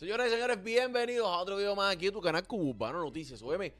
Señoras 0.00 0.28
y 0.28 0.30
señores, 0.30 0.64
bienvenidos 0.64 1.28
a 1.28 1.36
otro 1.36 1.58
video 1.58 1.76
más 1.76 1.94
aquí 1.94 2.06
en 2.06 2.14
tu 2.14 2.22
canal 2.22 2.46
Cubano 2.46 3.00
Noticias. 3.00 3.42
Óyeme, 3.42 3.74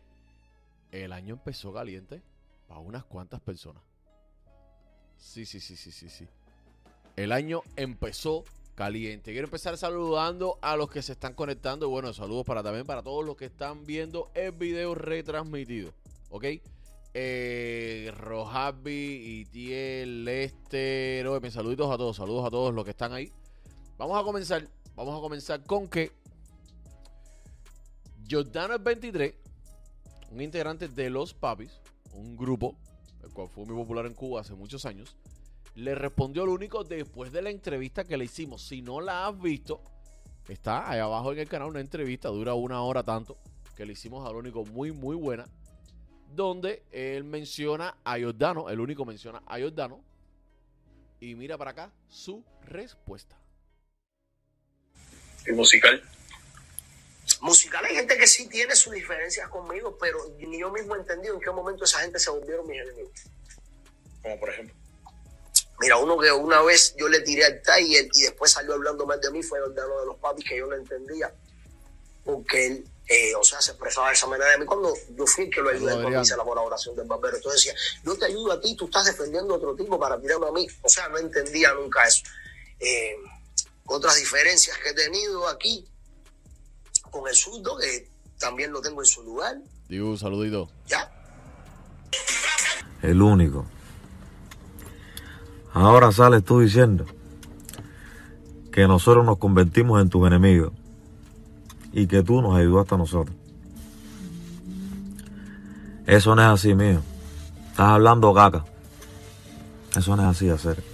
el 0.92 1.14
año 1.14 1.32
empezó 1.32 1.72
caliente 1.72 2.20
para 2.68 2.78
unas 2.78 3.04
cuantas 3.04 3.40
personas. 3.40 3.82
Sí, 5.16 5.46
sí, 5.46 5.60
sí, 5.60 5.76
sí, 5.76 5.90
sí, 5.90 6.10
sí. 6.10 6.28
El 7.16 7.32
año 7.32 7.62
empezó 7.74 8.44
caliente. 8.74 9.32
Quiero 9.32 9.46
empezar 9.46 9.78
saludando 9.78 10.58
a 10.60 10.76
los 10.76 10.90
que 10.90 11.00
se 11.00 11.12
están 11.12 11.32
conectando. 11.32 11.88
Bueno, 11.88 12.12
saludos 12.12 12.44
para 12.44 12.62
también 12.62 12.84
para 12.84 13.02
todos 13.02 13.24
los 13.24 13.34
que 13.34 13.46
están 13.46 13.86
viendo 13.86 14.30
el 14.34 14.52
video 14.52 14.94
retransmitido. 14.94 15.90
¿Ok? 16.28 16.44
Eh, 17.14 18.12
Rojabi, 18.14 19.40
Itiel, 19.40 20.26
Lester. 20.26 21.26
Oye, 21.26 21.50
saluditos 21.50 21.90
a 21.90 21.96
todos. 21.96 22.14
Saludos 22.14 22.46
a 22.46 22.50
todos 22.50 22.74
los 22.74 22.84
que 22.84 22.90
están 22.90 23.14
ahí. 23.14 23.32
Vamos 23.96 24.20
a 24.20 24.22
comenzar. 24.22 24.68
Vamos 25.00 25.16
a 25.16 25.22
comenzar 25.22 25.64
con 25.64 25.88
que 25.88 26.12
Jordano 28.30 28.74
es 28.74 28.82
23, 28.82 29.34
un 30.30 30.42
integrante 30.42 30.88
de 30.88 31.08
Los 31.08 31.32
Papis, 31.32 31.80
un 32.12 32.36
grupo, 32.36 32.76
el 33.22 33.30
cual 33.30 33.48
fue 33.48 33.64
muy 33.64 33.74
popular 33.76 34.04
en 34.04 34.12
Cuba 34.12 34.42
hace 34.42 34.52
muchos 34.52 34.84
años, 34.84 35.16
le 35.74 35.94
respondió 35.94 36.44
lo 36.44 36.52
único 36.52 36.84
después 36.84 37.32
de 37.32 37.40
la 37.40 37.48
entrevista 37.48 38.04
que 38.04 38.18
le 38.18 38.26
hicimos. 38.26 38.60
Si 38.60 38.82
no 38.82 39.00
la 39.00 39.26
has 39.26 39.40
visto, 39.40 39.80
está 40.50 40.90
ahí 40.90 41.00
abajo 41.00 41.32
en 41.32 41.38
el 41.38 41.48
canal 41.48 41.68
una 41.68 41.80
entrevista, 41.80 42.28
dura 42.28 42.52
una 42.52 42.82
hora 42.82 43.02
tanto, 43.02 43.38
que 43.76 43.86
le 43.86 43.94
hicimos 43.94 44.28
al 44.28 44.36
único 44.36 44.66
muy, 44.66 44.92
muy 44.92 45.16
buena, 45.16 45.46
donde 46.34 46.82
él 46.92 47.24
menciona 47.24 47.96
a 48.04 48.20
Jordano, 48.20 48.68
el 48.68 48.78
único 48.78 49.06
menciona 49.06 49.42
a 49.46 49.58
Jordano, 49.58 50.02
y 51.20 51.36
mira 51.36 51.56
para 51.56 51.70
acá 51.70 51.90
su 52.10 52.44
respuesta. 52.66 53.39
El 55.50 55.56
musical. 55.56 56.00
musical 57.40 57.84
hay 57.84 57.96
gente 57.96 58.16
que 58.16 58.28
sí 58.28 58.48
tiene 58.48 58.76
sus 58.76 58.92
diferencias 58.92 59.48
conmigo, 59.48 59.98
pero 60.00 60.16
ni 60.38 60.60
yo 60.60 60.70
mismo 60.70 60.94
he 60.94 61.00
entendido 61.00 61.34
en 61.34 61.40
qué 61.40 61.50
momento 61.50 61.82
esa 61.82 61.98
gente 61.98 62.20
se 62.20 62.30
volvieron 62.30 62.68
mis 62.68 62.80
enemigos. 62.80 63.20
Como 64.22 64.38
por 64.38 64.48
ejemplo. 64.50 64.76
Mira, 65.80 65.96
uno 65.96 66.16
que 66.18 66.30
una 66.30 66.62
vez 66.62 66.94
yo 66.96 67.08
le 67.08 67.20
tiré 67.22 67.46
al 67.46 67.60
Tiger 67.62 68.08
y 68.14 68.22
después 68.22 68.52
salió 68.52 68.74
hablando 68.74 69.04
mal 69.06 69.20
de 69.20 69.28
mí 69.32 69.42
fue 69.42 69.58
el 69.58 69.74
de 69.74 69.80
de 69.80 70.06
los 70.06 70.18
papis 70.18 70.44
que 70.48 70.56
yo 70.56 70.68
no 70.68 70.76
entendía. 70.76 71.34
Porque 72.24 72.66
él, 72.68 72.84
eh, 73.08 73.34
o 73.34 73.42
sea, 73.42 73.60
se 73.60 73.72
expresaba 73.72 74.06
de 74.06 74.14
esa 74.14 74.28
manera 74.28 74.52
de 74.52 74.58
mí 74.58 74.66
cuando 74.66 74.94
yo 75.16 75.26
fui 75.26 75.46
el 75.46 75.50
que 75.50 75.62
lo 75.62 75.70
ayudé 75.70 76.00
cuando 76.00 76.22
hice 76.22 76.36
la 76.36 76.44
colaboración 76.44 76.94
del 76.94 77.08
barbero. 77.08 77.38
Entonces 77.38 77.64
decía, 77.64 77.80
yo 78.04 78.16
te 78.16 78.26
ayudo 78.26 78.52
a 78.52 78.60
ti, 78.60 78.76
tú 78.76 78.84
estás 78.84 79.06
defendiendo 79.06 79.54
a 79.54 79.56
otro 79.56 79.74
tipo 79.74 79.98
para 79.98 80.20
tirarme 80.20 80.46
a 80.46 80.52
mí. 80.52 80.68
O 80.82 80.88
sea, 80.88 81.08
no 81.08 81.18
entendía 81.18 81.74
nunca 81.74 82.06
eso. 82.06 82.22
Eh, 82.78 83.16
otras 83.90 84.16
diferencias 84.16 84.78
que 84.78 84.90
he 84.90 84.94
tenido 84.94 85.48
aquí 85.48 85.84
con 87.10 87.28
el 87.28 87.34
surdo, 87.34 87.76
que 87.78 88.08
también 88.38 88.72
lo 88.72 88.80
tengo 88.80 89.02
en 89.02 89.06
su 89.06 89.22
lugar. 89.22 89.56
Digo, 89.88 90.10
un 90.10 90.18
saludito. 90.18 90.70
Ya, 90.86 91.10
el 93.02 93.20
único. 93.22 93.66
Ahora 95.72 96.12
sales 96.12 96.44
tú 96.44 96.60
diciendo 96.60 97.06
que 98.72 98.86
nosotros 98.86 99.24
nos 99.24 99.38
convertimos 99.38 100.00
en 100.00 100.10
tus 100.10 100.26
enemigos 100.26 100.72
y 101.92 102.06
que 102.06 102.22
tú 102.22 102.42
nos 102.42 102.56
ayudaste 102.56 102.94
a 102.94 102.98
nosotros. 102.98 103.36
Eso 106.06 106.34
no 106.34 106.42
es 106.42 106.48
así, 106.48 106.74
mío. 106.74 107.02
Estás 107.70 107.88
hablando 107.88 108.34
caca. 108.34 108.64
Eso 109.96 110.16
no 110.16 110.22
es 110.22 110.36
así, 110.36 110.48
hacer. 110.48 110.89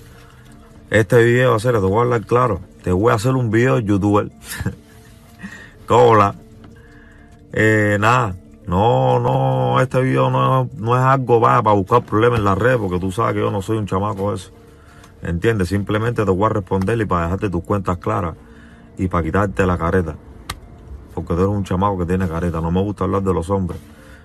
Este 0.90 1.24
video, 1.24 1.56
hacer, 1.56 1.72
te 1.72 1.80
voy 1.80 1.98
a 1.98 2.02
hablar 2.02 2.26
claro. 2.26 2.60
Te 2.84 2.92
voy 2.92 3.10
a 3.10 3.16
hacer 3.16 3.34
un 3.34 3.50
video 3.50 3.80
youtuber. 3.80 4.30
Cola. 5.86 6.36
Eh, 7.52 7.96
nada. 7.98 8.36
No, 8.68 9.18
no, 9.18 9.80
este 9.80 10.00
video 10.00 10.30
no, 10.30 10.68
no 10.76 10.96
es 10.96 11.02
algo 11.02 11.40
para, 11.40 11.60
buscar 11.72 12.04
problemas 12.04 12.38
en 12.38 12.44
la 12.44 12.54
red, 12.54 12.78
porque 12.78 13.00
tú 13.00 13.10
sabes 13.10 13.34
que 13.34 13.40
yo 13.40 13.50
no 13.50 13.62
soy 13.62 13.78
un 13.78 13.86
chamaco 13.86 14.32
eso. 14.32 14.50
¿Entiendes? 15.22 15.68
Simplemente 15.68 16.24
te 16.24 16.30
voy 16.30 16.46
a 16.46 16.50
responder 16.50 17.00
y 17.00 17.04
para 17.04 17.24
dejarte 17.24 17.50
tus 17.50 17.64
cuentas 17.64 17.98
claras 17.98 18.34
y 18.96 19.08
para 19.08 19.24
quitarte 19.24 19.66
la 19.66 19.78
careta. 19.78 20.14
Porque 21.14 21.34
tú 21.34 21.40
eres 21.40 21.48
un 21.48 21.64
chamaco 21.64 21.98
que 21.98 22.06
tiene 22.06 22.28
careta. 22.28 22.60
No 22.60 22.70
me 22.70 22.82
gusta 22.82 23.04
hablar 23.04 23.22
de 23.22 23.34
los 23.34 23.50
hombres, 23.50 23.80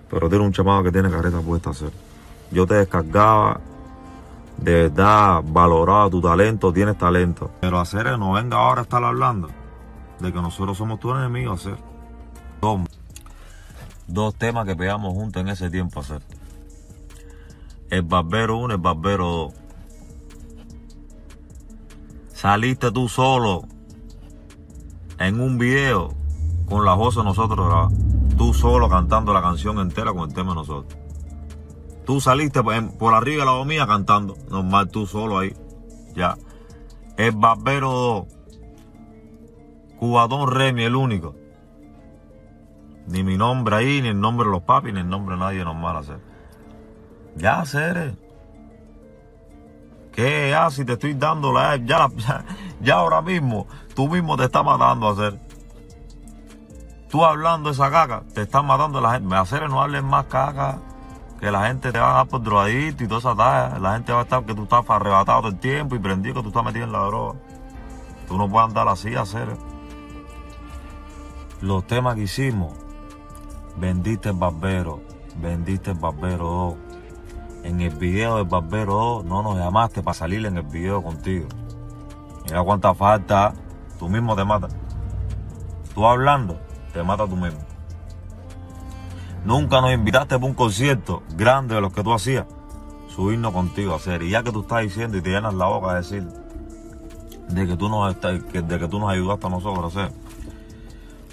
pero 0.09 0.30
tú 0.30 0.36
eres 0.36 0.46
un 0.46 0.53
chamaco 0.53 0.84
que 0.84 0.91
tiene 0.91 1.09
careta 1.09 1.40
puesta 1.40 1.69
a 1.69 1.74
hacer. 1.74 1.91
Yo 2.52 2.68
te 2.68 2.75
descargaba, 2.75 3.62
de 4.57 4.73
verdad, 4.73 5.41
valoraba 5.44 6.09
tu 6.09 6.22
talento, 6.22 6.72
tienes 6.72 6.97
talento. 6.97 7.51
Pero 7.62 7.79
hacer 7.79 8.17
no 8.17 8.34
venga 8.34 8.57
ahora 8.57 8.81
a 8.81 8.84
estar 8.84 9.03
hablando 9.03 9.50
de 10.19 10.31
que 10.31 10.41
nosotros 10.41 10.78
somos 10.78 11.00
tus 11.00 11.16
enemigos, 11.16 11.62
hacer. 11.66 11.78
Dos, 12.62 12.81
dos 14.07 14.35
temas 14.35 14.66
que 14.66 14.75
pegamos 14.75 15.13
juntos 15.13 15.41
en 15.41 15.50
ese 15.50 15.69
tiempo, 15.69 16.00
hacer. 16.00 16.22
El 17.89 18.03
Barbero 18.03 18.57
1, 18.57 18.75
el 18.75 18.79
Barbero 18.79 19.25
2. 19.25 19.53
Saliste 22.33 22.91
tú 22.91 23.09
solo 23.09 23.63
en 25.19 25.39
un 25.39 25.57
video 25.57 26.13
con 26.68 26.85
la 26.85 26.94
voz 26.94 27.16
de 27.16 27.23
nosotros. 27.23 27.91
Tú 28.38 28.53
solo 28.53 28.89
cantando 28.89 29.33
la 29.33 29.41
canción 29.41 29.79
entera 29.79 30.13
con 30.13 30.29
el 30.29 30.35
tema 30.35 30.51
de 30.51 30.56
nosotros. 30.56 31.00
Tú 32.12 32.20
saliste 32.20 32.62
por, 32.62 33.14
arriba 33.14 33.46
de 33.46 33.58
la 33.58 33.64
mía 33.64 33.88
cantando. 33.88 34.36
Normal, 34.50 34.90
tú 34.90 35.08
solo 35.08 35.40
ahí. 35.40 35.56
Ya. 36.14 36.38
El 37.16 37.32
Barbero 37.32 37.90
2. 37.90 38.26
Cubadón 39.98 40.52
Remy, 40.52 40.84
el 40.84 40.98
único. 40.98 41.36
Ni 43.08 43.24
mi 43.24 43.38
nombre 43.38 43.78
ahí, 43.78 44.02
ni 44.02 44.10
el 44.10 44.20
nombre 44.20 44.46
de 44.46 44.52
los 44.52 44.62
papis, 44.64 44.94
ni 44.94 45.00
el 45.00 45.08
nombre 45.08 45.36
de 45.36 45.40
nadie 45.40 45.64
normal 45.64 45.96
hacer. 45.96 46.20
Ya, 47.38 47.64
Cere. 47.66 48.18
¿Qué? 50.12 50.50
Ya, 50.50 50.70
si 50.70 50.84
te 50.84 50.92
estoy 50.92 51.14
dando 51.14 51.54
la... 51.54 51.78
Ya, 51.78 52.10
ya, 52.18 52.44
ya 52.82 52.96
ahora 52.96 53.22
mismo, 53.22 53.68
tú 53.96 54.10
mismo 54.10 54.36
te 54.36 54.44
estás 54.44 54.66
matando 54.66 55.08
hacer. 55.08 55.40
Tú 57.10 57.24
hablando 57.24 57.70
esa 57.70 57.90
caca, 57.90 58.24
te 58.34 58.42
estás 58.42 58.66
matando 58.66 59.00
la 59.00 59.14
gente. 59.14 59.34
Hacer 59.34 59.70
no 59.70 59.82
hables 59.82 60.04
más 60.04 60.26
caca, 60.26 60.82
que 61.41 61.52
la 61.52 61.66
gente 61.66 61.91
te 61.91 61.97
va 61.97 62.12
a 62.12 62.13
dar 62.18 62.28
por 62.28 62.44
drogadito 62.44 63.03
y 63.03 63.07
toda 63.07 63.19
esa 63.19 63.35
talla. 63.35 63.79
La 63.79 63.94
gente 63.94 64.13
va 64.13 64.19
a 64.19 64.22
estar 64.22 64.46
que 64.46 64.53
tú 64.53 64.63
estás 64.63 64.88
arrebatado 64.88 65.41
todo 65.41 65.52
el 65.52 65.57
tiempo 65.57 65.96
y 65.96 66.00
prendido 66.00 66.35
que 66.35 66.41
tú 66.44 66.47
estás 66.50 66.63
metido 66.63 66.85
en 66.85 66.91
la 66.91 67.00
droga. 67.00 67.40
Tú 68.28 68.38
no 68.38 68.47
puedes 68.47 68.68
andar 68.68 68.88
así, 68.88 69.16
hacer. 69.16 69.57
Los 71.59 71.88
temas 71.88 72.13
que 72.13 72.22
hicimos, 72.22 72.74
vendiste 73.75 74.30
el 74.30 74.35
barbero, 74.35 75.01
vendiste 75.41 75.91
el 75.91 75.97
barbero 75.97 76.46
2. 76.46 76.75
En 77.63 77.81
el 77.81 77.96
video 77.96 78.38
del 78.38 78.46
Barbero 78.46 78.94
2 78.94 79.25
no 79.25 79.44
nos 79.44 79.57
llamaste 79.57 80.01
para 80.01 80.16
salir 80.16 80.44
en 80.46 80.57
el 80.57 80.63
video 80.63 81.03
contigo. 81.03 81.47
Mira 82.46 82.63
cuánta 82.63 82.94
falta. 82.94 83.53
Tú 84.00 84.09
mismo 84.09 84.35
te 84.35 84.44
matas. 84.44 84.75
Tú 85.94 86.07
hablando, 86.07 86.59
te 86.91 87.03
matas 87.03 87.30
tú 87.30 87.35
mismo. 87.35 87.71
Nunca 89.44 89.81
nos 89.81 89.94
invitaste 89.94 90.35
para 90.35 90.46
un 90.46 90.53
concierto 90.53 91.24
grande 91.35 91.75
de 91.75 91.81
los 91.81 91.91
que 91.94 92.03
tú 92.03 92.13
hacías. 92.13 92.46
Subirnos 93.09 93.52
contigo 93.53 93.94
a 93.94 93.96
hacer. 93.97 94.22
Y 94.24 94.29
ya 94.29 94.44
que 94.44 94.52
tú 94.52 94.62
estás 94.62 94.84
diciendo 94.84 95.18
y 95.18 95.22
te 95.22 95.29
llenas 95.29 95.53
la 95.53 95.66
boca 95.66 95.94
de 95.94 95.97
decir 95.97 96.28
de 97.53 97.68
que 97.68 97.75
tú 97.75 97.90
nos, 97.90 98.16
de 98.22 98.80
que 98.80 98.88
tú 98.88 99.00
nos 99.00 99.09
ayudaste 99.09 99.47
a 99.47 99.50
nosotros 99.50 99.84
a 99.96 100.01
hacer. 100.01 100.16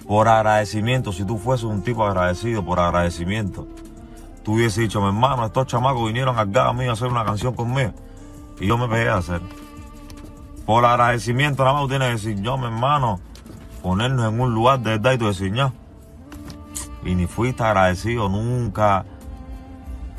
Por 0.07 0.27
agradecimiento, 0.29 1.13
si 1.13 1.25
tú 1.25 1.39
fueses 1.39 1.65
un 1.65 1.83
tipo 1.83 2.05
agradecido 2.05 2.65
por 2.65 2.81
agradecimiento, 2.81 3.69
tú 4.43 4.55
hubiese 4.55 4.81
dicho, 4.81 5.01
mi 5.01 5.09
hermano, 5.09 5.45
estos 5.45 5.67
chamacos 5.67 6.07
vinieron 6.07 6.39
acá 6.39 6.69
a 6.69 6.73
mí 6.73 6.87
a 6.87 6.93
hacer 6.93 7.09
una 7.09 7.25
canción 7.25 7.55
conmigo. 7.55 7.93
Y 8.59 8.67
yo 8.67 8.79
me 8.79 8.89
pegué 8.89 9.09
a 9.11 9.17
hacer. 9.17 9.43
Por 10.65 10.85
agradecimiento, 10.85 11.63
nada 11.63 11.75
más 11.75 11.83
tú 11.83 11.89
tienes 11.89 12.09
que 12.09 12.29
decir, 12.29 12.43
yo, 12.43 12.57
mi 12.57 12.65
hermano, 12.65 13.21
ponernos 13.83 14.33
en 14.33 14.41
un 14.41 14.55
lugar 14.55 14.81
de 14.81 14.91
verdad 14.93 15.13
y 15.13 15.19
tú 15.19 15.27
decir, 15.27 15.53
"Ña". 15.53 15.73
Y 17.05 17.15
ni 17.15 17.27
fuiste 17.27 17.63
agradecido 17.63 18.29
nunca. 18.29 19.05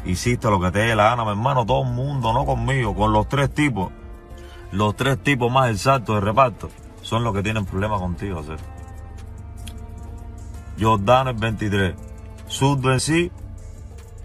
Hiciste 0.06 0.50
lo 0.50 0.60
que 0.60 0.72
te 0.72 0.80
dé 0.80 0.96
la 0.96 1.10
gana, 1.10 1.24
mi 1.26 1.32
hermano, 1.32 1.66
todo 1.66 1.84
el 1.84 1.92
mundo, 1.92 2.32
no 2.32 2.46
conmigo, 2.46 2.96
con 2.96 3.12
los 3.12 3.28
tres 3.28 3.54
tipos. 3.54 3.92
Los 4.72 4.96
tres 4.96 5.22
tipos 5.22 5.52
más 5.52 5.72
exactos 5.72 6.16
de 6.16 6.22
reparto 6.22 6.70
son 7.02 7.24
los 7.24 7.34
que 7.34 7.44
tienen 7.44 7.66
problemas 7.66 8.00
contigo, 8.00 8.40
hacer. 8.40 8.60
Jordano 10.80 11.32
el 11.32 11.36
23, 11.36 11.96
Surdo 12.48 12.94
en 12.94 13.00
sí 13.00 13.32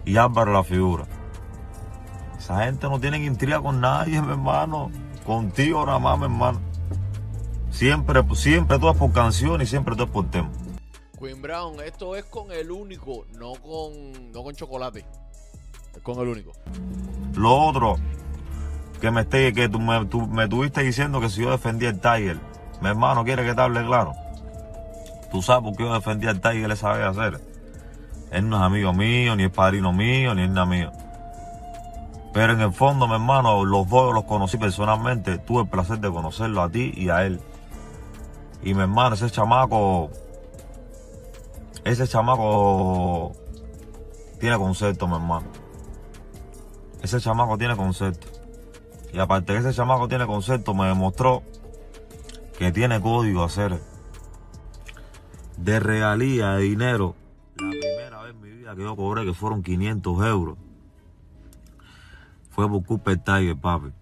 y 0.05 0.17
Álvaro 0.17 0.53
la 0.53 0.63
figura. 0.63 1.05
Esa 2.37 2.63
gente 2.63 2.87
no 2.87 2.99
tiene 2.99 3.17
intriga 3.17 3.59
con 3.59 3.81
nadie, 3.81 4.21
mi 4.21 4.31
hermano. 4.31 4.91
Contigo 5.25 5.85
nada 5.85 5.99
más, 5.99 6.17
mi 6.19 6.25
hermano. 6.25 6.59
Siempre, 7.71 8.23
siempre 8.35 8.79
todo 8.79 8.91
es 8.91 8.97
por 8.97 9.11
canción 9.11 9.61
y 9.61 9.65
siempre 9.65 9.95
todo 9.95 10.05
es 10.05 10.11
por 10.11 10.29
tema. 10.29 10.49
Queen 11.25 11.41
Brown, 11.41 11.77
esto 11.83 12.15
es 12.15 12.23
con 12.25 12.51
el 12.51 12.69
único, 12.69 13.25
no 13.39 13.53
con, 13.53 14.31
no 14.31 14.43
con 14.43 14.53
chocolate. 14.53 15.03
Es 15.95 16.01
con 16.03 16.19
el 16.19 16.27
único. 16.27 16.51
Lo 17.33 17.51
otro, 17.51 17.95
que 19.01 19.09
me 19.09 19.21
esté, 19.21 19.51
que 19.51 19.67
tú 19.67 19.79
me, 19.79 20.05
tú 20.05 20.27
me 20.27 20.43
estuviste 20.43 20.83
diciendo 20.83 21.19
que 21.19 21.29
si 21.29 21.41
yo 21.41 21.49
defendía 21.49 21.89
el 21.89 21.99
Tiger, 21.99 22.39
mi 22.79 22.89
hermano 22.89 23.23
quiere 23.23 23.43
que 23.43 23.55
te 23.55 23.61
hable 23.61 23.83
claro. 23.83 24.13
Tú 25.31 25.41
sabes 25.41 25.63
por 25.63 25.75
qué 25.75 25.83
yo 25.85 25.93
defendía 25.95 26.29
al 26.29 26.41
Tiger 26.41 26.69
él 26.69 26.77
sabe 26.77 27.03
hacer. 27.03 27.41
Él 28.31 28.47
no 28.47 28.57
es 28.57 28.61
amigo 28.61 28.93
mío, 28.93 29.35
ni 29.35 29.45
es 29.45 29.51
padrino 29.51 29.93
mío, 29.93 30.35
ni 30.35 30.43
es 30.43 30.49
nada 30.49 30.67
mío. 30.67 30.91
Pero 32.33 32.53
en 32.53 32.61
el 32.61 32.71
fondo, 32.71 33.07
mi 33.07 33.15
hermano, 33.15 33.65
los 33.65 33.89
dos 33.89 34.13
los 34.13 34.25
conocí 34.25 34.57
personalmente. 34.57 35.39
Tuve 35.39 35.63
el 35.63 35.69
placer 35.69 35.97
de 35.97 36.11
conocerlo 36.11 36.61
a 36.61 36.69
ti 36.69 36.93
y 36.95 37.09
a 37.09 37.25
él. 37.25 37.41
Y 38.61 38.75
mi 38.75 38.81
hermano, 38.81 39.15
ese 39.15 39.31
chamaco, 39.31 40.11
ese 41.85 42.07
chamaco 42.07 43.31
tiene 44.39 44.57
concepto, 44.57 45.07
mi 45.07 45.15
hermano. 45.15 45.45
Ese 47.03 47.19
chamaco 47.19 47.59
tiene 47.59 47.77
concepto. 47.77 48.27
Y 49.13 49.19
aparte 49.19 49.53
que 49.53 49.59
ese 49.59 49.71
chamaco 49.71 50.07
tiene 50.07 50.25
concepto, 50.25 50.73
me 50.73 50.87
demostró 50.87 51.43
que 52.57 52.71
tiene 52.71 52.99
código 52.99 53.43
hacer 53.43 53.79
de 55.57 55.79
regalía, 55.79 56.53
de 56.53 56.63
dinero. 56.63 57.15
La 57.57 57.69
primera 57.69 58.21
vez 58.23 58.31
en 58.31 58.41
mi 58.41 58.49
vida 58.49 58.75
que 58.75 58.81
yo 58.81 58.95
cobré, 58.95 59.23
que 59.23 59.35
fueron 59.35 59.61
500 59.61 60.25
euros, 60.25 60.57
fue 62.49 62.67
por 62.67 62.83
Cooper 62.83 63.21
papi. 63.61 63.93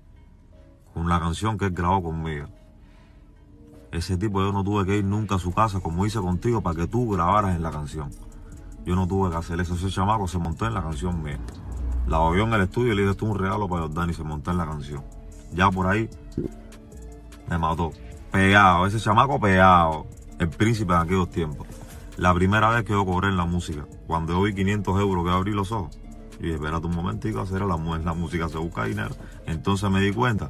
Con 0.94 1.10
la 1.10 1.20
canción 1.20 1.58
que 1.58 1.66
él 1.66 1.72
grabó 1.72 2.02
conmigo. 2.02 2.48
Ese 3.94 4.18
tipo 4.18 4.42
yo 4.42 4.52
no 4.52 4.64
tuve 4.64 4.88
que 4.88 4.98
ir 4.98 5.06
nunca 5.06 5.36
a 5.36 5.40
su 5.40 5.54
casa, 5.54 5.80
como 5.80 6.04
hice 6.04 6.20
contigo, 6.20 6.62
para 6.62 6.76
que 6.76 6.88
tú 6.88 7.12
grabaras 7.12 7.56
en 7.56 7.62
la 7.62 7.70
canción. 7.70 8.10
Yo 8.86 8.96
no 8.96 9.08
tuve 9.08 9.30
que 9.30 9.36
hacer 9.38 9.62
eso. 9.62 9.76
Ese 9.76 9.90
chamaco 9.90 10.28
se 10.28 10.40
montó 10.40 10.66
en 10.66 10.74
la 10.74 10.82
canción 10.82 11.22
mía. 11.22 11.40
La 12.08 12.20
oyó 12.20 12.44
en 12.44 12.54
el 12.54 12.62
estudio 12.62 12.94
y 12.94 12.96
le 12.96 13.08
dije, 13.08 13.24
un 13.24 13.38
regalo 13.38 13.70
para 13.70 13.84
Jordán 13.84 14.10
y 14.10 14.16
se 14.16 14.24
montó 14.24 14.50
en 14.50 14.58
la 14.58 14.66
canción. 14.66 15.04
Ya 15.54 15.70
por 15.70 15.86
ahí 15.86 16.10
me 17.48 17.60
mató. 17.60 17.92
Pegado, 18.32 18.88
ese 18.88 19.00
chamaco 19.00 19.40
pegado. 19.40 20.08
El 20.40 20.50
príncipe 20.50 20.92
de 20.92 21.00
aquellos 21.00 21.30
tiempos. 21.30 21.68
La 22.18 22.34
primera 22.34 22.70
vez 22.70 22.86
que 22.86 22.94
yo 22.94 23.06
cobré 23.06 23.30
en 23.30 23.38
la 23.38 23.46
música, 23.46 23.86
cuando 24.08 24.34
yo 24.34 24.42
vi 24.42 24.56
500 24.56 25.00
euros 25.00 25.24
que 25.24 25.30
abrí 25.30 25.52
los 25.52 25.72
ojos, 25.72 26.00
y 26.40 26.44
dije, 26.44 26.56
espérate 26.56 26.88
un 26.88 26.96
momentico, 26.96 27.42
hacer 27.42 27.62
la, 27.62 27.78
la 27.78 28.14
música 28.14 28.50
se 28.50 28.58
busca 28.58 28.86
dinero. 28.86 29.16
Entonces 29.46 29.90
me 29.92 30.02
di 30.02 30.12
cuenta 30.12 30.50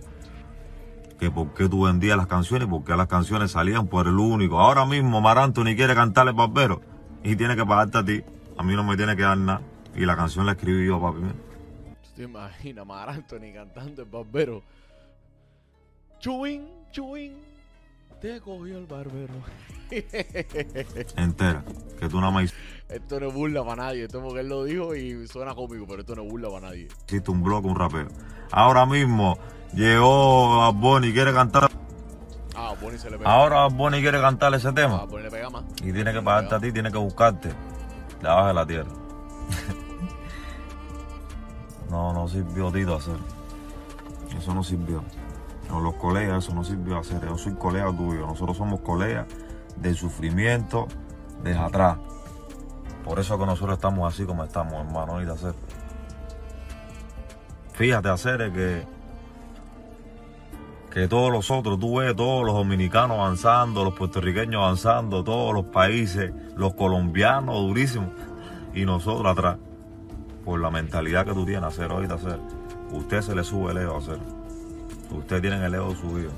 que 1.20 1.32
por 1.32 1.54
qué 1.54 1.70
tú 1.70 1.84
vendías 1.84 2.18
las 2.18 2.28
canciones, 2.28 2.68
porque 2.68 2.96
las 2.96 3.08
canciones 3.08 3.52
salían 3.52 3.88
por 3.88 4.08
el 4.08 4.18
único. 4.18 4.60
Ahora 4.60 4.86
mismo 4.86 5.22
Mar 5.22 5.38
Anthony 5.38 5.76
quiere 5.76 5.96
cantarle 5.96 6.32
barbero 6.32 6.82
y 7.24 7.36
tiene 7.36 7.56
que 7.56 7.66
pagarte 7.66 7.98
a 7.98 8.06
ti. 8.06 8.24
A 8.58 8.64
mí 8.64 8.76
no 8.76 8.84
me 8.84 8.96
tiene 8.98 9.16
que 9.16 9.24
dar 9.24 9.38
nada. 9.38 9.62
Y 9.96 10.06
la 10.06 10.16
canción 10.16 10.46
la 10.46 10.54
escribí 10.54 10.88
yo, 10.88 11.00
papi. 11.02 11.22
¿Tú 11.22 12.10
te 12.16 12.24
imaginas 12.24 12.86
Mar 12.86 13.10
Anthony 13.10 13.54
cantando 13.54 14.02
el 14.02 14.10
barbero? 14.10 14.64
Chuin, 16.20 16.68
chuin, 16.92 17.34
te 18.22 18.40
cogió 18.40 18.78
el 18.78 18.86
barbero. 18.86 19.34
Entera, 21.18 21.64
que 22.00 22.08
tú 22.08 22.20
nada 22.20 22.32
más 22.32 22.54
Esto 22.90 23.20
no 23.20 23.28
es 23.28 23.34
burla 23.34 23.64
para 23.64 23.84
nadie, 23.84 24.06
esto 24.06 24.20
es 24.20 24.24
porque 24.24 24.40
él 24.40 24.50
lo 24.50 24.64
dijo 24.64 24.96
y 24.96 25.28
suena 25.28 25.54
cómico, 25.54 25.86
pero 25.86 26.02
esto 26.02 26.16
no 26.16 26.24
es 26.24 26.32
burla 26.32 26.50
para 26.50 26.70
nadie. 26.70 26.88
hiciste 27.06 27.30
un 27.30 27.44
blog, 27.44 27.66
un 27.66 27.76
rapero. 27.76 28.08
Ahora 28.52 28.86
mismo 28.86 29.38
llegó 29.74 30.64
a 30.64 30.72
Bonnie 30.72 31.10
y 31.10 31.14
quiere 31.14 31.34
cantar. 31.34 31.70
Ah, 32.56 32.74
Bonnie 32.82 32.98
se 33.00 33.10
le 33.10 33.18
pega. 33.18 33.32
Ahora 33.32 33.68
Bonnie 33.68 34.02
quiere 34.02 34.22
cantar 34.22 34.54
ese 34.54 34.70
Ah, 34.70 34.74
tema. 34.74 35.06
Bonnie 35.06 35.24
le 35.24 35.32
pega 35.32 35.50
más. 35.50 35.64
Y 35.84 35.92
tiene 35.92 36.14
que 36.14 36.22
pagarte 36.22 36.56
a 36.56 36.60
ti, 36.60 36.72
tiene 36.72 36.92
que 36.92 36.98
buscarte. 36.98 37.50
Debajo 38.22 38.48
de 38.48 38.54
la 38.54 38.66
tierra. 38.66 38.90
no, 41.90 42.14
no 42.14 42.28
sirvió 42.28 42.72
Tito 42.72 42.96
hacer. 42.96 43.18
Eso 44.38 44.54
no 44.54 44.64
sirvió. 44.64 45.04
No, 45.70 45.80
los 45.80 45.96
colegas, 45.96 46.44
eso 46.44 46.54
no 46.54 46.64
sirvió 46.64 47.00
hacer. 47.00 47.22
Yo 47.26 47.38
soy 47.38 47.54
colega 47.54 47.92
tuyo. 47.92 48.28
Nosotros 48.28 48.58
somos 48.58 48.82
colegas 48.82 49.28
del 49.78 49.96
sufrimiento 49.96 50.88
desde 51.44 51.60
atrás. 51.60 51.98
Por 53.04 53.20
eso 53.20 53.38
que 53.38 53.46
nosotros 53.46 53.78
estamos 53.78 54.14
así 54.14 54.26
como 54.26 54.44
estamos, 54.44 54.74
hermano, 54.74 55.22
y 55.22 55.26
de 55.26 55.34
hacer. 55.34 55.54
Fíjate, 57.74 58.10
hacer 58.10 58.52
que 58.54 58.86
que 60.94 61.08
todos 61.08 61.32
los 61.32 61.50
otros, 61.50 61.80
tú 61.80 61.98
ves 61.98 62.16
todos 62.16 62.46
los 62.46 62.54
dominicanos 62.54 63.18
avanzando, 63.18 63.84
los 63.84 63.96
puertorriqueños 63.96 64.62
avanzando, 64.62 65.24
todos 65.24 65.52
los 65.52 65.66
países, 65.66 66.32
los 66.56 66.76
colombianos 66.76 67.56
durísimos, 67.56 68.10
y 68.76 68.86
nosotros 68.86 69.26
atrás, 69.26 69.58
por 70.46 70.60
la 70.62 70.70
mentalidad 70.70 71.26
que 71.26 71.34
tú 71.34 71.48
tienes, 71.48 71.64
hacer 71.64 71.90
ahorita 71.90 72.14
hacer. 72.14 72.40
Usted 72.92 73.22
se 73.22 73.34
le 73.34 73.44
sube 73.44 73.72
el 73.72 73.80
ego 73.80 73.98
hacer. 73.98 74.20
Usted 75.10 75.42
tiene 75.42 75.66
el 75.66 75.74
ego 75.74 75.96
subido. 75.96 76.30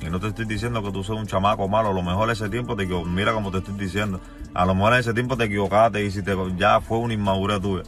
Y 0.00 0.06
no 0.06 0.18
te 0.18 0.28
estoy 0.28 0.46
diciendo 0.46 0.82
que 0.82 0.90
tú 0.90 1.04
seas 1.04 1.18
un 1.18 1.26
chamaco 1.26 1.68
malo, 1.68 1.90
a 1.90 1.92
lo 1.92 2.02
mejor 2.02 2.30
ese 2.30 2.48
tiempo 2.48 2.74
te 2.74 2.84
equivocaste, 2.84 3.14
mira 3.14 3.34
como 3.34 3.50
te 3.50 3.58
estoy 3.58 3.74
diciendo, 3.74 4.18
a 4.54 4.64
lo 4.64 4.74
mejor 4.74 4.94
en 4.94 5.00
ese 5.00 5.12
tiempo 5.12 5.36
te 5.36 5.44
equivocaste 5.44 6.02
y 6.02 6.10
si 6.10 6.22
te, 6.22 6.34
ya 6.56 6.80
fue 6.80 6.96
una 6.96 7.12
inmadurez 7.12 7.60
tuya. 7.60 7.82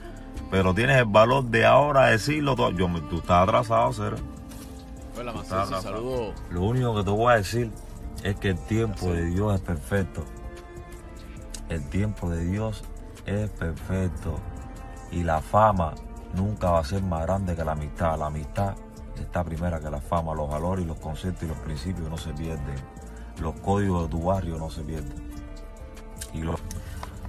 Pero 0.51 0.75
tienes 0.75 0.99
el 0.99 1.07
valor 1.07 1.45
de 1.45 1.65
ahora 1.65 2.07
decirlo 2.07 2.55
todo. 2.55 2.71
Yo, 2.73 2.87
tú 3.09 3.17
estás 3.17 3.45
atrasado, 3.45 3.93
cero. 3.95 4.17
Hola, 5.21 5.33
atrasado. 5.33 5.83
saludos. 5.83 6.35
Lo 6.51 6.63
único 6.63 6.95
que 6.95 7.05
te 7.05 7.11
voy 7.11 7.31
a 7.31 7.37
decir 7.37 7.71
es 8.25 8.37
que 8.37 8.49
el 8.49 8.59
tiempo 8.59 9.13
de 9.13 9.27
Dios 9.27 9.55
es 9.55 9.61
perfecto. 9.61 10.25
El 11.69 11.87
tiempo 11.91 12.31
de 12.31 12.43
Dios 12.47 12.83
es 13.27 13.51
perfecto. 13.51 14.39
Y 15.13 15.23
la 15.23 15.43
fama 15.43 15.93
nunca 16.35 16.71
va 16.71 16.79
a 16.79 16.85
ser 16.85 17.03
más 17.03 17.27
grande 17.27 17.55
que 17.55 17.63
la 17.63 17.73
amistad. 17.73 18.19
La 18.19 18.27
amistad 18.27 18.75
está 19.21 19.45
primera 19.45 19.79
que 19.79 19.91
la 19.91 20.01
fama. 20.01 20.33
Los 20.33 20.49
valores 20.49 20.87
y 20.87 20.89
los 20.89 20.97
conceptos 20.97 21.43
y 21.43 21.49
los 21.49 21.59
principios 21.59 22.09
no 22.09 22.17
se 22.17 22.33
pierden. 22.33 22.77
Los 23.43 23.57
códigos 23.57 24.05
de 24.05 24.09
tu 24.09 24.25
barrio 24.25 24.57
no 24.57 24.71
se 24.71 24.81
pierden. 24.81 25.31
Y 26.33 26.41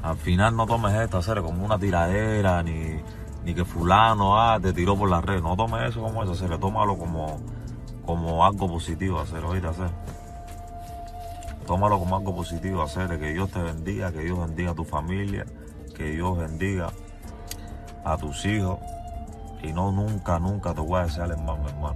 al 0.02 0.16
final 0.16 0.56
no 0.56 0.66
tomes 0.66 0.94
esto, 0.94 1.18
hacer 1.18 1.42
como 1.42 1.66
una 1.66 1.78
tiradera, 1.78 2.64
ni, 2.64 3.02
ni 3.44 3.54
que 3.54 3.66
fulano 3.66 4.40
ah, 4.40 4.58
te 4.62 4.72
tiró 4.72 4.96
por 4.96 5.10
la 5.10 5.20
red. 5.20 5.42
No 5.42 5.58
tomes 5.58 5.90
eso 5.90 6.02
como 6.02 6.24
eso, 6.24 6.32
hacer, 6.32 6.58
tómalo 6.58 6.98
como, 6.98 7.42
como 8.06 8.46
algo 8.46 8.68
positivo, 8.68 9.20
hacer, 9.20 9.44
oíste, 9.44 9.68
hacer. 9.68 9.90
Tómalo 11.66 12.00
como 12.00 12.18
algo 12.18 12.36
positivo, 12.36 12.82
hacer, 12.82 13.20
que 13.20 13.34
Dios 13.34 13.50
te 13.52 13.62
bendiga, 13.62 14.12
que 14.12 14.20
Dios 14.20 14.40
bendiga 14.40 14.72
a 14.72 14.76
tu 14.76 14.84
familia, 14.84 15.46
que 15.96 16.12
Dios 16.12 16.38
bendiga 16.38 16.92
a 18.04 18.18
tus 18.18 18.46
hijos. 18.46 18.80
Y 19.64 19.72
no, 19.74 19.92
nunca, 19.92 20.40
nunca 20.40 20.74
te 20.74 20.82
voy 20.82 21.00
a 21.00 21.04
desear 21.04 21.28
mi 21.28 21.34
hermano. 21.34 21.96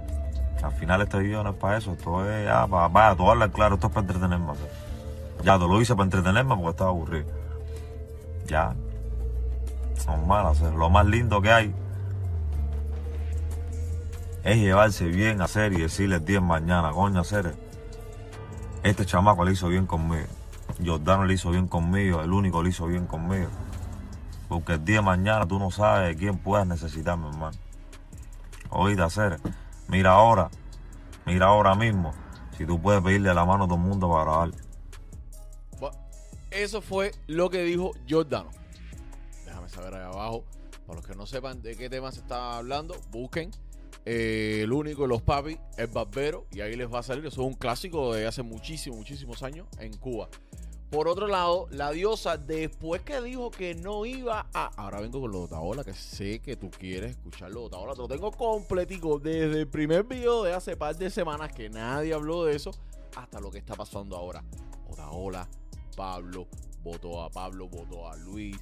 Al 0.62 0.72
final 0.72 1.02
este 1.02 1.18
video 1.18 1.42
no 1.42 1.50
es 1.50 1.56
para 1.56 1.76
eso, 1.76 1.92
esto 1.92 2.30
es, 2.30 2.48
ah, 2.48 2.66
para, 2.68 2.88
vaya, 2.88 3.16
tú 3.16 3.24
claro, 3.52 3.74
esto 3.74 3.88
es 3.88 3.92
para 3.92 4.06
entretenerme. 4.06 4.52
Ya, 5.42 5.58
te 5.58 5.66
lo 5.66 5.80
hice 5.80 5.94
para 5.94 6.04
entretenerme 6.04 6.54
porque 6.54 6.70
estaba 6.70 6.90
aburrido. 6.90 7.26
Ya. 8.46 8.74
Normal, 10.06 10.46
hacer. 10.46 10.72
Lo 10.72 10.88
más 10.88 11.06
lindo 11.06 11.40
que 11.42 11.50
hay 11.50 11.74
es 14.46 14.58
llevarse 14.58 15.06
bien 15.06 15.40
a 15.40 15.46
hacer 15.46 15.72
y 15.72 15.80
decirle 15.80 16.16
el 16.16 16.24
día 16.24 16.36
de 16.36 16.46
mañana, 16.46 16.92
coño, 16.92 17.18
hacer. 17.18 17.56
Este 18.84 19.04
chamaco 19.04 19.44
le 19.44 19.50
hizo 19.50 19.66
bien 19.66 19.86
conmigo. 19.86 20.28
Jordano 20.84 21.24
le 21.24 21.34
hizo 21.34 21.50
bien 21.50 21.66
conmigo, 21.66 22.22
el 22.22 22.32
único 22.32 22.62
le 22.62 22.68
hizo 22.68 22.86
bien 22.86 23.06
conmigo. 23.06 23.48
Porque 24.48 24.74
el 24.74 24.84
día 24.84 24.98
de 24.98 25.02
mañana 25.02 25.48
tú 25.48 25.58
no 25.58 25.72
sabes 25.72 26.10
de 26.10 26.16
quién 26.16 26.38
puedas 26.38 26.64
necesitar, 26.64 27.18
mi 27.18 27.26
hermano. 27.26 27.58
Oíste, 28.70 29.02
hacer. 29.02 29.40
Mira 29.88 30.12
ahora, 30.12 30.48
mira 31.24 31.46
ahora 31.46 31.74
mismo, 31.74 32.14
si 32.56 32.64
tú 32.64 32.80
puedes 32.80 33.02
pedirle 33.02 33.34
la 33.34 33.44
mano 33.44 33.64
a 33.64 33.66
todo 33.66 33.78
el 33.78 33.82
mundo 33.82 34.08
para 34.08 34.22
grabar. 34.22 34.50
Eso 36.52 36.80
fue 36.80 37.10
lo 37.26 37.50
que 37.50 37.64
dijo 37.64 37.90
Jordano. 38.08 38.50
Déjame 39.44 39.68
saber 39.68 39.94
ahí 39.94 40.04
abajo. 40.04 40.44
Para 40.86 41.00
los 41.00 41.06
que 41.06 41.16
no 41.16 41.26
sepan 41.26 41.62
de 41.62 41.76
qué 41.76 41.90
tema 41.90 42.12
se 42.12 42.20
está 42.20 42.58
hablando, 42.58 42.94
busquen 43.10 43.50
eh, 44.06 44.60
el 44.62 44.72
único 44.72 45.02
de 45.02 45.08
los 45.08 45.20
papis, 45.20 45.58
el 45.76 45.88
barbero, 45.88 46.46
y 46.52 46.60
ahí 46.60 46.76
les 46.76 46.92
va 46.92 47.00
a 47.00 47.02
salir. 47.02 47.26
Eso 47.26 47.42
es 47.42 47.46
un 47.46 47.54
clásico 47.54 48.14
de 48.14 48.26
hace 48.26 48.42
muchísimos, 48.42 48.98
muchísimos 48.98 49.42
años 49.42 49.66
en 49.80 49.96
Cuba. 49.96 50.28
Por 50.90 51.08
otro 51.08 51.26
lado, 51.26 51.66
la 51.72 51.90
diosa, 51.90 52.36
después 52.36 53.02
que 53.02 53.20
dijo 53.20 53.50
que 53.50 53.74
no 53.74 54.06
iba 54.06 54.46
a. 54.54 54.66
Ahora 54.76 55.00
vengo 55.00 55.20
con 55.20 55.32
lo 55.32 55.38
de 55.38 55.44
Otaola, 55.46 55.82
que 55.82 55.92
sé 55.92 56.38
que 56.38 56.56
tú 56.56 56.70
quieres 56.70 57.10
escucharlo 57.10 57.62
de 57.62 57.66
Otaola. 57.66 57.94
Te 57.94 57.98
lo 57.98 58.08
tengo 58.08 58.30
completico 58.30 59.18
desde 59.18 59.62
el 59.62 59.68
primer 59.68 60.04
video 60.04 60.44
de 60.44 60.54
hace 60.54 60.76
par 60.76 60.96
de 60.96 61.10
semanas 61.10 61.52
que 61.52 61.68
nadie 61.68 62.14
habló 62.14 62.44
de 62.44 62.54
eso 62.54 62.70
hasta 63.16 63.40
lo 63.40 63.50
que 63.50 63.58
está 63.58 63.74
pasando 63.74 64.16
ahora. 64.16 64.44
Otaola, 64.88 65.48
Pablo, 65.96 66.46
votó 66.84 67.22
a 67.22 67.30
Pablo, 67.30 67.68
votó 67.68 68.08
a 68.08 68.14
Luis. 68.16 68.56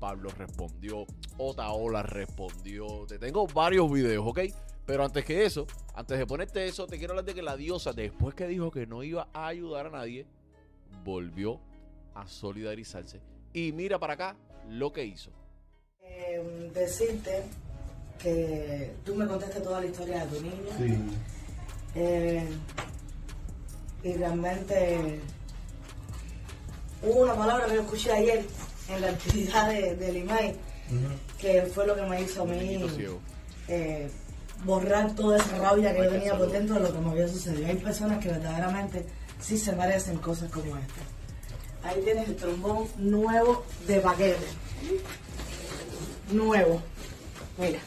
Pablo 0.00 0.30
respondió, 0.36 1.06
Otaola 1.38 2.02
respondió. 2.02 3.06
Te 3.06 3.20
tengo 3.20 3.46
varios 3.46 3.90
videos, 3.90 4.26
¿ok? 4.26 4.40
Pero 4.86 5.04
antes 5.04 5.24
que 5.24 5.44
eso, 5.44 5.66
antes 5.94 6.18
de 6.18 6.26
ponerte 6.26 6.66
eso, 6.66 6.86
te 6.86 6.98
quiero 6.98 7.12
hablar 7.12 7.24
de 7.24 7.34
que 7.34 7.42
la 7.42 7.56
diosa, 7.56 7.92
después 7.92 8.34
que 8.34 8.46
dijo 8.46 8.70
que 8.70 8.86
no 8.86 9.02
iba 9.02 9.28
a 9.32 9.46
ayudar 9.46 9.86
a 9.86 9.90
nadie, 9.90 10.26
volvió 11.04 11.60
a 12.14 12.26
solidarizarse. 12.26 13.20
Y 13.52 13.72
mira 13.72 13.98
para 13.98 14.14
acá 14.14 14.36
lo 14.68 14.92
que 14.92 15.04
hizo. 15.04 15.30
Eh, 16.02 16.70
decirte 16.74 17.44
que 18.18 18.92
tú 19.04 19.14
me 19.14 19.26
contaste 19.26 19.60
toda 19.60 19.80
la 19.80 19.86
historia 19.86 20.24
de 20.24 20.36
tu 20.36 20.42
niña. 20.42 21.06
Eh, 21.94 22.48
y 24.02 24.12
realmente 24.14 25.20
hubo 27.02 27.22
una 27.22 27.34
palabra 27.34 27.66
que 27.66 27.74
yo 27.74 27.82
escuché 27.82 28.12
ayer 28.12 28.44
en 28.88 29.00
la 29.00 29.10
actividad 29.10 29.68
de, 29.68 29.94
de 29.96 30.12
Limay, 30.12 30.56
que 31.38 31.62
fue 31.62 31.86
lo 31.86 31.94
que 31.94 32.02
me 32.02 32.22
hizo 32.22 32.42
a 32.42 32.46
mí 32.46 32.84
eh, 33.68 34.10
borrar 34.64 35.14
toda 35.14 35.38
esa 35.38 35.58
rabia 35.58 35.94
que 35.94 36.04
yo 36.04 36.10
tenía 36.10 36.38
por 36.38 36.50
dentro 36.50 36.76
de 36.76 36.80
lo 36.82 36.92
que 36.92 36.98
me 36.98 37.10
había 37.10 37.28
sucedido. 37.28 37.66
Hay 37.66 37.76
personas 37.76 38.18
que 38.18 38.28
verdaderamente 38.28 39.06
sí 39.40 39.58
se 39.58 39.72
merecen 39.72 40.18
cosas 40.18 40.50
como 40.50 40.76
esta. 40.76 41.02
Ahí 41.84 42.00
tienes 42.02 42.28
el 42.28 42.36
trombón 42.36 42.86
nuevo 42.96 43.64
de 43.86 44.00
paquete. 44.00 44.46
Nuevo. 46.30 46.80
Mira. 47.58 47.80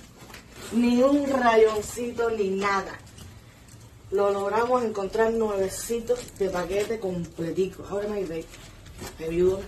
Ni 0.74 1.02
un 1.02 1.28
rayoncito 1.30 2.30
ni 2.32 2.50
nada. 2.50 3.00
Lo 4.12 4.32
logramos 4.32 4.84
encontrar 4.84 5.32
nuevecitos 5.34 6.20
de 6.38 6.50
paquete 6.50 7.00
completico. 7.00 7.86
Ahora 7.90 8.08
me 8.10 8.24
ve. 8.26 8.46
¿Me 9.20 9.26
ayudo? 9.26 9.62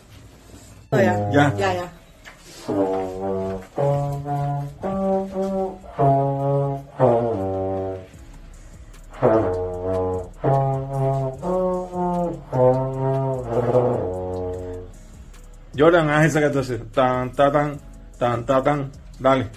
Ya. 0.91 1.29
Ya. 1.31 1.55
Ya, 1.57 1.73
ya. 1.73 1.93
Jordan, 15.77 16.09
haz 16.09 16.25
esa 16.25 16.41
que 16.41 16.49
tú 16.49 16.59
haces. 16.59 16.81
Tan, 16.91 17.31
ta, 17.31 17.49
tan, 17.51 17.79
tan, 18.19 18.45
ta, 18.45 18.61
tan. 18.61 18.91
Dale. 19.19 19.47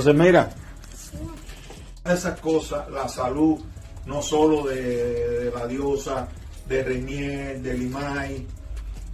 Entonces, 0.00 0.26
mira, 0.26 0.50
esas 2.06 2.40
cosas, 2.40 2.88
la 2.88 3.06
salud, 3.06 3.60
no 4.06 4.22
solo 4.22 4.66
de, 4.66 5.44
de 5.44 5.50
la 5.50 5.66
diosa, 5.66 6.26
de 6.66 6.82
Reñer, 6.82 7.60
de 7.60 7.74
Limay, 7.74 8.46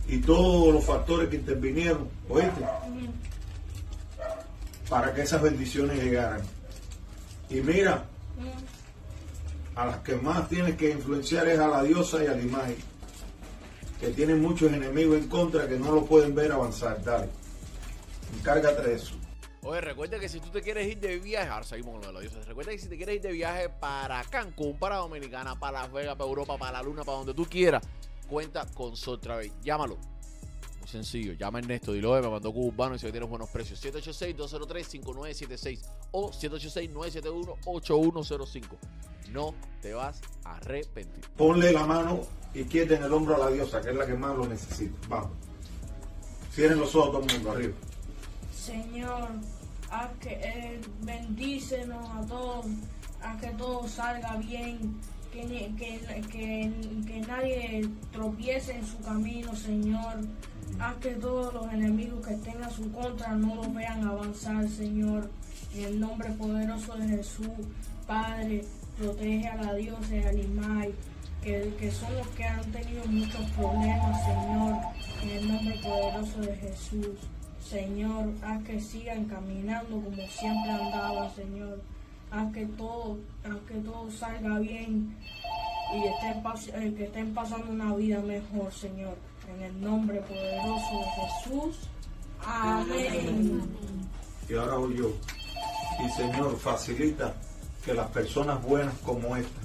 y 0.07 0.19
todos 0.19 0.73
los 0.73 0.85
factores 0.85 1.29
que 1.29 1.37
intervinieron, 1.37 2.09
¿oíste? 2.29 2.65
Para 4.89 5.13
que 5.13 5.23
esas 5.23 5.43
bendiciones 5.43 6.01
llegaran. 6.01 6.43
Y 7.51 7.57
mira, 7.57 8.05
a 9.75 9.87
las 9.87 9.99
que 10.03 10.15
más 10.15 10.49
tienes 10.49 10.77
que 10.77 10.91
influenciar 10.91 11.49
es 11.49 11.59
a 11.59 11.67
la 11.67 11.83
diosa 11.83 12.23
y 12.23 12.29
a 12.29 12.33
Limay, 12.33 12.77
que 13.99 14.11
tienen 14.11 14.41
muchos 14.41 14.73
enemigos 14.73 15.19
en 15.19 15.29
contra 15.29 15.67
que 15.67 15.81
no 15.81 15.91
lo 15.91 16.05
pueden 16.05 16.33
ver 16.33 16.53
avanzar. 16.53 17.03
Dale, 17.03 17.29
encárgate 18.39 18.83
de 18.83 18.95
eso. 18.95 19.17
Oye, 19.67 19.81
recuerda 19.81 20.21
que 20.21 20.29
si 20.29 20.39
tú 20.39 20.46
te 20.57 20.63
quieres 20.63 20.89
ir 20.89 20.99
de 20.99 21.19
viaje, 21.19 21.51
ahora 21.51 21.65
seguimos 21.65 21.93
con 21.93 22.01
lo 22.01 22.07
de 22.07 22.13
los 22.15 22.23
dioses. 22.23 22.47
Recuerda 22.47 22.73
que 22.73 22.79
si 22.79 22.89
te 22.89 22.97
quieres 22.97 23.17
ir 23.17 23.23
de 23.23 23.33
viaje 23.33 23.69
para 23.69 24.25
Cancún, 24.25 24.79
para 24.79 24.97
Dominicana, 24.97 25.59
para 25.59 25.83
Las 25.83 25.93
Vegas, 25.93 26.17
para 26.17 26.29
Europa, 26.29 26.57
para 26.57 26.73
la 26.73 26.83
Luna, 26.83 27.05
para 27.05 27.19
donde 27.19 27.35
tú 27.35 27.45
quieras, 27.45 27.85
cuenta 28.29 28.65
con 28.73 28.97
Sol 28.97 29.21
Travel. 29.21 29.53
Llámalo. 29.63 29.97
Muy 29.97 30.89
sencillo. 30.89 31.35
Llama 31.35 31.59
a 31.59 31.63
Ernesto, 31.63 31.93
dilo, 31.93 32.13
"Oye, 32.13 32.23
me 32.23 32.31
mandó 32.31 32.51
Cuba 32.53 32.69
Urbano 32.69 32.95
y 32.95 32.99
si 32.99 33.11
tienes 33.11 33.29
buenos 33.29 33.51
precios. 33.51 33.79
786-203-5976 33.81 35.81
o 36.13 36.33
786-971-8105. 36.33 38.79
No 39.31 39.55
te 39.83 39.93
vas 39.93 40.23
a 40.45 40.57
arrepentir. 40.57 41.25
Ponle 41.37 41.73
la 41.73 41.85
mano 41.85 42.21
izquierda 42.55 42.97
en 42.97 43.03
el 43.05 43.13
hombro 43.13 43.37
a 43.37 43.39
la 43.39 43.51
diosa, 43.51 43.83
que 43.83 43.91
es 43.91 43.97
la 43.97 44.07
que 44.07 44.15
más 44.15 44.35
lo 44.37 44.47
necesita. 44.47 44.97
Vamos. 45.09 45.33
Cierren 46.55 46.79
los 46.79 46.95
ojos 46.95 47.13
todo 47.13 47.23
el 47.27 47.33
mundo 47.35 47.51
arriba. 47.51 47.75
Señor, 48.55 49.29
haz 49.91 50.11
que 50.21 50.81
bendícenos 51.03 52.09
a 52.11 52.27
todos, 52.27 52.67
haz 53.23 53.41
que 53.41 53.49
todo 53.49 53.89
salga 53.89 54.37
bien, 54.37 54.97
que, 55.33 55.43
que, 55.77 56.23
que, 56.31 56.73
que 57.07 57.21
nadie 57.27 57.89
tropiece 58.13 58.77
en 58.77 58.87
su 58.87 58.99
camino, 59.01 59.55
Señor. 59.55 60.27
Haz 60.81 60.97
que 60.97 61.11
todos 61.11 61.55
los 61.55 61.73
enemigos 61.73 62.27
que 62.27 62.35
estén 62.35 62.63
a 62.63 62.71
su 62.71 62.91
contra 62.93 63.35
no 63.35 63.55
los 63.57 63.75
vean 63.75 64.07
avanzar, 64.07 64.69
Señor. 64.69 65.31
En 65.75 65.85
el 65.85 66.01
nombre 66.01 66.31
poderoso 66.33 66.95
de 66.95 67.09
Jesús, 67.09 67.49
Padre, 68.07 68.65
protege 68.99 69.47
a 69.49 69.57
la 69.63 69.75
diosa 69.75 70.17
y 70.17 70.23
al 70.23 70.95
que, 71.43 71.75
que 71.79 71.91
son 71.91 72.15
los 72.17 72.27
que 72.29 72.45
han 72.45 72.65
tenido 72.73 73.05
muchos 73.07 73.51
problemas, 73.51 74.25
Señor. 74.25 74.75
En 75.23 75.31
el 75.31 75.49
nombre 75.49 75.81
poderoso 75.83 76.41
de 76.41 76.57
Jesús. 76.57 77.36
Señor, 77.69 78.29
haz 78.45 78.63
que 78.63 78.81
sigan 78.81 79.25
caminando 79.25 79.97
como 79.97 80.29
siempre 80.29 80.71
andaban, 80.71 81.35
Señor. 81.35 81.81
Haz 82.31 82.53
que 82.53 82.65
todo, 82.67 83.19
haz 83.45 83.59
que 83.67 83.75
todo 83.81 84.09
salga 84.11 84.59
bien 84.61 85.17
y 85.93 86.05
estén 86.05 86.83
eh, 86.83 86.95
que 86.97 87.05
estén 87.05 87.35
pasando 87.35 87.73
una 87.73 87.93
vida 87.97 88.21
mejor, 88.21 88.73
Señor. 88.73 89.17
En 89.53 89.63
el 89.63 89.81
nombre 89.81 90.21
poderoso 90.21 91.01
de 91.01 91.61
Jesús. 91.65 91.89
Amén. 92.45 93.63
Y 94.49 94.55
ahora 94.55 94.77
voy 94.77 94.97
yo. 94.99 95.11
Y 96.05 96.09
Señor, 96.11 96.57
facilita 96.59 97.35
que 97.85 97.95
las 97.95 98.09
personas 98.11 98.63
buenas 98.63 98.95
como 98.99 99.37
esta 99.37 99.61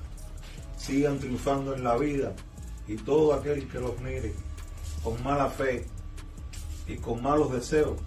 sigan 0.75 1.19
triunfando 1.19 1.75
en 1.75 1.83
la 1.83 1.95
vida 1.97 2.33
y 2.87 2.95
todo 2.95 3.35
aquel 3.35 3.67
que 3.67 3.79
los 3.79 3.99
mire 4.01 4.33
con 5.03 5.21
mala 5.23 5.47
fe 5.49 5.85
y 6.87 6.97
con 6.97 7.21
malos 7.21 7.51
deseos 7.51 7.99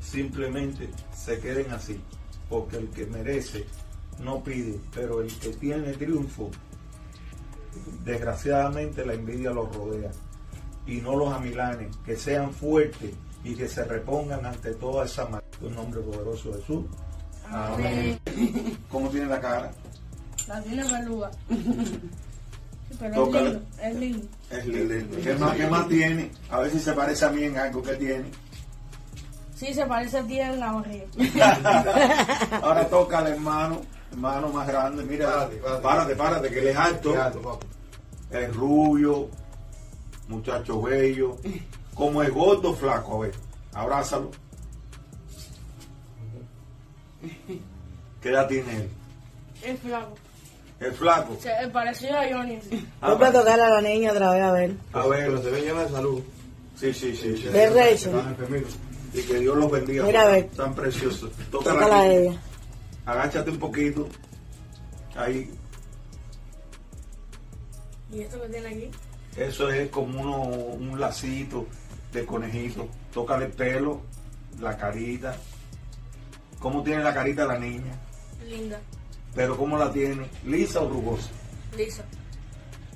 simplemente 0.00 0.88
se 1.14 1.38
queden 1.40 1.72
así. 1.72 2.00
Porque 2.48 2.76
el 2.76 2.88
que 2.90 3.06
merece 3.06 3.66
no 4.20 4.42
pide, 4.42 4.78
pero 4.94 5.20
el 5.20 5.34
que 5.38 5.50
tiene 5.50 5.92
triunfo, 5.94 6.50
desgraciadamente 8.04 9.04
la 9.04 9.14
envidia 9.14 9.50
los 9.50 9.74
rodea. 9.74 10.12
Y 10.86 11.00
no 11.00 11.16
los 11.16 11.32
amilanes, 11.32 11.96
que 12.04 12.16
sean 12.16 12.52
fuertes 12.52 13.12
y 13.42 13.54
que 13.56 13.68
se 13.68 13.84
repongan 13.84 14.46
ante 14.46 14.74
toda 14.74 15.04
esa 15.04 15.24
maldad. 15.24 15.42
En 15.60 15.74
nombre 15.74 16.00
poderoso 16.00 16.50
de 16.50 16.60
Jesús. 16.60 16.84
Amén. 17.50 18.20
¿Cómo 18.90 19.08
tiene 19.08 19.26
la 19.26 19.40
cara? 19.40 19.72
La 20.46 20.62
tiene 20.62 20.84
peluda. 20.84 21.30
Pero 22.98 23.26
es 23.26 23.32
lindo, 23.32 23.62
es 23.80 23.94
lindo. 23.96 24.26
Es 24.50 24.66
lindo. 24.66 25.16
¿Qué 25.22 25.34
más, 25.34 25.56
¿Qué 25.56 25.66
más 25.66 25.88
tiene? 25.88 26.30
A 26.50 26.60
ver 26.60 26.70
si 26.70 26.80
se 26.80 26.92
parece 26.92 27.24
a 27.24 27.30
mí 27.30 27.44
en 27.44 27.58
algo 27.58 27.82
que 27.82 27.94
tiene. 27.94 28.24
Sí, 29.54 29.72
se 29.72 29.86
parece 29.86 30.18
a 30.18 30.22
ti 30.26 30.38
en 30.38 30.60
la 30.60 30.72
barriga. 30.72 31.06
Ahora 32.62 32.86
toca 32.90 33.18
al 33.18 33.28
hermano, 33.28 33.80
hermano 34.12 34.48
más 34.48 34.66
grande. 34.66 35.02
Mira, 35.04 35.26
Párate, 35.30 35.56
párate. 35.56 35.82
párate, 35.82 36.16
párate, 36.16 36.50
que 36.50 36.58
él 36.58 36.66
es 36.68 36.76
alto. 36.76 37.58
Es 38.30 38.54
rubio, 38.54 39.28
muchacho 40.28 40.82
bello. 40.82 41.36
Como 41.94 42.22
es 42.22 42.30
gordo, 42.30 42.74
flaco, 42.74 43.16
a 43.16 43.26
ver. 43.26 43.34
Abrázalo. 43.72 44.30
¿Qué 48.20 48.28
edad 48.28 48.46
tiene 48.48 48.76
él? 48.76 48.90
Es 49.62 49.80
flaco. 49.80 50.14
Es 50.80 50.96
flaco. 50.96 51.36
Se 51.40 51.50
es 51.50 51.68
parecido 51.68 52.16
a 52.18 52.24
Johnny. 52.30 52.58
Vuelve 53.00 53.26
a 53.26 53.32
tocar 53.32 53.58
a 53.60 53.68
la 53.70 53.80
niña 53.80 54.12
otra 54.12 54.30
vez, 54.32 54.42
a 54.42 54.52
ver. 54.52 54.74
A 54.92 55.06
ver, 55.06 55.26
Pero 55.26 55.42
se 55.42 55.50
ve 55.50 55.60
llena 55.62 55.82
de 55.84 55.88
salud. 55.90 56.22
sí, 56.78 56.92
sí, 56.92 57.16
sí. 57.16 57.36
sí. 57.36 57.48
De 57.48 57.70
Rachel. 57.70 58.12
Y 59.14 59.22
que 59.22 59.38
Dios 59.38 59.56
los 59.56 59.70
bendiga. 59.70 60.04
Mira, 60.04 60.22
a 60.22 60.26
ver. 60.26 60.48
Tan 60.50 60.74
preciosos. 60.74 61.30
Tócala 61.50 61.80
Tócala 61.80 62.00
a 62.00 62.06
ella. 62.08 62.40
Agáchate 63.06 63.50
un 63.50 63.58
poquito. 63.58 64.06
Ahí. 65.16 65.50
¿Y 68.12 68.20
esto 68.20 68.40
que 68.42 68.48
tiene 68.48 68.68
aquí? 68.68 68.90
Eso 69.36 69.70
es 69.70 69.88
como 69.90 70.20
uno, 70.20 70.42
un 70.42 71.00
lacito 71.00 71.66
de 72.12 72.26
conejito. 72.26 72.86
Tócale 73.14 73.46
el 73.46 73.52
pelo, 73.52 74.02
la 74.60 74.76
carita. 74.76 75.36
¿Cómo 76.58 76.82
tiene 76.82 77.02
la 77.02 77.14
carita 77.14 77.46
la 77.46 77.58
niña? 77.58 77.92
Linda, 78.46 78.78
Pero 79.36 79.56
¿cómo 79.56 79.76
la 79.78 79.92
tiene? 79.92 80.26
¿Lisa 80.46 80.80
o 80.80 80.88
rugosa? 80.88 81.28
lisa. 81.76 82.04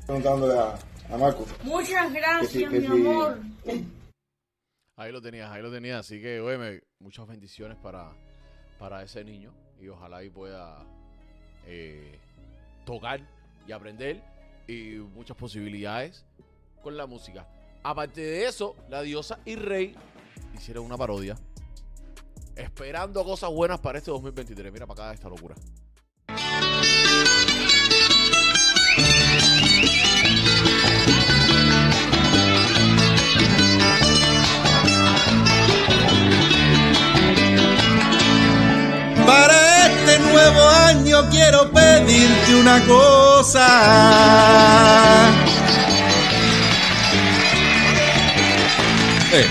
Preguntándole 0.06 0.58
a, 0.58 0.78
a 1.14 1.18
Marco. 1.18 1.46
Muchas 1.62 2.10
gracias, 2.12 2.50
Que 2.52 2.58
sí, 2.58 2.64
que 2.64 2.80
mi 2.80 2.86
sí. 2.86 2.92
amor. 3.06 3.40
Ahí 4.96 5.12
lo 5.12 5.20
tenías, 5.20 5.50
ahí 5.52 5.60
lo 5.62 5.70
tenías. 5.70 6.00
Así 6.00 6.20
que, 6.20 6.40
oye, 6.40 6.82
muchas 6.98 7.26
bendiciones 7.26 7.76
para, 7.76 8.10
para 8.78 9.02
ese 9.02 9.22
niño. 9.22 9.52
Y 9.78 9.88
ojalá 9.88 10.16
ahí 10.18 10.30
pueda 10.30 10.78
eh, 11.66 12.18
tocar 12.86 13.20
y 13.68 13.72
aprender. 13.72 14.22
Y 14.66 14.96
muchas 15.14 15.36
posibilidades 15.36 16.24
con 16.82 16.96
la 16.96 17.06
música. 17.06 17.46
Aparte 17.82 18.22
de 18.22 18.46
eso, 18.46 18.76
la 18.88 19.02
diosa 19.02 19.40
y 19.44 19.56
rey 19.56 19.94
hicieron 20.54 20.86
una 20.86 20.96
parodia. 20.96 21.36
Esperando 22.56 23.24
cosas 23.24 23.50
buenas 23.50 23.78
para 23.80 23.98
este 23.98 24.10
2023. 24.10 24.72
Mira 24.72 24.86
para 24.86 25.04
acá 25.04 25.14
esta 25.14 25.28
locura. 25.28 25.54
Para 39.26 39.86
este 39.86 40.18
nuevo 40.18 40.68
año 40.68 41.28
quiero 41.30 41.70
pedirte 41.70 42.54
una 42.56 42.80
cosa. 42.84 43.66
Eh, 49.32 49.46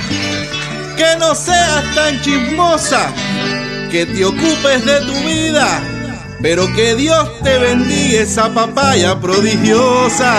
que 0.98 1.16
no 1.18 1.34
seas 1.34 1.96
tan 1.96 2.22
chismosa, 2.22 3.12
que 3.90 4.06
te 4.06 4.26
ocupes 4.26 4.86
de 4.86 5.00
tu 5.02 5.14
vida 5.22 5.99
pero 6.42 6.72
que 6.74 6.96
Dios 6.96 7.30
te 7.44 7.58
bendiga 7.58 8.22
esa 8.22 8.54
papaya 8.54 9.20
prodigiosa. 9.20 10.34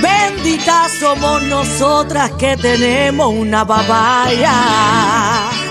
Benditas 0.00 0.92
somos 1.00 1.42
nosotras 1.44 2.30
que 2.32 2.56
tenemos 2.56 3.32
una 3.34 3.66
papaya. 3.66 4.54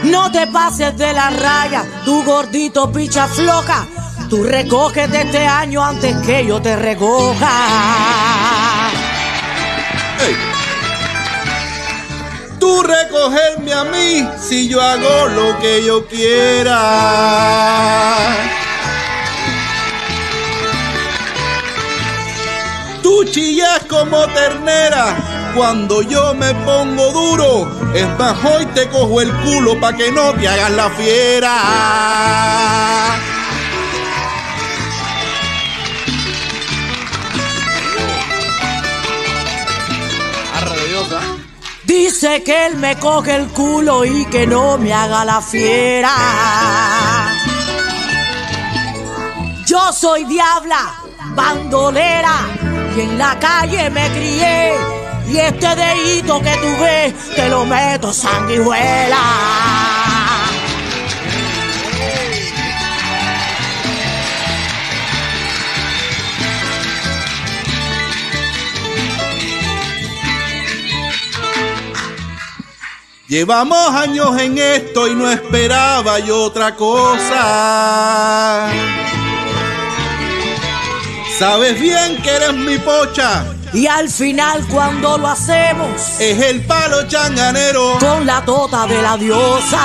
No 0.03 0.31
te 0.31 0.47
pases 0.47 0.97
de 0.97 1.13
la 1.13 1.29
raya, 1.29 1.85
tu 2.05 2.23
gordito 2.23 2.91
picha 2.91 3.27
floja. 3.27 3.87
Tú 4.29 4.43
recoges 4.43 5.11
de 5.11 5.21
este 5.21 5.45
año 5.45 5.83
antes 5.83 6.15
que 6.25 6.45
yo 6.45 6.61
te 6.61 6.75
recoja. 6.75 7.51
Tú 12.61 12.83
recogerme 12.83 13.73
a 13.73 13.83
mí 13.85 14.29
si 14.39 14.69
yo 14.69 14.79
hago 14.79 15.27
lo 15.29 15.57
que 15.59 15.83
yo 15.83 16.05
quiera. 16.05 16.77
Tú 23.01 23.25
chillas 23.25 23.79
como 23.89 24.27
ternera 24.27 25.15
cuando 25.55 26.03
yo 26.03 26.35
me 26.35 26.53
pongo 26.53 27.11
duro. 27.11 27.67
Es 27.95 28.07
más, 28.19 28.37
hoy 28.45 28.67
te 28.67 28.87
cojo 28.89 29.21
el 29.21 29.33
culo 29.37 29.79
pa' 29.79 29.97
que 29.97 30.11
no 30.11 30.31
te 30.35 30.47
hagas 30.47 30.71
la 30.71 30.91
fiera. 30.91 31.57
Dice 41.91 42.41
que 42.41 42.67
él 42.67 42.77
me 42.77 42.95
coge 42.95 43.35
el 43.35 43.49
culo 43.49 44.05
y 44.05 44.23
que 44.27 44.47
no 44.47 44.77
me 44.77 44.93
haga 44.93 45.25
la 45.25 45.41
fiera. 45.41 46.15
Yo 49.65 49.91
soy 49.91 50.23
diabla, 50.23 50.93
bandolera, 51.35 52.47
y 52.95 53.01
en 53.01 53.17
la 53.17 53.37
calle 53.37 53.89
me 53.89 54.09
crié. 54.09 54.73
Y 55.27 55.37
este 55.37 55.75
dedito 55.75 56.41
que 56.41 56.55
tú 56.61 56.81
ves, 56.81 57.13
te 57.35 57.49
lo 57.49 57.65
meto 57.65 58.13
sanguijuela. 58.13 60.00
Llevamos 73.31 73.89
años 73.95 74.37
en 74.41 74.57
esto 74.57 75.07
y 75.07 75.15
no 75.15 75.31
esperaba 75.31 76.19
yo 76.19 76.43
otra 76.43 76.75
cosa. 76.75 78.67
Sabes 81.39 81.79
bien 81.79 82.21
que 82.21 82.29
eres 82.29 82.53
mi 82.53 82.77
pocha, 82.79 83.45
Y 83.71 83.87
al 83.87 84.09
final 84.09 84.67
cuando 84.67 85.17
lo 85.17 85.29
hacemos, 85.29 86.19
es 86.19 86.41
el 86.41 86.65
palo 86.65 87.07
changanero. 87.07 87.97
con 88.01 88.25
la 88.25 88.43
tota 88.43 88.85
de 88.85 89.01
la 89.01 89.15
diosa. 89.15 89.79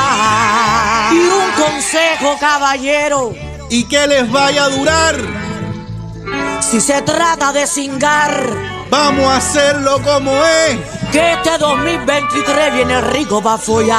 Y 1.13 1.19
un 1.19 1.53
consejo, 1.65 2.37
caballero, 2.41 3.33
Y 3.71 3.85
que 3.85 4.09
les 4.09 4.29
vaya 4.29 4.65
a 4.65 4.69
durar. 4.71 5.15
si 6.69 6.81
se 6.81 7.01
trata 7.03 7.53
de 7.53 7.65
cingar, 7.69 8.43
Vamos 8.91 9.25
a 9.27 9.37
hacerlo 9.37 10.01
como 10.03 10.33
es. 10.45 10.96
Que 11.13 11.33
este 11.33 11.59
2023 11.59 12.75
viene 12.75 13.01
rico 13.01 13.43
para 13.43 13.59
follar. 13.59 13.97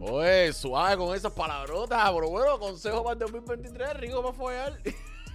Oye, 0.00 0.52
suave 0.52 0.96
con 0.96 1.14
esas 1.14 1.32
palabrotas, 1.32 2.10
pero 2.10 2.28
bueno, 2.28 2.58
consejo 2.58 3.02
para 3.02 3.12
el 3.14 3.18
2023, 3.20 3.94
rico 3.94 4.22
para 4.22 4.34
follar. 4.34 4.78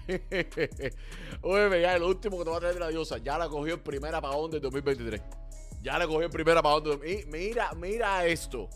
Oye, 1.41 1.69
mira, 1.69 1.97
lo 1.97 2.07
último 2.07 2.37
que 2.37 2.43
te 2.43 2.49
va 2.49 2.57
a 2.57 2.59
traer 2.59 2.79
la 2.79 2.89
diosa, 2.89 3.17
ya 3.17 3.37
la 3.37 3.49
cogió 3.49 3.75
el 3.75 3.81
primer 3.81 4.13
apagón 4.13 4.51
del 4.51 4.61
2023. 4.61 5.21
Ya 5.81 5.97
la 5.97 6.07
cogió 6.07 6.25
el 6.25 6.31
primer 6.31 6.57
apagón 6.57 6.83
del 6.83 6.91
2023. 6.93 7.27
Mira, 7.27 7.71
mira 7.75 8.25
esto. 8.25 8.69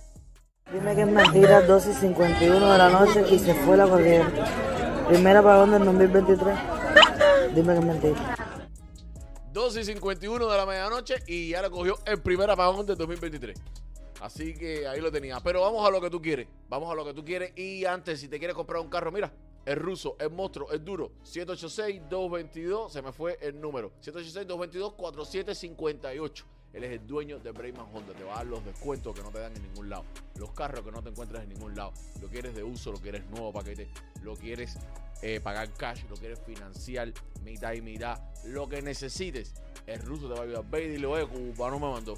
Dime 0.72 0.94
que 0.94 1.02
es 1.02 1.08
mentira, 1.08 1.62
2 1.62 1.88
y 1.88 1.94
51 1.94 2.72
de 2.72 2.78
la 2.78 2.90
noche 2.90 3.26
y 3.32 3.40
se 3.40 3.56
fue 3.56 3.76
la 3.76 3.88
corriente. 3.88 4.40
Primer 5.08 5.38
apagón 5.38 5.72
del 5.72 5.84
2023. 5.84 6.60
Dime 7.56 7.74
que 7.74 7.80
es 7.80 7.86
mentira. 7.86 8.36
12 9.52 9.82
y 9.82 9.84
51 9.84 10.48
de 10.48 10.58
la 10.58 10.68
medianoche 10.68 11.16
y 11.26 11.50
ya 11.50 11.64
le 11.64 11.72
cogió 11.72 11.98
el 12.06 12.22
primer 12.22 12.52
apagón 12.52 12.86
del 12.86 12.98
2023. 12.98 13.60
Así 14.22 14.54
que 14.54 14.88
ahí 14.88 15.02
lo 15.02 15.12
tenía. 15.12 15.40
Pero 15.40 15.62
vamos 15.62 15.88
a 15.88 15.90
lo 15.90 16.00
que 16.00 16.12
tú 16.12 16.22
quieres. 16.22 16.48
Vamos 16.68 16.92
a 16.92 16.96
lo 16.96 17.04
que 17.04 17.16
tú 17.16 17.26
quieres. 17.26 17.52
Y 17.58 17.86
antes, 17.86 18.20
si 18.20 18.28
te 18.28 18.38
quieres 18.38 18.56
comprar 18.56 18.80
un 18.80 18.90
carro, 18.90 19.12
mira, 19.12 19.34
el 19.66 19.76
ruso, 19.76 20.18
el 20.20 20.30
monstruo, 20.30 20.72
el 20.72 20.86
duro. 20.86 21.14
786-222, 21.24 22.90
se 22.90 23.02
me 23.02 23.12
fue 23.12 23.40
el 23.42 23.60
número. 23.60 23.92
786-222-4758. 24.04 26.44
Él 26.74 26.84
es 26.84 26.92
el 26.92 27.08
dueño 27.08 27.40
de 27.40 27.52
Brayman 27.52 27.88
Honda. 27.94 28.14
Te 28.14 28.24
va 28.24 28.34
a 28.34 28.38
dar 28.38 28.48
los 28.48 28.64
descuentos 28.64 29.16
que 29.16 29.24
no 29.24 29.32
te 29.32 29.40
dan 29.40 29.56
en 29.56 29.64
ningún 29.64 29.90
lado. 29.90 30.06
Los 30.36 30.52
carros 30.52 30.84
que 30.84 30.92
no 30.92 31.02
te 31.02 31.10
encuentras 31.10 31.44
en 31.44 31.50
ningún 31.50 31.76
lado. 31.76 31.94
Lo 32.22 32.28
quieres 32.28 32.56
de 32.56 32.64
uso, 32.64 32.92
lo 32.92 33.00
quieres 33.00 33.26
nuevo 33.28 33.52
paquete. 33.52 33.88
Lo 34.22 34.36
quieres 34.36 34.78
eh, 35.22 35.40
pagar 35.42 35.74
cash, 35.74 36.04
lo 36.10 36.16
quieres 36.16 36.40
financiar, 36.40 37.12
mitad 37.44 37.74
y 37.74 37.82
mitad. 37.82 38.20
Lo 38.46 38.70
que 38.70 38.82
necesites. 38.82 39.54
El 39.88 40.02
ruso 40.02 40.28
te 40.28 40.34
va 40.36 40.42
a 40.42 40.44
ayudar. 40.44 40.66
Ve 40.70 40.86
y 40.86 40.90
dile, 40.90 41.08
oye, 41.08 41.28
cubano 41.28 41.80
me 41.80 41.92
mandó. 41.92 42.18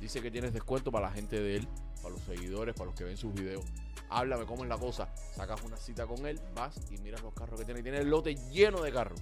Dice 0.00 0.22
que 0.22 0.30
tienes 0.30 0.52
descuento 0.52 0.90
para 0.90 1.08
la 1.08 1.12
gente 1.12 1.40
de 1.40 1.56
él, 1.56 1.68
para 2.02 2.14
los 2.14 2.22
seguidores, 2.22 2.74
para 2.74 2.86
los 2.86 2.94
que 2.94 3.04
ven 3.04 3.16
sus 3.16 3.34
videos. 3.34 3.64
Háblame 4.08 4.46
cómo 4.46 4.62
es 4.62 4.68
la 4.68 4.78
cosa. 4.78 5.08
Sacas 5.34 5.62
una 5.62 5.76
cita 5.76 6.06
con 6.06 6.24
él, 6.26 6.40
vas 6.54 6.80
y 6.90 6.98
miras 6.98 7.22
los 7.22 7.34
carros 7.34 7.58
que 7.60 7.66
tiene. 7.66 7.82
Tiene 7.82 7.98
el 7.98 8.08
lote 8.08 8.34
lleno 8.50 8.82
de 8.82 8.92
carros. 8.92 9.20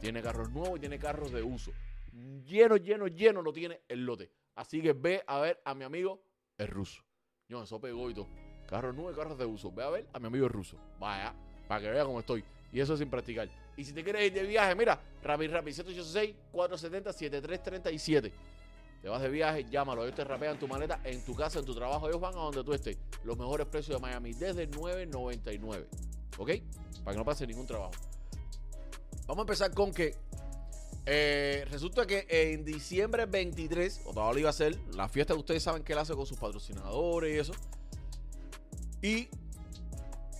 Tiene 0.00 0.22
carros 0.22 0.50
nuevos 0.50 0.76
y 0.76 0.80
tiene 0.80 0.98
carros 0.98 1.32
de 1.32 1.42
uso. 1.42 1.72
Lleno, 2.44 2.76
lleno, 2.76 3.06
lleno 3.06 3.42
lo 3.42 3.52
tiene 3.52 3.82
el 3.88 4.04
lote. 4.04 4.30
Así 4.54 4.82
que 4.82 4.92
ve 4.92 5.22
a 5.26 5.40
ver 5.40 5.60
a 5.64 5.74
mi 5.74 5.84
amigo 5.84 6.22
el 6.56 6.68
ruso. 6.68 7.02
Yo, 7.48 7.62
eso 7.62 7.80
pegó 7.80 8.10
y 8.10 8.14
todo. 8.14 8.28
Carros 8.66 8.94
nuevos 8.94 9.14
y 9.14 9.16
carros 9.16 9.38
de 9.38 9.46
uso. 9.46 9.70
Ve 9.72 9.84
a 9.84 9.90
ver 9.90 10.06
a 10.12 10.18
mi 10.18 10.26
amigo 10.26 10.46
el 10.46 10.52
ruso. 10.52 10.76
Vaya, 10.98 11.34
para 11.68 11.80
que 11.80 11.90
vea 11.90 12.04
cómo 12.04 12.20
estoy. 12.20 12.44
Y 12.72 12.80
eso 12.80 12.96
sin 12.96 13.08
practicar. 13.08 13.48
Y 13.76 13.84
si 13.84 13.92
te 13.92 14.02
quieres 14.02 14.26
ir 14.26 14.32
de 14.32 14.42
viaje, 14.42 14.74
mira, 14.74 15.00
Rapid 15.22 15.52
Rapid 15.52 15.72
786-470-7337. 16.52 18.32
Te 19.00 19.08
vas 19.08 19.22
de 19.22 19.28
viaje, 19.28 19.64
llámalo. 19.70 20.02
Ellos 20.02 20.16
te 20.16 20.24
rapean 20.24 20.58
tu 20.58 20.66
maleta 20.66 21.00
en 21.04 21.24
tu 21.24 21.34
casa, 21.34 21.60
en 21.60 21.64
tu 21.64 21.74
trabajo. 21.74 22.08
Ellos 22.08 22.20
van 22.20 22.34
a 22.34 22.38
donde 22.38 22.64
tú 22.64 22.74
estés. 22.74 22.98
Los 23.24 23.38
mejores 23.38 23.66
precios 23.68 23.96
de 23.96 24.02
Miami 24.02 24.32
desde 24.34 24.68
9.99. 24.68 25.86
¿Ok? 26.38 26.50
Para 27.04 27.12
que 27.12 27.18
no 27.18 27.24
pase 27.24 27.46
ningún 27.46 27.66
trabajo. 27.66 27.92
Vamos 29.26 29.38
a 29.38 29.42
empezar 29.42 29.72
con 29.72 29.92
que 29.92 30.16
eh, 31.10 31.64
resulta 31.70 32.06
que 32.06 32.26
en 32.28 32.66
diciembre 32.66 33.24
23, 33.24 34.02
o 34.04 34.12
todavía 34.12 34.40
iba 34.40 34.50
a 34.50 34.52
ser, 34.52 34.78
la 34.94 35.08
fiesta 35.08 35.32
que 35.32 35.40
ustedes 35.40 35.62
saben 35.62 35.82
que 35.82 35.94
él 35.94 35.98
hace 35.98 36.14
con 36.14 36.26
sus 36.26 36.36
patrocinadores 36.36 37.34
y 37.34 37.38
eso. 37.38 37.52
Y 39.00 39.28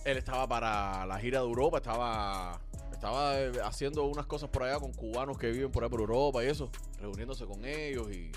él 0.05 0.17
estaba 0.17 0.47
para 0.47 1.07
la 1.07 1.17
gira 1.17 1.39
de 1.39 1.45
Europa, 1.45 1.77
estaba, 1.77 2.61
estaba 2.91 3.39
eh, 3.39 3.51
haciendo 3.63 4.03
unas 4.05 4.27
cosas 4.27 4.49
por 4.49 4.61
allá 4.61 4.79
con 4.79 4.93
cubanos 4.93 5.39
que 5.39 5.49
viven 5.49 5.71
por 5.71 5.83
ahí 5.83 5.89
por 5.89 6.01
Europa 6.01 6.43
y 6.43 6.47
eso, 6.47 6.69
reuniéndose 6.99 7.47
con 7.47 7.65
ellos 7.65 8.07
y, 8.11 8.25
y 8.27 8.31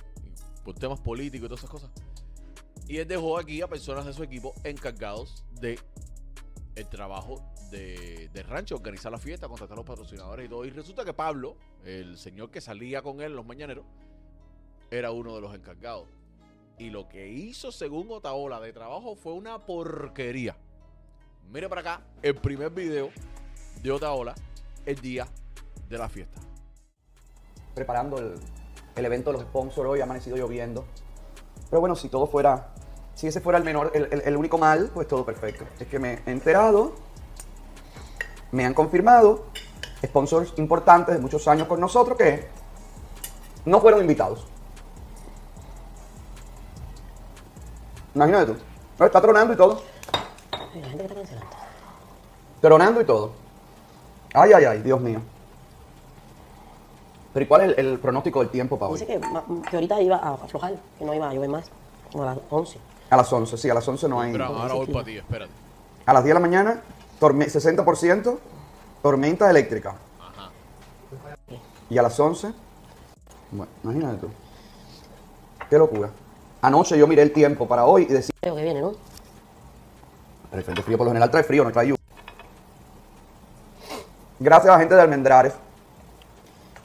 por 0.65 0.75
temas 0.75 1.01
políticos 1.01 1.45
y 1.45 1.49
todas 1.49 1.61
esas 1.61 1.71
cosas. 1.71 1.91
Y 2.89 2.97
él 2.97 3.07
dejó 3.07 3.37
aquí 3.37 3.61
a 3.61 3.69
personas 3.69 4.07
de 4.07 4.15
su 4.15 4.23
equipo 4.23 4.55
encargados 4.65 5.45
de 5.61 5.79
el 6.77 6.89
trabajo 6.89 7.45
de, 7.73 8.29
de 8.33 8.43
rancho, 8.45 8.77
organizar 8.77 9.11
la 9.11 9.19
fiesta, 9.19 9.49
contratar 9.49 9.73
a 9.75 9.81
los 9.81 9.85
patrocinadores 9.87 10.47
y 10.47 10.49
todo. 10.49 10.65
Y 10.65 10.71
resulta 10.71 11.05
que 11.05 11.13
Pablo, 11.13 11.57
el 11.85 12.17
señor 12.17 12.51
que 12.51 12.61
salía 12.61 13.03
con 13.03 13.21
él 13.21 13.35
los 13.35 13.45
mañaneros, 13.45 13.85
era 14.91 15.11
uno 15.11 15.35
de 15.35 15.41
los 15.41 15.55
encargados. 15.55 16.07
Y 16.79 16.91
lo 16.91 17.09
que 17.09 17.29
hizo, 17.29 17.73
según 17.73 18.07
Otaola, 18.11 18.61
de 18.61 18.73
trabajo 18.73 19.17
fue 19.17 19.33
una 19.33 19.59
porquería. 19.59 20.57
Mire 21.51 21.69
para 21.69 21.81
acá 21.81 22.01
el 22.23 22.35
primer 22.37 22.71
video 22.71 23.11
de 23.83 23.91
Otaola 23.91 24.35
el 24.87 25.01
día 25.01 25.27
de 25.89 25.99
la 25.99 26.09
fiesta. 26.09 26.41
preparando 27.75 28.19
el, 28.19 28.35
el 28.97 29.05
evento 29.05 29.31
de 29.33 29.39
los 29.39 29.47
sponsors 29.49 29.89
hoy, 29.89 30.01
ha 30.01 30.05
amanecido 30.05 30.37
lloviendo. 30.37 30.85
Pero 31.71 31.81
bueno, 31.81 31.97
si 31.97 32.09
todo 32.11 32.27
fuera, 32.27 32.75
si 33.15 33.27
ese 33.27 33.41
fuera 33.41 33.59
el 33.59 33.65
menor, 33.65 33.91
el, 33.95 34.09
el- 34.11 34.21
el 34.23 34.37
único 34.37 34.59
mal, 34.59 34.91
pues 34.93 35.09
todo 35.09 35.25
perfecto. 35.25 35.65
Es 35.81 35.87
que 35.87 35.99
me 35.99 36.21
he 36.27 36.31
enterado, 36.31 36.95
me 38.53 38.65
han 38.65 38.75
confirmado, 38.75 39.47
sponsors 40.05 40.53
importantes 40.59 41.15
de 41.15 41.21
muchos 41.21 41.49
años 41.49 41.67
con 41.67 41.81
nosotros, 41.81 42.17
que 42.17 42.47
no 43.65 43.81
fueron 43.81 44.01
invitados. 44.01 44.47
Imagínate 48.15 48.53
tú. 48.53 49.05
Está 49.05 49.21
tronando 49.21 49.55
y 49.55 49.57
todo. 49.57 49.83
La 50.53 50.89
gente 50.89 50.99
que 50.99 51.03
está 51.05 51.15
cancelando. 51.15 51.57
Tronando 52.61 53.01
y 53.01 53.05
todo. 53.05 53.33
Ay, 54.35 54.53
ay, 54.53 54.65
ay, 54.65 54.83
Dios 54.83 55.01
mío. 55.01 55.21
Pero 57.33 57.45
¿y 57.45 57.49
cuál 57.49 57.63
es 57.63 57.79
el, 57.79 57.87
el 57.87 57.99
pronóstico 57.99 58.41
del 58.41 58.51
tiempo 58.51 58.79
para 58.79 58.93
hoy? 58.93 59.01
Dice 59.01 59.07
que, 59.07 59.21
que 59.71 59.77
ahorita 59.77 60.01
iba 60.03 60.17
a 60.17 60.35
aflojar, 60.35 60.75
que 60.99 61.05
no 61.05 61.15
iba 61.15 61.31
a 61.31 61.35
llover 61.35 61.49
más, 61.49 61.71
como 62.11 62.25
a 62.25 62.27
las 62.35 62.39
11. 62.51 62.79
A 63.09 63.17
las 63.17 63.33
11, 63.33 63.57
sí, 63.57 63.71
a 63.71 63.75
las 63.75 63.89
11 63.89 64.09
no 64.09 64.21
hay. 64.21 64.33
Brown, 64.33 64.61
ahora 64.61 64.75
voy 64.75 64.87
para 64.87 65.05
ti, 65.05 65.17
espérate. 65.17 65.53
A 66.05 66.13
las 66.13 66.25
10 66.25 66.31
de 66.31 66.35
la 66.35 66.41
mañana, 66.41 66.83
torme- 67.23 67.47
60% 67.49 68.39
tormenta 69.03 69.49
eléctrica. 69.49 69.95
Ajá. 70.21 70.51
Y 71.89 71.97
a 71.99 72.03
las 72.03 72.19
11, 72.19 72.53
bueno, 73.53 73.71
imagínate 73.85 74.19
tú. 74.19 74.29
Qué 75.71 75.79
locura. 75.79 76.11
Anoche 76.61 76.99
yo 76.99 77.07
miré 77.07 77.23
el 77.23 77.33
tiempo 77.33 77.67
para 77.69 77.85
hoy 77.85 78.03
y 78.03 78.07
decía, 78.13 78.35
Creo 78.41 78.57
que 78.57 78.63
viene, 78.63 78.81
¿no? 78.81 78.93
pero 80.51 80.59
el 80.61 80.65
frente 80.65 80.83
frío 80.83 80.99
por 80.99 81.07
lo 81.07 81.11
general 81.13 81.31
trae 81.31 81.45
frío, 81.45 81.65
no 81.65 81.73
trae 81.73 81.87
lluvia. 81.89 81.99
Gracias 84.39 84.69
a 84.69 84.73
la 84.75 84.79
gente 84.81 84.95
de 84.95 85.01
Almendrares 85.01 85.55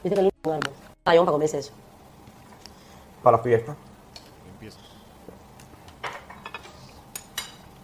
Dice 0.02 0.14
que 0.14 0.22
lindo 0.22 0.34
un 0.44 0.52
árbol. 0.54 0.72
Tallón 1.02 1.24
para 1.26 1.32
comerse 1.32 1.58
eso. 1.58 1.72
para 3.22 3.36
la 3.36 3.42
fiesta. 3.42 3.74
Empieza. 4.52 4.78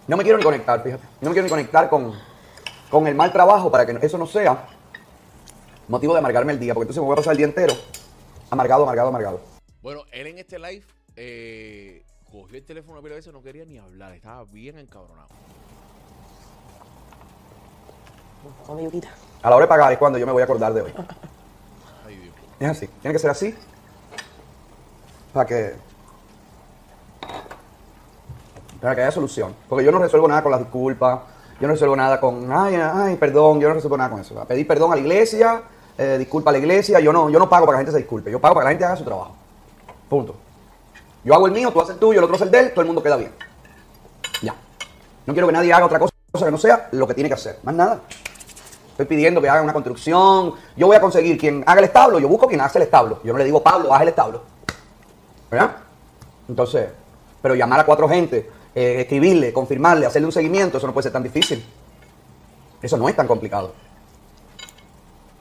No 0.06 0.16
me 0.16 0.22
quiero 0.22 0.38
ni 0.38 0.44
conectar, 0.44 0.82
fíjate. 0.82 1.02
No 1.20 1.30
me 1.30 1.34
quiero 1.34 1.44
ni 1.44 1.50
conectar 1.50 1.88
con, 1.90 2.12
con 2.90 3.06
el 3.06 3.14
mal 3.14 3.32
trabajo 3.32 3.70
para 3.70 3.86
que 3.86 4.06
eso 4.06 4.18
no 4.18 4.26
sea 4.26 4.66
motivo 5.88 6.12
de 6.12 6.20
amargarme 6.20 6.52
el 6.52 6.60
día, 6.60 6.74
porque 6.74 6.84
entonces 6.84 7.00
me 7.00 7.06
voy 7.06 7.14
a 7.14 7.16
pasar 7.16 7.32
el 7.32 7.38
día 7.38 7.46
entero 7.46 7.74
amargado, 8.50 8.84
amargado, 8.84 9.08
amargado. 9.08 9.40
Bueno, 9.82 10.02
él 10.12 10.26
en 10.28 10.38
este 10.38 10.58
live 10.58 10.84
eh, 11.16 12.02
cogió 12.30 12.56
el 12.56 12.64
teléfono 12.64 12.98
a 12.98 13.02
de 13.02 13.08
veces, 13.10 13.32
no 13.32 13.42
quería 13.42 13.64
ni 13.64 13.78
hablar, 13.78 14.14
estaba 14.14 14.44
bien 14.44 14.78
encabronado. 14.78 15.28
A 19.42 19.50
la 19.50 19.56
hora 19.56 19.64
de 19.64 19.68
pagar 19.68 19.92
es 19.92 19.98
cuando 19.98 20.18
yo 20.18 20.26
me 20.26 20.32
voy 20.32 20.42
a 20.42 20.44
acordar 20.44 20.72
de 20.72 20.82
hoy. 20.82 20.92
Ay, 22.06 22.16
Dios. 22.16 22.34
Es 22.60 22.68
así, 22.68 22.86
tiene 23.00 23.12
que 23.12 23.18
ser 23.18 23.30
así. 23.30 23.54
Para 25.32 25.46
que. 25.46 25.74
Para 28.80 28.94
que 28.94 29.00
haya 29.02 29.10
solución. 29.10 29.54
Porque 29.68 29.84
yo 29.84 29.90
no 29.90 29.98
resuelvo 29.98 30.28
nada 30.28 30.42
con 30.42 30.52
las 30.52 30.60
disculpas. 30.60 31.20
Yo 31.60 31.66
no 31.66 31.72
resuelvo 31.74 31.96
nada 31.96 32.20
con. 32.20 32.50
Ay, 32.52 32.76
ay, 32.76 33.16
perdón. 33.16 33.60
Yo 33.60 33.68
no 33.68 33.74
resuelvo 33.74 33.96
nada 33.96 34.10
con 34.10 34.20
eso. 34.20 34.38
A 34.40 34.44
pedir 34.44 34.66
perdón 34.66 34.92
a 34.92 34.96
la 34.96 35.00
iglesia. 35.00 35.62
eh, 35.96 36.16
disculpa 36.18 36.50
a 36.50 36.52
la 36.52 36.58
iglesia. 36.58 37.00
Yo 37.00 37.12
no, 37.12 37.30
yo 37.30 37.38
no 37.38 37.48
pago 37.48 37.66
para 37.66 37.76
que 37.78 37.82
la 37.82 37.86
gente 37.86 37.92
se 37.92 37.98
disculpe. 37.98 38.30
Yo 38.30 38.40
pago 38.40 38.54
para 38.54 38.64
que 38.64 38.66
la 38.66 38.70
gente 38.70 38.84
haga 38.84 38.96
su 38.96 39.04
trabajo. 39.04 39.34
Punto. 40.08 40.34
Yo 41.24 41.34
hago 41.34 41.46
el 41.46 41.52
mío, 41.52 41.70
tú 41.72 41.80
haces 41.80 41.94
el 41.94 42.00
tuyo, 42.00 42.18
el 42.18 42.24
otro 42.24 42.36
hace 42.36 42.44
el 42.44 42.50
de 42.50 42.58
él, 42.60 42.70
todo 42.72 42.82
el 42.82 42.86
mundo 42.86 43.02
queda 43.02 43.16
bien. 43.16 43.32
Ya. 44.42 44.54
No 45.24 45.32
quiero 45.32 45.46
que 45.46 45.52
nadie 45.54 45.72
haga 45.72 45.86
otra 45.86 45.98
cosa 45.98 46.12
que 46.44 46.50
no 46.50 46.58
sea 46.58 46.88
lo 46.92 47.06
que 47.06 47.14
tiene 47.14 47.30
que 47.30 47.34
hacer. 47.34 47.58
Más 47.62 47.74
nada. 47.74 48.00
Estoy 48.90 49.06
pidiendo 49.06 49.40
que 49.40 49.48
hagan 49.48 49.64
una 49.64 49.72
construcción. 49.72 50.52
Yo 50.76 50.86
voy 50.86 50.96
a 50.96 51.00
conseguir 51.00 51.38
quien 51.38 51.64
haga 51.66 51.78
el 51.78 51.86
establo. 51.86 52.18
Yo 52.18 52.28
busco 52.28 52.46
quien 52.46 52.60
hace 52.60 52.78
el 52.78 52.82
establo. 52.84 53.20
Yo 53.24 53.32
no 53.32 53.38
le 53.38 53.44
digo, 53.44 53.62
Pablo, 53.62 53.94
haz 53.94 54.02
el 54.02 54.08
establo. 54.08 54.42
¿Verdad? 55.50 55.76
Entonces, 56.48 56.88
pero 57.40 57.54
llamar 57.54 57.80
a 57.80 57.86
cuatro 57.86 58.08
gente, 58.08 58.50
eh, 58.74 59.00
escribirle, 59.00 59.52
confirmarle, 59.52 60.06
hacerle 60.06 60.26
un 60.26 60.32
seguimiento, 60.32 60.78
eso 60.78 60.86
no 60.86 60.92
puede 60.92 61.04
ser 61.04 61.12
tan 61.12 61.22
difícil. 61.22 61.64
Eso 62.82 62.96
no 62.96 63.08
es 63.08 63.16
tan 63.16 63.26
complicado. 63.26 63.72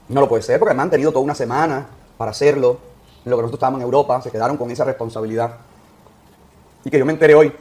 No 0.09 0.21
lo 0.21 0.29
puede 0.29 0.43
ser 0.43 0.59
porque 0.59 0.71
además 0.71 0.85
han 0.85 0.91
tenido 0.91 1.11
toda 1.11 1.23
una 1.23 1.35
semana 1.35 1.87
para 2.17 2.31
hacerlo. 2.31 2.77
Lo 3.25 3.35
que 3.35 3.41
nosotros 3.41 3.53
estábamos 3.53 3.79
en 3.79 3.85
Europa, 3.85 4.21
se 4.21 4.31
quedaron 4.31 4.57
con 4.57 4.69
esa 4.69 4.83
responsabilidad. 4.83 5.57
Y 6.85 6.89
que 6.89 6.99
yo 6.99 7.05
me 7.05 7.13
enteré 7.13 7.35
hoy. 7.35 7.53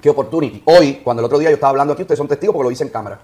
Qué 0.00 0.10
opportunity. 0.10 0.62
Hoy, 0.66 1.00
cuando 1.04 1.20
el 1.20 1.26
otro 1.26 1.38
día 1.38 1.48
yo 1.48 1.54
estaba 1.54 1.70
hablando 1.70 1.94
aquí, 1.94 2.02
ustedes 2.02 2.18
son 2.18 2.28
testigos 2.28 2.54
porque 2.54 2.64
lo 2.64 2.70
hice 2.70 2.84
en 2.84 2.90
cámara. 2.90 3.18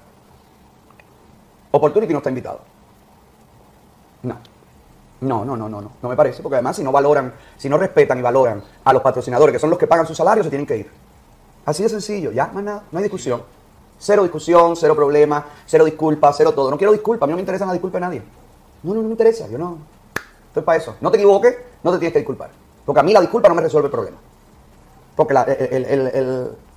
Opportunity 1.70 2.12
no 2.12 2.18
está 2.18 2.30
invitado. 2.30 2.60
No. 4.22 4.36
No, 5.20 5.44
no, 5.44 5.56
no, 5.56 5.68
no, 5.68 5.80
no. 5.80 5.92
No 6.00 6.08
me 6.08 6.16
parece, 6.16 6.42
porque 6.42 6.56
además 6.56 6.76
si 6.76 6.82
no 6.82 6.92
valoran, 6.92 7.34
si 7.56 7.68
no 7.68 7.76
respetan 7.76 8.18
y 8.18 8.22
valoran 8.22 8.62
a 8.84 8.92
los 8.92 9.02
patrocinadores, 9.02 9.52
que 9.52 9.58
son 9.58 9.70
los 9.70 9.78
que 9.78 9.86
pagan 9.86 10.06
sus 10.06 10.16
salarios, 10.16 10.46
se 10.46 10.50
tienen 10.50 10.66
que 10.66 10.76
ir. 10.76 10.90
Así 11.68 11.82
de 11.82 11.90
sencillo, 11.90 12.32
ya, 12.32 12.46
más 12.46 12.64
nada, 12.64 12.84
no 12.90 12.98
hay 12.98 13.02
discusión. 13.02 13.42
Cero 13.98 14.22
discusión, 14.22 14.74
cero 14.74 14.96
problema, 14.96 15.44
cero 15.66 15.84
disculpas, 15.84 16.34
cero 16.38 16.52
todo. 16.52 16.70
No 16.70 16.78
quiero 16.78 16.94
disculpas, 16.94 17.24
a 17.24 17.26
mí 17.26 17.32
no 17.32 17.36
me 17.36 17.42
interesa 17.42 17.66
la 17.66 17.74
disculpa 17.74 17.98
de 17.98 18.00
nadie. 18.00 18.22
No, 18.82 18.94
no, 18.94 19.02
no 19.02 19.08
me 19.08 19.12
interesa, 19.12 19.46
yo 19.48 19.58
no. 19.58 19.76
Estoy 20.46 20.62
para 20.62 20.78
eso. 20.78 20.94
No 21.02 21.10
te 21.10 21.18
equivoques, 21.18 21.58
no 21.82 21.92
te 21.92 21.98
tienes 21.98 22.14
que 22.14 22.20
disculpar. 22.20 22.48
Porque 22.86 23.00
a 23.00 23.02
mí 23.02 23.12
la 23.12 23.20
disculpa 23.20 23.50
no 23.50 23.54
me 23.54 23.60
resuelve 23.60 23.88
el 23.88 23.92
problema. 23.92 24.16
Porque 25.18 25.34
la, 25.34 25.44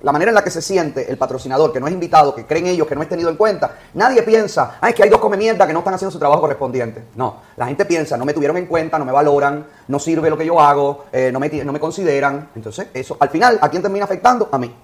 la 0.00 0.10
manera 0.10 0.32
en 0.32 0.34
la 0.34 0.42
que 0.42 0.50
se 0.50 0.60
siente 0.60 1.08
el 1.08 1.16
patrocinador, 1.16 1.72
que 1.72 1.78
no 1.78 1.86
es 1.86 1.92
invitado, 1.92 2.34
que 2.34 2.44
creen 2.44 2.66
ellos 2.66 2.88
que 2.88 2.96
no 2.96 3.02
es 3.02 3.08
tenido 3.08 3.30
en 3.30 3.36
cuenta, 3.36 3.76
nadie 3.94 4.20
piensa, 4.24 4.78
ay, 4.80 4.90
es 4.90 4.96
que 4.96 5.04
hay 5.04 5.08
dos 5.08 5.20
come 5.20 5.38
que 5.38 5.72
no 5.72 5.78
están 5.78 5.94
haciendo 5.94 6.10
su 6.10 6.18
trabajo 6.18 6.40
correspondiente. 6.40 7.04
No, 7.14 7.36
la 7.56 7.66
gente 7.66 7.84
piensa, 7.84 8.16
no 8.16 8.24
me 8.24 8.34
tuvieron 8.34 8.56
en 8.56 8.66
cuenta, 8.66 8.98
no 8.98 9.04
me 9.04 9.12
valoran, 9.12 9.64
no 9.86 9.98
sirve 10.00 10.28
lo 10.28 10.36
que 10.36 10.44
yo 10.44 10.58
hago, 10.58 11.04
eh, 11.12 11.30
no, 11.32 11.38
me, 11.38 11.48
no 11.50 11.72
me 11.72 11.78
consideran. 11.78 12.48
Entonces, 12.56 12.88
eso, 12.92 13.16
al 13.20 13.28
final, 13.28 13.60
¿a 13.62 13.68
quién 13.68 13.80
termina 13.80 14.06
afectando? 14.06 14.48
A 14.50 14.58
mí. 14.58 14.74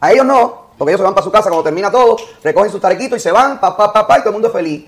A 0.00 0.10
ellos 0.10 0.26
no, 0.26 0.70
porque 0.76 0.90
ellos 0.90 0.98
se 0.98 1.04
van 1.04 1.14
para 1.14 1.24
su 1.24 1.30
casa 1.30 1.48
cuando 1.48 1.62
termina 1.62 1.92
todo, 1.92 2.16
recogen 2.42 2.72
sus 2.72 2.80
tarequitos 2.80 3.18
y 3.18 3.20
se 3.20 3.30
van, 3.30 3.60
pa, 3.60 3.76
pa, 3.76 3.92
pa, 3.92 4.04
pa, 4.04 4.18
y 4.18 4.20
todo 4.22 4.30
el 4.30 4.34
mundo 4.34 4.48
es 4.48 4.52
feliz. 4.52 4.84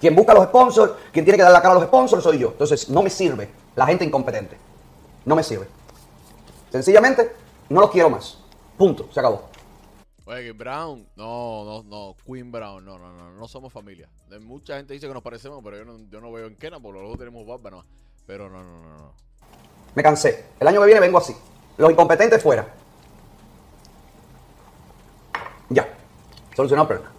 Quien 0.00 0.16
busca 0.16 0.32
los 0.32 0.44
sponsors, 0.44 0.92
quien 1.12 1.26
tiene 1.26 1.36
que 1.36 1.42
dar 1.42 1.52
la 1.52 1.60
cara 1.60 1.72
a 1.72 1.78
los 1.78 1.84
sponsors, 1.88 2.22
soy 2.22 2.38
yo. 2.38 2.48
Entonces, 2.52 2.88
no 2.88 3.02
me 3.02 3.10
sirve 3.10 3.50
la 3.76 3.84
gente 3.84 4.02
incompetente. 4.02 4.56
No 5.26 5.36
me 5.36 5.42
sirve. 5.42 5.83
Sencillamente, 6.74 7.30
no 7.68 7.82
los 7.82 7.90
quiero 7.92 8.10
más. 8.10 8.36
Punto. 8.76 9.08
Se 9.12 9.20
acabó. 9.20 9.48
Oye, 10.24 10.50
Brown, 10.50 11.06
no, 11.14 11.64
no, 11.64 11.82
no, 11.84 12.16
Queen 12.26 12.50
Brown, 12.50 12.84
no, 12.84 12.98
no, 12.98 13.12
no, 13.12 13.30
no 13.30 13.46
somos 13.46 13.72
familia. 13.72 14.08
Mucha 14.40 14.78
gente 14.78 14.92
dice 14.92 15.06
que 15.06 15.14
nos 15.14 15.22
parecemos, 15.22 15.60
pero 15.62 15.76
yo 15.76 15.84
no, 15.84 15.98
yo 16.10 16.20
no 16.20 16.32
veo 16.32 16.48
en 16.48 16.56
Kena 16.56 16.80
porque 16.80 16.98
los 16.98 17.10
dos 17.10 17.18
tenemos 17.20 17.46
barba, 17.46 17.70
no. 17.70 17.84
Pero 18.26 18.50
no, 18.50 18.64
no, 18.64 18.82
no, 18.82 18.98
no. 18.98 19.12
Me 19.94 20.02
cansé. 20.02 20.46
El 20.58 20.66
año 20.66 20.80
que 20.80 20.86
viene 20.86 21.00
vengo 21.00 21.18
así. 21.18 21.36
Los 21.76 21.92
incompetentes 21.92 22.42
fuera. 22.42 22.66
Ya. 25.68 25.96
Solucionado 26.56 26.90
el 26.90 26.98
problema. 26.98 27.16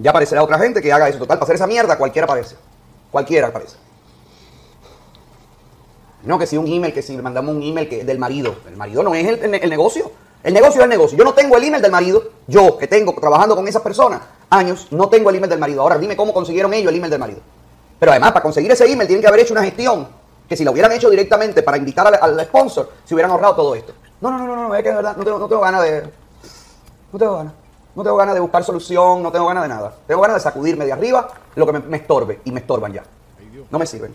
Ya 0.00 0.10
aparecerá 0.10 0.42
otra 0.42 0.58
gente 0.58 0.82
que 0.82 0.92
haga 0.92 1.08
eso. 1.08 1.18
Total, 1.18 1.38
para 1.38 1.44
hacer 1.44 1.56
esa 1.56 1.66
mierda, 1.66 1.96
cualquiera 1.96 2.26
aparece. 2.26 2.58
Cualquiera 3.10 3.46
aparece. 3.46 3.87
No, 6.24 6.38
que 6.38 6.46
si 6.46 6.56
un 6.56 6.66
email, 6.66 6.92
que 6.92 7.02
si 7.02 7.16
le 7.16 7.22
mandamos 7.22 7.54
un 7.54 7.62
email 7.62 7.88
que 7.88 8.04
del 8.04 8.18
marido. 8.18 8.54
El 8.66 8.76
marido 8.76 9.02
no 9.02 9.14
es 9.14 9.26
el, 9.26 9.42
el- 9.44 9.54
el 9.62 9.70
negocio. 9.70 10.10
El 10.42 10.54
negocio 10.54 10.80
es 10.80 10.84
el 10.84 10.90
negocio. 10.90 11.18
Yo 11.18 11.24
no 11.24 11.34
tengo 11.34 11.56
el 11.56 11.64
email 11.64 11.82
del 11.82 11.92
marido. 11.92 12.22
Yo, 12.46 12.76
que 12.78 12.86
tengo 12.86 13.12
trabajando 13.14 13.54
con 13.56 13.66
esas 13.68 13.82
personas 13.82 14.20
años, 14.50 14.86
no 14.90 15.08
tengo 15.08 15.30
el 15.30 15.36
email 15.36 15.50
del 15.50 15.58
marido. 15.58 15.82
Ahora 15.82 15.98
dime 15.98 16.16
cómo 16.16 16.32
consiguieron 16.32 16.72
ellos 16.74 16.90
el 16.90 16.96
email 16.96 17.10
del 17.10 17.20
marido. 17.20 17.40
Pero 17.98 18.12
además, 18.12 18.32
para 18.32 18.42
conseguir 18.42 18.70
ese 18.70 18.84
email 18.90 19.06
tienen 19.08 19.20
que 19.22 19.28
haber 19.28 19.40
hecho 19.40 19.52
una 19.52 19.62
gestión 19.64 20.08
que 20.48 20.56
si 20.56 20.64
la 20.64 20.70
hubieran 20.70 20.92
hecho 20.92 21.10
directamente 21.10 21.62
para 21.62 21.76
invitar 21.76 22.06
al, 22.06 22.14
al 22.38 22.46
sponsor, 22.46 22.90
se 23.04 23.14
hubieran 23.14 23.30
ahorrado 23.32 23.54
todo 23.56 23.74
esto. 23.74 23.92
No, 24.20 24.30
no, 24.30 24.38
no, 24.38 24.46
no, 24.56 24.68
no, 24.68 24.74
es 24.74 24.82
que 24.82 24.88
de 24.90 24.94
verdad 24.96 25.16
no 25.16 25.24
tengo, 25.24 25.38
no 25.38 25.48
tengo 25.48 25.60
ganas 25.62 25.82
de... 25.82 26.02
No 27.12 27.18
tengo 27.18 27.36
ganas. 27.36 27.52
No 27.94 28.02
tengo 28.02 28.16
ganas 28.16 28.34
de 28.34 28.40
buscar 28.40 28.64
solución, 28.64 29.22
no 29.22 29.30
tengo 29.32 29.46
ganas 29.46 29.64
de 29.64 29.68
nada. 29.68 29.94
Tengo 30.06 30.20
ganas 30.22 30.36
de 30.36 30.40
sacudirme 30.40 30.84
de 30.86 30.92
arriba 30.92 31.28
lo 31.56 31.66
que 31.66 31.72
me, 31.72 31.78
me 31.80 31.96
estorbe 31.98 32.40
y 32.44 32.52
me 32.52 32.60
estorban 32.60 32.92
ya. 32.92 33.02
No 33.70 33.78
me 33.78 33.86
sirven. 33.86 34.14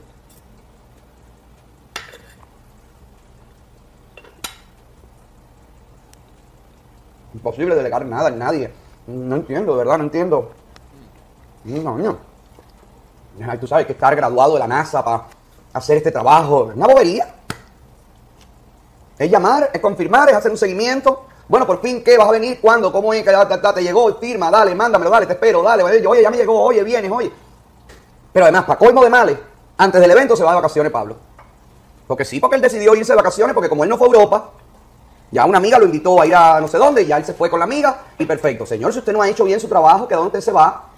Imposible 7.34 7.76
delegar 7.76 8.06
nada 8.06 8.30
en 8.30 8.40
nadie. 8.40 8.72
No 9.08 9.36
entiendo, 9.36 9.74
de 9.74 9.78
verdad, 9.80 9.98
no 9.98 10.04
entiendo. 10.06 10.52
No, 11.66 11.98
no. 11.98 12.18
Tú 13.60 13.68
sabes 13.68 13.86
que 13.86 13.94
estar 13.94 14.16
graduado 14.16 14.54
de 14.54 14.60
la 14.60 14.68
NASA 14.68 15.04
para 15.04 15.24
hacer 15.74 15.98
este 15.98 16.12
trabajo 16.12 16.72
una 16.76 16.88
bobería. 16.88 17.34
Es 19.18 19.30
llamar, 19.30 19.70
es 19.74 19.82
confirmar, 19.82 20.30
es 20.30 20.36
hacer 20.36 20.52
un 20.52 20.58
seguimiento. 20.58 21.26
Bueno, 21.48 21.68
por 21.68 21.82
fin, 21.82 22.04
¿qué? 22.04 22.18
¿Vas 22.18 22.28
a 22.28 22.32
venir? 22.32 22.60
¿Cuándo? 22.62 22.92
¿Cómo 22.92 23.14
es? 23.14 23.24
te 23.24 23.84
llegó? 23.84 24.14
Firma, 24.16 24.50
dale, 24.50 24.74
mándamelo, 24.76 25.10
dale, 25.10 25.26
te 25.26 25.34
espero, 25.34 25.62
dale. 25.62 25.84
Oye, 25.84 26.22
ya 26.22 26.30
me 26.30 26.38
llegó, 26.38 26.62
oye, 26.62 26.84
vienes, 26.84 27.12
oye. 27.12 27.32
Pero 28.32 28.46
además, 28.46 28.66
para 28.66 28.80
colmo 28.80 29.04
de 29.04 29.10
males, 29.10 29.38
antes 29.78 30.02
del 30.02 30.12
evento 30.12 30.36
se 30.36 30.44
va 30.44 30.52
de 30.52 30.56
vacaciones 30.56 30.92
Pablo. 30.92 31.16
Porque 32.08 32.26
sí, 32.26 32.40
porque 32.40 32.56
él 32.56 32.62
decidió 32.62 32.96
irse 32.96 33.12
de 33.12 33.18
vacaciones, 33.18 33.54
porque 33.54 33.70
como 33.70 33.84
él 33.84 33.90
no 33.90 33.98
fue 33.98 34.08
a 34.08 34.12
Europa, 34.12 34.52
ya 35.34 35.46
una 35.48 35.58
amiga 35.58 35.80
lo 35.80 35.86
invitó 35.86 36.22
a 36.22 36.28
ir 36.28 36.36
a 36.36 36.62
no 36.62 36.68
sé 36.68 36.78
dónde, 36.78 37.08
ya 37.08 37.18
él 37.18 37.26
se 37.26 37.34
fue 37.34 37.50
con 37.50 37.58
la 37.58 37.66
amiga, 37.66 38.04
y 38.20 38.26
perfecto. 38.26 38.68
Señor, 38.68 38.94
si 38.94 39.00
usted 39.00 39.12
no 39.12 39.22
ha 39.22 39.28
hecho 39.28 39.44
bien 39.44 39.60
su 39.60 39.68
trabajo, 39.68 40.08
que 40.08 40.14
a 40.14 40.18
dónde 40.18 40.28
usted 40.28 40.42
se 40.42 40.52
va, 40.52 40.90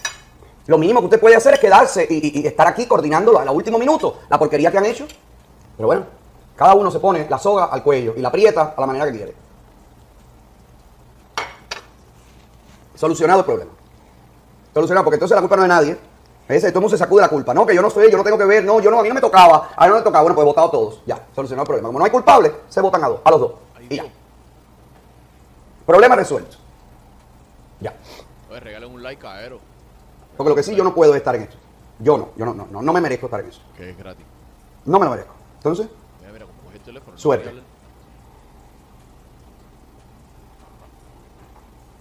lo 0.67 0.77
mínimo 0.77 0.99
que 0.99 1.05
usted 1.05 1.21
puede 1.21 1.37
hacer 1.37 1.53
es 1.53 1.59
quedarse 1.61 2.05
y, 2.09 2.45
estar 2.45 2.67
aquí 2.67 2.85
coordinando 2.85 3.39
a 3.39 3.45
la 3.45 3.51
último 3.51 3.79
minuto 3.79 4.17
la 4.29 4.37
porquería 4.37 4.71
que 4.71 4.77
han 4.77 4.85
hecho. 4.85 5.07
Pero 5.77 5.87
bueno, 5.87 6.05
cada 6.57 6.73
uno 6.73 6.91
se 6.91 6.99
pone 6.99 7.25
la 7.29 7.39
soga 7.39 7.65
al 7.65 7.81
cuello 7.81 8.13
y 8.17 8.19
la 8.19 8.27
aprieta 8.27 8.73
a 8.75 8.81
la 8.81 8.87
manera 8.87 9.05
que 9.05 9.11
quiere. 9.13 9.35
Solucionado 12.95 13.39
el 13.39 13.45
problema. 13.45 13.71
Solucionado, 14.73 15.05
porque 15.05 15.15
entonces 15.15 15.35
la 15.35 15.41
culpa 15.41 15.55
no 15.55 15.61
es 15.61 15.69
de 15.69 15.75
nadie. 15.75 15.97
Ese, 16.49 16.67
todo 16.67 16.79
el 16.79 16.81
mundo 16.81 16.89
se 16.89 16.97
sacude 16.97 17.21
la 17.21 17.29
culpa. 17.29 17.53
No, 17.53 17.65
que 17.65 17.73
yo 17.73 17.81
no 17.81 17.89
soy, 17.89 18.11
yo 18.11 18.17
no 18.17 18.23
tengo 18.23 18.37
que 18.37 18.45
ver, 18.45 18.65
no, 18.65 18.81
yo 18.81 18.91
no, 18.91 18.99
a 18.99 19.01
mí 19.01 19.07
no 19.07 19.15
me 19.15 19.21
tocaba, 19.21 19.69
a 19.75 19.85
mí 19.85 19.89
no 19.89 19.95
me 19.95 20.01
tocaba. 20.01 20.23
Bueno, 20.23 20.35
pues 20.35 20.45
votado 20.45 20.69
todos. 20.69 21.01
Ya, 21.05 21.25
solucionó 21.33 21.61
el 21.61 21.67
problema. 21.67 21.87
Como 21.87 21.99
no 21.99 22.05
hay 22.05 22.11
culpable, 22.11 22.51
se 22.67 22.81
votan 22.81 23.01
a 23.03 23.07
dos, 23.07 23.21
a 23.23 23.31
los 23.31 23.39
dos. 23.39 23.51
Y 23.89 23.95
ya. 23.95 24.03
Problema 25.85 26.15
resuelto. 26.15 26.57
Ya. 27.79 27.93
Oye, 28.49 28.59
regalen 28.59 28.91
un 28.91 29.03
like 29.03 29.25
a 29.25 29.33
Aero, 29.35 29.59
Porque 30.37 30.49
lo 30.49 30.55
que 30.55 30.63
sí 30.63 30.75
yo 30.75 30.83
no 30.83 30.93
puedo 30.95 31.13
es 31.13 31.17
estar 31.17 31.35
en 31.35 31.43
esto. 31.43 31.57
Yo 31.99 32.17
no, 32.17 32.29
yo 32.35 32.45
no, 32.45 32.53
no, 32.53 32.67
no, 32.71 32.81
no 32.81 32.93
me 32.93 33.01
merezco 33.01 33.27
estar 33.27 33.39
en 33.41 33.47
eso. 33.49 33.61
que 33.77 33.89
es 33.91 33.97
gratis. 33.97 34.25
No 34.85 34.99
me 34.99 35.05
lo 35.05 35.11
merezco. 35.11 35.33
Entonces, 35.57 35.87
Mira, 36.21 36.33
mira, 36.33 36.45
como 36.45 36.61
coge 36.63 36.77
el 36.77 36.83
teléfono. 36.83 37.13
no 37.13 37.17
Suerte. 37.19 37.53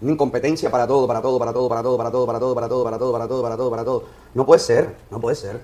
una 0.01 0.13
incompetencia 0.13 0.71
para 0.71 0.87
todo, 0.87 1.07
para 1.07 1.23
todo, 1.23 1.39
para 1.39 1.53
todo, 1.53 1.69
para 1.69 1.83
todo, 1.83 1.97
para 1.97 2.11
todo, 2.11 2.25
para 2.27 2.39
todo, 2.39 2.55
para 2.55 2.69
todo, 2.69 2.83
para 2.85 2.99
todo, 2.99 3.13
para 3.13 3.27
todo, 3.29 3.43
para 3.43 3.57
todo, 3.57 3.71
para 3.71 3.85
todo. 3.85 4.05
No 4.35 4.45
puede 4.45 4.59
ser, 4.61 4.97
no 5.11 5.19
puede 5.21 5.37
ser. 5.37 5.63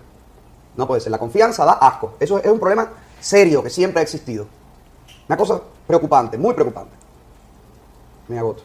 No 0.76 0.86
puede 0.86 1.00
ser. 1.02 1.10
La 1.10 1.18
confianza 1.18 1.64
da 1.64 1.72
asco. 1.72 2.14
Eso 2.20 2.38
es 2.38 2.46
un 2.46 2.58
problema 2.58 2.88
serio 3.20 3.62
que 3.62 3.68
siempre 3.68 4.00
ha 4.00 4.02
existido. 4.02 4.46
Una 5.28 5.36
cosa 5.36 5.60
preocupante, 5.86 6.38
muy 6.38 6.54
preocupante. 6.54 6.94
Me 8.30 8.38
agoto. 8.38 8.62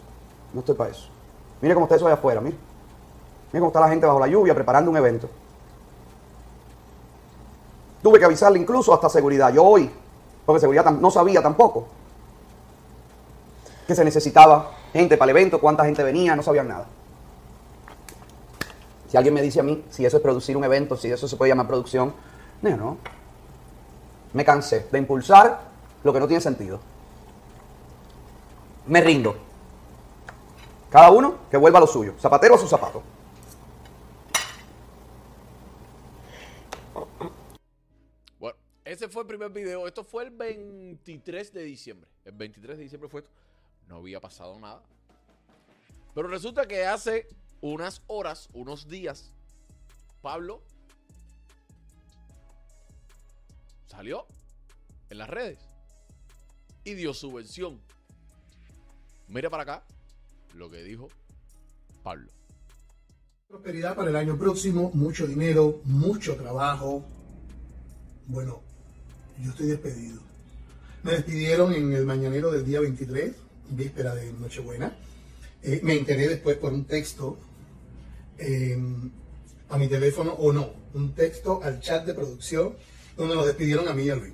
No 0.53 0.59
estoy 0.59 0.75
para 0.75 0.91
eso. 0.91 1.07
Mire 1.59 1.73
cómo 1.73 1.87
está 1.87 1.95
eso 1.95 2.05
allá 2.05 2.13
afuera, 2.13 2.39
mire. 2.39 2.55
Mire 3.51 3.59
cómo 3.59 3.69
está 3.69 3.79
la 3.79 3.89
gente 3.89 4.05
bajo 4.05 4.19
la 4.19 4.27
lluvia 4.27 4.53
preparando 4.53 4.91
un 4.91 4.97
evento. 4.97 5.27
Tuve 8.03 8.19
que 8.19 8.25
avisarle 8.25 8.59
incluso 8.59 8.93
hasta 8.93 9.09
seguridad. 9.09 9.51
Yo 9.51 9.63
hoy, 9.63 9.89
porque 10.45 10.59
seguridad 10.59 10.91
no 10.91 11.09
sabía 11.09 11.41
tampoco 11.41 11.87
que 13.87 13.95
se 13.95 14.05
necesitaba 14.05 14.69
gente 14.93 15.17
para 15.17 15.31
el 15.31 15.37
evento, 15.37 15.59
cuánta 15.59 15.83
gente 15.83 16.03
venía, 16.03 16.35
no 16.35 16.43
sabían 16.43 16.67
nada. 16.67 16.85
Si 19.09 19.17
alguien 19.17 19.33
me 19.33 19.41
dice 19.41 19.61
a 19.61 19.63
mí 19.63 19.83
si 19.89 20.05
eso 20.05 20.17
es 20.17 20.23
producir 20.23 20.55
un 20.55 20.63
evento, 20.63 20.95
si 20.95 21.11
eso 21.11 21.27
se 21.27 21.37
puede 21.37 21.49
llamar 21.49 21.65
producción, 21.65 22.13
no, 22.61 22.77
no. 22.77 22.97
Me 24.33 24.45
cansé 24.45 24.87
de 24.91 24.99
impulsar 24.99 25.59
lo 26.03 26.13
que 26.13 26.19
no 26.19 26.27
tiene 26.27 26.41
sentido. 26.41 26.79
Me 28.85 29.01
rindo. 29.01 29.54
Cada 30.95 31.11
uno 31.11 31.49
que 31.51 31.57
vuelva 31.57 31.79
a 31.79 31.81
lo 31.81 31.87
suyo, 31.87 32.15
zapatero 32.17 32.55
a 32.55 32.57
su 32.57 32.69
zapato. 32.69 33.03
Bueno, 38.39 38.57
ese 38.85 39.09
fue 39.09 39.23
el 39.23 39.27
primer 39.27 39.51
video. 39.51 39.87
Esto 39.87 40.05
fue 40.05 40.23
el 40.23 40.29
23 40.29 41.51
de 41.51 41.63
diciembre. 41.63 42.09
El 42.23 42.31
23 42.31 42.77
de 42.77 42.83
diciembre 42.83 43.09
fue 43.09 43.19
esto. 43.19 43.31
No 43.89 43.97
había 43.97 44.21
pasado 44.21 44.57
nada. 44.57 44.81
Pero 46.13 46.29
resulta 46.29 46.65
que 46.65 46.85
hace 46.85 47.27
unas 47.59 48.01
horas, 48.07 48.47
unos 48.53 48.87
días, 48.87 49.33
Pablo 50.21 50.61
salió 53.87 54.27
en 55.09 55.17
las 55.17 55.29
redes 55.29 55.59
y 56.85 56.93
dio 56.93 57.13
su 57.13 57.33
versión. 57.33 57.81
Mira 59.27 59.49
para 59.49 59.63
acá 59.63 59.83
lo 60.55 60.69
que 60.69 60.83
dijo 60.83 61.09
Pablo. 62.03 62.31
Prosperidad 63.47 63.95
para 63.95 64.09
el 64.09 64.15
año 64.15 64.37
próximo, 64.37 64.91
mucho 64.93 65.27
dinero, 65.27 65.81
mucho 65.83 66.35
trabajo. 66.35 67.05
Bueno, 68.27 68.61
yo 69.41 69.51
estoy 69.51 69.67
despedido. 69.67 70.21
Me 71.03 71.11
despidieron 71.11 71.73
en 71.73 71.93
el 71.93 72.05
mañanero 72.05 72.51
del 72.51 72.65
día 72.65 72.79
23, 72.79 73.33
víspera 73.69 74.15
de 74.15 74.33
Nochebuena. 74.33 74.95
Eh, 75.61 75.81
me 75.83 75.93
enteré 75.93 76.27
después 76.27 76.57
por 76.57 76.73
un 76.73 76.85
texto 76.85 77.37
eh, 78.37 78.77
a 79.69 79.77
mi 79.77 79.87
teléfono, 79.87 80.33
o 80.33 80.51
no, 80.51 80.71
un 80.93 81.13
texto 81.13 81.61
al 81.63 81.79
chat 81.79 82.05
de 82.05 82.13
producción 82.13 82.75
donde 83.15 83.35
nos 83.35 83.45
despidieron 83.45 83.87
a 83.87 83.93
mí 83.93 84.03
y 84.03 84.09
a 84.09 84.15
Luis. 84.15 84.33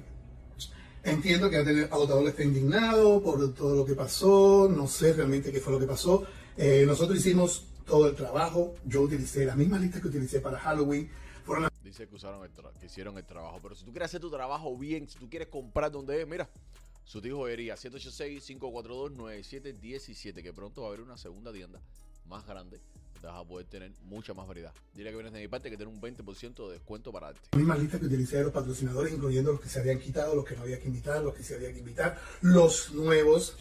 Entiendo 1.03 1.49
que 1.49 1.57
el 1.57 1.85
agotador 1.85 2.27
está 2.27 2.43
indignado 2.43 3.23
por 3.23 3.53
todo 3.53 3.75
lo 3.75 3.85
que 3.85 3.95
pasó, 3.95 4.69
no 4.69 4.87
sé 4.87 5.13
realmente 5.13 5.51
qué 5.51 5.59
fue 5.59 5.73
lo 5.73 5.79
que 5.79 5.87
pasó. 5.87 6.27
Eh, 6.57 6.83
nosotros 6.85 7.17
hicimos 7.17 7.65
todo 7.85 8.07
el 8.07 8.15
trabajo, 8.15 8.75
yo 8.85 9.01
utilicé 9.01 9.45
la 9.45 9.55
misma 9.55 9.79
lista 9.79 9.99
que 9.99 10.07
utilicé 10.07 10.39
para 10.39 10.59
Halloween, 10.59 11.09
las 11.59 11.71
Dice 11.83 12.07
que, 12.07 12.15
usaron 12.15 12.45
el 12.45 12.51
hicieron 12.85 13.17
el 13.17 13.25
trabajo. 13.25 13.59
Pero 13.61 13.75
si 13.75 13.83
tú 13.83 13.91
quieres 13.91 14.05
hacer 14.05 14.21
tu 14.21 14.29
trabajo 14.29 14.77
bien, 14.77 15.09
si 15.09 15.17
tú 15.17 15.29
quieres 15.29 15.49
comprar 15.49 15.91
donde 15.91 16.21
es, 16.21 16.27
mira, 16.27 16.47
su 17.03 17.21
tío 17.21 17.35
joyería 17.37 17.75
786-542-9717. 17.75 20.43
Que 20.43 20.53
pronto 20.53 20.81
va 20.81 20.87
a 20.87 20.89
haber 20.89 21.01
una 21.01 21.17
segunda 21.17 21.51
tienda 21.51 21.81
más 22.25 22.45
grande. 22.45 22.79
Donde 23.13 23.27
vas 23.27 23.45
a 23.45 23.47
poder 23.47 23.67
tener 23.67 23.91
mucha 24.03 24.33
más 24.33 24.47
variedad. 24.47 24.73
Dile 24.95 25.09
que 25.09 25.15
vienes 25.15 25.33
de 25.33 25.41
mi 25.41 25.47
parte 25.47 25.69
que 25.69 25.77
tiene 25.77 25.91
un 25.91 26.01
20% 26.01 26.67
de 26.67 26.73
descuento 26.73 27.11
para 27.11 27.27
darte. 27.27 27.41
la 27.51 27.57
misma 27.59 27.77
lista 27.77 27.99
que 27.99 28.05
utilicé 28.05 28.37
de 28.37 28.43
los 28.45 28.53
patrocinadores, 28.53 29.13
incluyendo 29.13 29.51
los 29.51 29.61
que 29.61 29.69
se 29.69 29.79
habían 29.79 29.99
quitado, 29.99 30.35
los 30.35 30.45
que 30.45 30.55
no 30.55 30.63
había 30.63 30.79
que 30.79 30.87
invitar, 30.87 31.21
los 31.21 31.35
que 31.35 31.43
se 31.43 31.55
había 31.55 31.71
que 31.71 31.79
invitar, 31.79 32.19
los 32.41 32.93
nuevos 32.93 33.55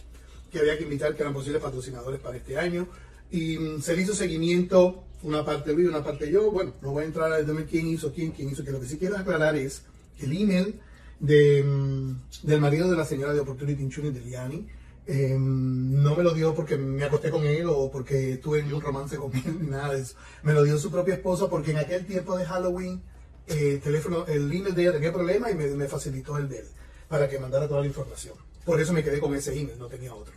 que 0.51 0.59
había 0.59 0.77
que 0.77 0.85
invitar, 0.85 1.15
que 1.15 1.23
eran 1.23 1.35
posibles 1.35 1.63
patrocinadores 1.63 2.21
para 2.21 2.37
este 2.37 2.59
año. 2.59 2.89
Y 3.31 3.59
mm, 3.59 3.83
se 3.83 3.95
le 3.95 4.03
hizo 4.03 4.15
seguimiento, 4.15 5.05
una 5.23 5.45
parte 5.45 5.73
Luis, 5.73 5.89
una 5.89 6.03
parte 6.03 6.31
yo. 6.31 6.51
Bueno, 6.51 6.75
no 6.83 6.93
voy 6.93 7.05
a 7.05 7.07
entrar 7.07 7.33
a 7.33 7.37
decirme 7.37 7.67
quién 7.67 7.87
hizo 7.87 8.13
quién, 8.13 8.33
quién 8.33 8.51
hizo 8.51 8.65
qué. 8.65 8.73
Lo 8.73 8.81
que 8.81 8.87
sí 8.87 8.99
quiero 8.99 9.17
aclarar 9.17 9.57
es 9.57 9.83
que 10.19 10.27
el 10.27 10.37
email 10.37 10.81
de, 11.21 11.63
mm, 11.63 12.47
del 12.47 12.61
marido 12.61 12.91
de 12.91 12.97
la 12.97 13.05
señora 13.05 13.33
de 13.33 13.41
Opportunity 13.41 13.83
Insurance, 13.83 14.19
de 14.19 14.25
Liani, 14.25 14.67
eh, 15.07 15.37
no 15.39 16.15
me 16.15 16.23
lo 16.23 16.35
dio 16.35 16.55
porque 16.55 16.77
me 16.77 17.05
acosté 17.05 17.31
con 17.31 17.45
él 17.45 17.67
o 17.69 17.91
porque 17.91 18.37
tuve 18.37 18.63
un 18.63 18.81
romance 18.81 19.17
con 19.17 19.35
él, 19.35 19.59
ni 19.61 19.69
nada 19.69 19.95
de 19.95 20.03
eso. 20.03 20.15
Me 20.43 20.53
lo 20.53 20.63
dio 20.63 20.79
su 20.79 20.91
propia 20.91 21.15
esposa 21.15 21.49
porque 21.49 21.73
en 21.73 21.79
aquel 21.79 22.07
tiempo 22.07 22.37
de 22.37 22.45
Halloween 22.45 23.03
eh, 23.47 23.73
el 23.75 23.81
teléfono, 23.81 24.27
el 24.27 24.53
email 24.53 24.75
de 24.75 24.83
ella 24.83 24.93
tenía 24.93 25.13
problemas 25.13 25.51
y 25.51 25.55
me, 25.55 25.89
facilitó 25.89 26.37
el 26.37 26.49
de 26.49 26.61
él 26.61 26.67
para 27.09 27.29
que 27.29 27.39
mandara 27.39 27.67
toda 27.67 27.81
la 27.81 27.87
información. 27.87 28.35
Por 28.65 28.81
eso 28.81 28.93
me 28.93 29.03
quedé 29.03 29.19
con 29.19 29.35
ese 29.35 29.59
email, 29.59 29.79
no 29.79 29.89
tenía 29.89 30.15
otro. 30.15 30.35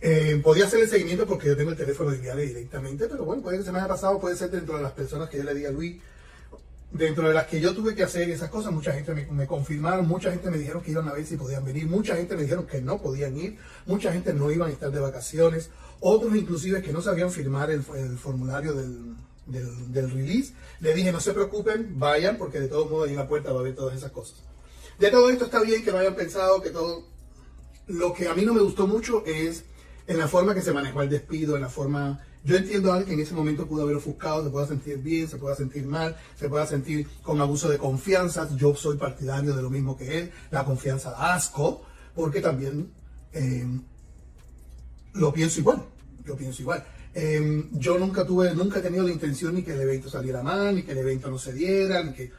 Eh, 0.00 0.40
podía 0.42 0.66
hacer 0.66 0.80
el 0.80 0.88
seguimiento 0.88 1.26
porque 1.26 1.46
yo 1.46 1.56
tengo 1.56 1.70
el 1.70 1.76
teléfono 1.76 2.10
de 2.10 2.18
Viale 2.18 2.46
directamente, 2.46 3.06
pero 3.08 3.24
bueno, 3.24 3.42
puede 3.42 3.58
que 3.58 3.64
se 3.64 3.72
me 3.72 3.78
haya 3.78 3.88
pasado, 3.88 4.20
puede 4.20 4.36
ser 4.36 4.50
dentro 4.50 4.76
de 4.76 4.82
las 4.82 4.92
personas 4.92 5.30
que 5.30 5.38
yo 5.38 5.44
le 5.44 5.54
di 5.54 5.64
a 5.64 5.70
Luis, 5.70 6.00
dentro 6.94 7.26
de 7.28 7.34
las 7.34 7.46
que 7.48 7.60
yo 7.60 7.74
tuve 7.74 7.94
que 7.94 8.04
hacer 8.04 8.30
esas 8.30 8.48
cosas, 8.48 8.72
mucha 8.72 8.92
gente 8.92 9.12
me, 9.12 9.46
confirmaron, 9.46 10.06
mucha 10.06 10.30
gente 10.30 10.48
me 10.48 10.56
dijeron 10.56 10.80
que 10.80 10.92
iban 10.92 11.08
a 11.08 11.12
ver 11.12 11.26
si 11.26 11.36
podían 11.36 11.64
venir, 11.64 11.86
mucha 11.86 12.14
gente 12.16 12.36
me 12.36 12.42
dijeron 12.42 12.66
que 12.66 12.80
no 12.80 13.02
podían 13.02 13.36
ir, 13.36 13.58
mucha 13.84 14.12
gente 14.12 14.32
no 14.32 14.50
iban 14.50 14.70
a 14.70 14.72
estar 14.72 14.92
de 14.92 15.00
vacaciones, 15.00 15.70
otros 15.98 16.36
inclusive 16.36 16.82
que 16.82 16.92
no 16.92 17.02
sabían 17.02 17.32
firmar 17.32 17.70
el, 17.70 17.82
el 17.96 18.16
formulario 18.16 18.74
del, 18.74 19.16
del, 19.46 19.92
del 19.92 20.10
release, 20.10 20.54
le 20.78 20.94
dije 20.94 21.10
no 21.10 21.18
se 21.18 21.34
preocupen, 21.34 21.98
vayan 21.98 22.38
porque 22.38 22.60
de 22.60 22.68
todos 22.68 22.88
modos 22.88 23.06
ahí 23.06 23.14
en 23.14 23.18
la 23.18 23.28
puerta 23.28 23.50
va 23.50 23.58
a 23.58 23.60
haber 23.60 23.74
todas 23.74 23.96
esas 23.96 24.12
cosas. 24.12 24.44
De 24.98 25.10
todo 25.10 25.30
esto 25.30 25.46
está 25.46 25.60
bien 25.60 25.82
que 25.84 25.90
lo 25.90 25.98
hayan 25.98 26.14
pensado, 26.14 26.62
que 26.62 26.70
todo... 26.70 27.12
Lo 27.88 28.14
que 28.14 28.28
a 28.28 28.34
mí 28.34 28.44
no 28.44 28.54
me 28.54 28.60
gustó 28.60 28.86
mucho 28.86 29.24
es 29.26 29.64
en 30.06 30.18
la 30.18 30.28
forma 30.28 30.54
que 30.54 30.62
se 30.62 30.72
manejó 30.72 31.02
el 31.02 31.10
despido, 31.10 31.56
en 31.56 31.62
la 31.62 31.68
forma... 31.68 32.24
Yo 32.44 32.56
entiendo 32.56 32.92
a 32.92 32.96
alguien 32.96 33.08
que 33.08 33.14
en 33.14 33.26
ese 33.26 33.34
momento 33.34 33.66
pudo 33.66 33.84
haber 33.84 33.96
ofuscado, 33.96 34.44
se 34.44 34.50
pueda 34.50 34.66
sentir 34.66 34.98
bien, 34.98 35.26
se 35.26 35.38
pueda 35.38 35.56
sentir 35.56 35.86
mal, 35.86 36.14
se 36.38 36.48
pueda 36.50 36.66
sentir 36.66 37.08
con 37.22 37.40
abuso 37.40 37.70
de 37.70 37.78
confianza. 37.78 38.48
Yo 38.54 38.74
soy 38.74 38.98
partidario 38.98 39.56
de 39.56 39.62
lo 39.62 39.70
mismo 39.70 39.96
que 39.96 40.18
él. 40.18 40.30
La 40.50 40.64
confianza 40.64 41.10
da 41.10 41.34
asco, 41.34 41.82
porque 42.14 42.42
también 42.42 42.92
eh, 43.32 43.66
lo 45.14 45.32
pienso 45.32 45.60
igual. 45.60 45.84
Yo 46.26 46.36
pienso 46.36 46.60
igual. 46.60 46.84
Eh, 47.14 47.64
yo 47.72 47.98
nunca 47.98 48.26
tuve, 48.26 48.54
nunca 48.54 48.80
he 48.80 48.82
tenido 48.82 49.04
la 49.04 49.12
intención 49.12 49.54
ni 49.54 49.62
que 49.62 49.72
el 49.72 49.80
evento 49.80 50.10
saliera 50.10 50.42
mal, 50.42 50.74
ni 50.74 50.82
que 50.82 50.92
el 50.92 50.98
evento 50.98 51.30
no 51.30 51.38
se 51.38 51.54
diera, 51.54 52.02
ni 52.02 52.12
que 52.12 52.30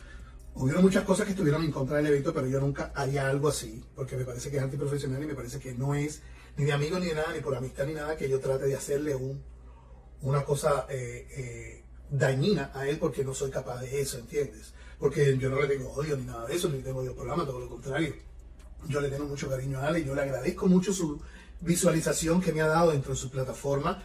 hubieron 0.54 0.84
muchas 0.84 1.04
cosas 1.04 1.26
que 1.26 1.32
estuvieron 1.32 1.64
en 1.64 1.72
contra 1.72 1.98
del 1.98 2.08
evento, 2.08 2.32
pero 2.32 2.46
yo 2.46 2.60
nunca 2.60 2.92
haría 2.94 3.28
algo 3.28 3.48
así, 3.48 3.84
porque 3.96 4.16
me 4.18 4.24
parece 4.24 4.52
que 4.52 4.58
es 4.58 4.64
antiprofesional 4.64 5.24
y 5.24 5.28
me 5.28 5.36
parece 5.36 5.60
que 5.60 5.74
no 5.74 5.96
es 5.96 6.22
ni 6.58 6.66
de 6.66 6.74
amigo 6.74 7.00
ni 7.00 7.08
de 7.08 7.16
nada, 7.16 7.34
ni 7.34 7.42
por 7.42 7.56
amistad 7.56 7.86
ni 7.88 7.94
nada, 7.94 8.16
que 8.16 8.30
yo 8.30 8.40
trate 8.40 8.66
de 8.66 8.76
hacerle 8.76 9.16
un, 9.16 9.42
una 10.26 10.44
cosa 10.44 10.88
eh, 10.90 11.28
eh, 11.38 11.84
dañina 12.10 12.72
a 12.74 12.88
él 12.88 12.98
porque 12.98 13.24
no 13.24 13.34
soy 13.34 13.52
capaz 13.52 13.82
de 13.82 14.02
eso, 14.02 14.18
¿entiendes? 14.18 14.74
Porque 15.00 15.38
yo 15.38 15.50
no 15.50 15.62
le 15.62 15.68
tengo 15.68 15.92
odio 15.92 16.18
ni 16.18 16.26
nada 16.26 16.48
de 16.48 16.56
eso, 16.56 16.68
ni 16.68 16.80
tengo 16.80 17.00
odio 17.00 17.14
programa, 17.14 17.46
todo 17.46 17.60
lo 17.60 17.70
contrario. 17.70 18.14
Yo 18.88 19.02
le 19.02 19.10
tengo 19.10 19.26
mucho 19.26 19.48
cariño 19.50 19.80
a 19.80 19.98
y 19.98 20.04
yo 20.04 20.16
le 20.16 20.22
agradezco 20.22 20.68
mucho 20.68 20.94
su 20.94 21.22
visualización 21.62 22.42
que 22.42 22.52
me 22.52 22.62
ha 22.62 22.68
dado 22.68 22.92
dentro 22.92 23.14
de 23.14 23.20
su 23.20 23.30
plataforma. 23.30 24.04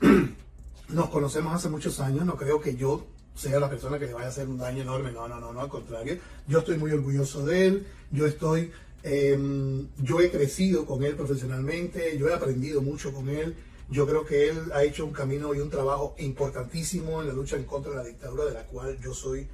Nos 0.88 1.08
conocemos 1.08 1.54
hace 1.54 1.70
muchos 1.70 1.98
años, 1.98 2.26
no 2.26 2.36
creo 2.36 2.60
que 2.60 2.76
yo 2.76 3.06
sea 3.34 3.58
la 3.58 3.70
persona 3.70 3.98
que 3.98 4.06
le 4.06 4.12
vaya 4.12 4.26
a 4.26 4.30
hacer 4.30 4.46
un 4.46 4.58
daño 4.58 4.82
enorme, 4.82 5.12
no, 5.12 5.26
no, 5.26 5.40
no, 5.40 5.52
no, 5.52 5.60
al 5.60 5.68
contrario. 5.70 6.18
Yo 6.46 6.58
estoy 6.58 6.76
muy 6.76 6.90
orgulloso 6.92 7.44
de 7.46 7.66
él, 7.66 7.86
yo 8.10 8.26
estoy, 8.26 8.70
eh, 9.02 9.86
yo 9.96 10.20
he 10.20 10.30
crecido 10.30 10.84
con 10.84 11.02
él 11.04 11.16
profesionalmente, 11.16 12.18
yo 12.18 12.28
he 12.28 12.34
aprendido 12.34 12.82
mucho 12.82 13.14
con 13.14 13.30
él. 13.30 13.56
Yo 13.90 14.06
creo 14.06 14.24
que 14.24 14.48
él 14.48 14.72
ha 14.72 14.82
hecho 14.82 15.04
un 15.04 15.12
camino 15.12 15.54
y 15.54 15.60
un 15.60 15.70
trabajo 15.70 16.14
importantísimo 16.18 17.20
en 17.20 17.28
la 17.28 17.34
lucha 17.34 17.56
en 17.56 17.64
contra 17.64 17.90
de 17.92 17.96
la 17.98 18.04
dictadura, 18.04 18.44
de 18.46 18.54
la 18.54 18.66
cual 18.66 18.98
yo 19.00 19.12
soy 19.12 19.46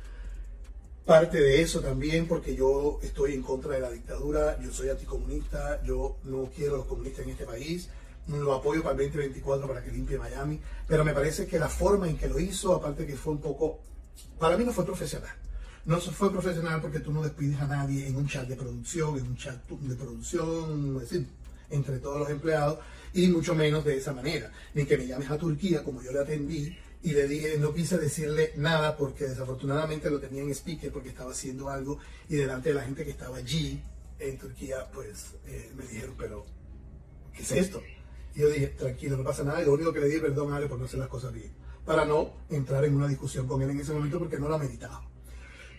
parte 1.04 1.40
de 1.40 1.62
eso 1.62 1.80
también, 1.80 2.28
porque 2.28 2.54
yo 2.54 3.00
estoy 3.02 3.34
en 3.34 3.42
contra 3.42 3.74
de 3.74 3.80
la 3.80 3.90
dictadura, 3.90 4.60
yo 4.60 4.72
soy 4.72 4.90
anticomunista, 4.90 5.82
yo 5.82 6.18
no 6.24 6.50
quiero 6.54 6.74
a 6.74 6.78
los 6.78 6.86
comunistas 6.86 7.24
en 7.24 7.30
este 7.30 7.44
país, 7.44 7.88
lo 8.28 8.54
apoyo 8.54 8.82
para 8.82 8.92
el 8.92 9.10
2024 9.10 9.66
para 9.66 9.82
que 9.82 9.90
limpie 9.90 10.18
Miami, 10.18 10.60
pero 10.86 11.04
me 11.04 11.12
parece 11.12 11.46
que 11.46 11.58
la 11.58 11.68
forma 11.68 12.08
en 12.08 12.16
que 12.16 12.28
lo 12.28 12.38
hizo, 12.38 12.74
aparte 12.74 13.06
que 13.06 13.16
fue 13.16 13.32
un 13.32 13.40
poco 13.40 13.80
para 14.38 14.56
mí 14.56 14.64
no 14.64 14.72
fue 14.72 14.84
profesional. 14.84 15.34
No 15.84 15.98
fue 15.98 16.30
profesional 16.30 16.80
porque 16.80 17.00
tú 17.00 17.12
no 17.12 17.22
despides 17.22 17.60
a 17.60 17.66
nadie 17.66 18.06
en 18.06 18.16
un 18.16 18.28
chat 18.28 18.46
de 18.46 18.56
producción, 18.56 19.18
en 19.18 19.26
un 19.26 19.36
chat 19.36 19.66
de 19.68 19.94
producción, 19.94 20.96
es 20.96 21.10
decir, 21.10 21.26
entre 21.70 21.98
todos 21.98 22.18
los 22.18 22.30
empleados, 22.30 22.78
y 23.12 23.28
mucho 23.28 23.54
menos 23.54 23.84
de 23.84 23.96
esa 23.96 24.12
manera. 24.12 24.52
Ni 24.74 24.84
que 24.84 24.96
me 24.96 25.06
llames 25.06 25.30
a 25.30 25.38
Turquía, 25.38 25.82
como 25.82 26.02
yo 26.02 26.12
le 26.12 26.20
atendí, 26.20 26.76
y 27.02 27.12
le 27.12 27.26
dije, 27.26 27.56
no 27.58 27.72
quise 27.72 27.98
decirle 27.98 28.52
nada 28.56 28.96
porque 28.96 29.24
desafortunadamente 29.24 30.10
lo 30.10 30.20
tenía 30.20 30.42
en 30.42 30.50
speaker 30.50 30.92
porque 30.92 31.08
estaba 31.08 31.32
haciendo 31.32 31.70
algo, 31.70 31.98
y 32.28 32.36
delante 32.36 32.70
de 32.70 32.74
la 32.74 32.82
gente 32.82 33.04
que 33.04 33.10
estaba 33.10 33.38
allí 33.38 33.82
en 34.18 34.38
Turquía, 34.38 34.90
pues 34.92 35.34
eh, 35.46 35.72
me 35.76 35.86
dijeron, 35.86 36.14
pero, 36.18 36.44
¿qué 37.34 37.42
es 37.42 37.52
esto? 37.52 37.82
Y 38.34 38.40
yo 38.40 38.50
dije, 38.50 38.68
tranquilo, 38.68 39.16
no 39.16 39.24
pasa 39.24 39.42
nada, 39.44 39.62
y 39.62 39.64
lo 39.64 39.72
único 39.72 39.92
que 39.92 40.00
le 40.00 40.06
dije, 40.06 40.20
perdón, 40.20 40.52
Ale, 40.52 40.66
por 40.66 40.78
no 40.78 40.84
hacer 40.84 40.98
las 40.98 41.08
cosas 41.08 41.32
bien, 41.32 41.52
para 41.86 42.04
no 42.04 42.34
entrar 42.50 42.84
en 42.84 42.94
una 42.94 43.08
discusión 43.08 43.48
con 43.48 43.62
él 43.62 43.70
en 43.70 43.80
ese 43.80 43.92
momento 43.92 44.18
porque 44.18 44.38
no 44.38 44.48
la 44.48 44.58
meditaba. 44.58 45.02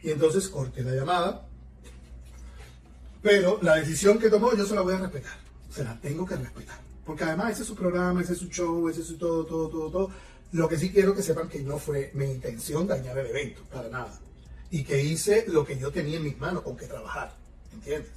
Y 0.01 0.09
entonces 0.09 0.49
corté 0.49 0.81
la 0.81 0.95
llamada, 0.95 1.47
pero 3.21 3.59
la 3.61 3.75
decisión 3.75 4.17
que 4.17 4.29
tomó 4.29 4.55
yo 4.55 4.65
se 4.65 4.73
la 4.73 4.81
voy 4.81 4.95
a 4.95 4.97
respetar, 4.97 5.37
se 5.69 5.83
la 5.83 5.99
tengo 6.01 6.25
que 6.25 6.35
respetar. 6.35 6.90
Porque 7.05 7.23
además 7.23 7.53
ese 7.53 7.63
es 7.63 7.67
su 7.67 7.75
programa, 7.75 8.21
ese 8.21 8.33
es 8.33 8.39
su 8.39 8.47
show, 8.47 8.87
ese 8.89 9.01
es 9.01 9.07
su 9.07 9.17
todo, 9.17 9.45
todo, 9.45 9.69
todo, 9.69 9.89
todo. 9.89 10.11
Lo 10.51 10.67
que 10.67 10.77
sí 10.77 10.91
quiero 10.91 11.15
que 11.15 11.23
sepan 11.23 11.49
que 11.49 11.61
no 11.61 11.77
fue 11.77 12.11
mi 12.13 12.25
intención 12.25 12.87
dañar 12.87 13.17
el 13.17 13.27
evento, 13.27 13.61
para 13.71 13.89
nada. 13.89 14.19
Y 14.69 14.83
que 14.83 15.01
hice 15.03 15.45
lo 15.47 15.65
que 15.65 15.77
yo 15.77 15.91
tenía 15.91 16.17
en 16.17 16.23
mis 16.23 16.37
manos 16.37 16.63
con 16.63 16.77
que 16.77 16.87
trabajar, 16.87 17.35
¿entiendes? 17.73 18.11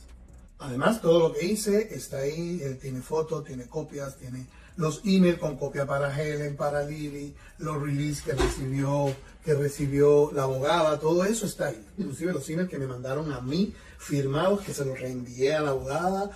Además, 0.59 1.01
todo 1.01 1.29
lo 1.29 1.35
que 1.35 1.45
hice 1.45 1.95
está 1.95 2.19
ahí, 2.19 2.61
él 2.63 2.79
tiene 2.79 3.03
fotos, 3.03 3.45
tiene 3.45 3.67
copias, 3.67 4.17
tiene 4.17 4.47
los 4.77 5.03
emails 5.05 5.39
con 5.39 5.57
copia 5.57 5.87
para 5.87 6.19
Helen, 6.19 6.57
para 6.57 6.83
Lily, 6.83 7.35
los 7.59 7.81
releases 7.81 8.23
que 8.23 8.33
recibió, 8.33 9.15
que 9.45 9.55
recibió 9.55 10.31
la 10.33 10.45
abogada, 10.45 10.99
todo 10.99 11.25
eso 11.25 11.47
está 11.47 11.69
ahí. 11.69 11.87
Inclusive 11.99 12.33
los 12.33 12.49
emails 12.49 12.71
que 12.71 12.79
me 12.79 12.87
mandaron 12.87 13.33
a 13.33 13.41
mí, 13.41 13.73
firmados, 13.99 14.63
que 14.63 14.75
se 14.75 14.85
los 14.85 14.99
reenvié 14.99 15.55
a 15.55 15.61
la 15.61 15.71
abogada, 15.71 16.31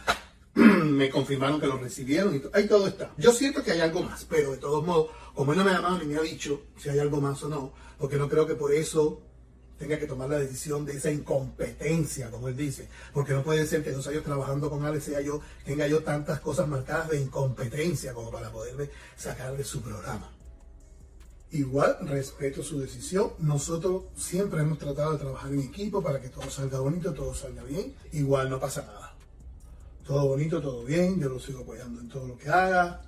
me 0.85 1.11
confirmaron 1.11 1.61
que 1.61 1.67
los 1.67 1.81
recibieron 1.81 2.35
y 2.37 2.43
ahí 2.53 2.67
todo 2.67 2.87
está. 2.87 3.12
Yo 3.17 3.33
siento 3.33 3.62
que 3.62 3.73
hay 3.73 3.81
algo 3.81 4.03
más, 4.03 4.25
pero 4.25 4.53
de 4.53 4.59
todos 4.59 4.85
modos, 4.85 5.11
como 5.35 5.53
él 5.53 5.59
no 5.59 5.64
me 5.64 5.71
ha 5.71 5.75
llamado 5.75 5.99
ni 5.99 6.07
me 6.07 6.17
ha 6.17 6.23
dicho 6.23 6.62
si 6.79 6.88
hay 6.88 6.99
algo 6.99 7.21
más 7.21 7.43
o 7.43 7.49
no, 7.49 7.73
porque 7.99 8.17
no 8.17 8.29
creo 8.29 8.47
que 8.47 8.55
por 8.55 8.73
eso 8.73 9.23
tenga 9.79 9.99
que 9.99 10.07
tomar 10.07 10.29
la 10.29 10.38
decisión 10.38 10.85
de 10.85 10.97
esa 10.97 11.11
incompetencia, 11.11 12.31
como 12.31 12.49
él 12.49 12.57
dice, 12.57 12.88
porque 13.12 13.33
no 13.33 13.45
puede 13.45 13.67
ser 13.67 13.85
que 13.85 13.93
dos 13.93 14.07
años 14.09 14.25
trabajando 14.25 14.69
con 14.69 14.85
Alex 14.85 15.05
sea 15.05 15.21
yo, 15.21 15.41
tenga 15.64 15.87
yo 15.87 16.03
tantas 16.03 16.41
cosas 16.41 16.67
marcadas 16.67 17.11
de 17.11 17.21
incompetencia 17.21 18.12
como 18.12 18.31
para 18.31 18.51
poderme 18.51 18.91
sacar 19.17 19.57
de 19.57 19.64
su 19.64 19.81
programa. 19.81 20.33
Igual 21.51 21.97
respeto 22.03 22.62
su 22.62 22.79
decisión. 22.79 23.33
Nosotros 23.38 24.03
siempre 24.17 24.61
hemos 24.61 24.79
tratado 24.79 25.12
de 25.12 25.19
trabajar 25.19 25.51
en 25.51 25.61
equipo 25.61 26.03
para 26.03 26.21
que 26.21 26.29
todo 26.29 26.51
salga 26.51 26.79
bonito, 26.79 27.14
todo 27.14 27.35
salga 27.35 27.62
bien. 27.62 27.95
Igual 28.12 28.51
no 28.51 28.61
pasa 28.61 28.83
nada. 28.83 29.08
Todo 30.09 30.27
bonito, 30.27 30.62
todo 30.62 30.85
bien. 30.85 31.21
Yo 31.21 31.29
lo 31.29 31.38
sigo 31.38 31.61
apoyando 31.61 32.01
en 32.01 32.09
todo 32.09 32.27
lo 32.27 32.38
que 32.38 32.49
haga. 32.49 33.03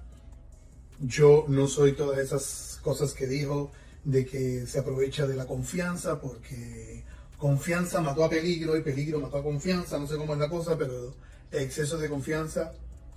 Yo 1.01 1.47
no 1.49 1.67
soy 1.67 1.93
todas 1.93 2.19
esas 2.19 2.79
cosas 2.83 3.15
que 3.15 3.27
dijo 3.27 3.73
de 4.05 4.27
que 4.27 4.67
se 4.67 4.81
aprovecha 4.81 5.27
de 5.27 5.35
la 5.35 5.47
confianza 5.47 6.21
porque 6.21 7.03
confianza 7.39 8.03
mató 8.03 8.23
a 8.23 8.29
peligro 8.29 8.77
y 8.77 8.83
peligro 8.83 9.19
mató 9.19 9.39
a 9.39 9.43
confianza. 9.43 9.99
No 9.99 10.07
sé 10.07 10.19
cómo 10.19 10.35
es 10.35 10.41
la 10.41 10.51
cosa, 10.51 10.77
pero 10.77 11.15
exceso 11.51 11.97
de 11.97 12.11
confianza 12.11 12.75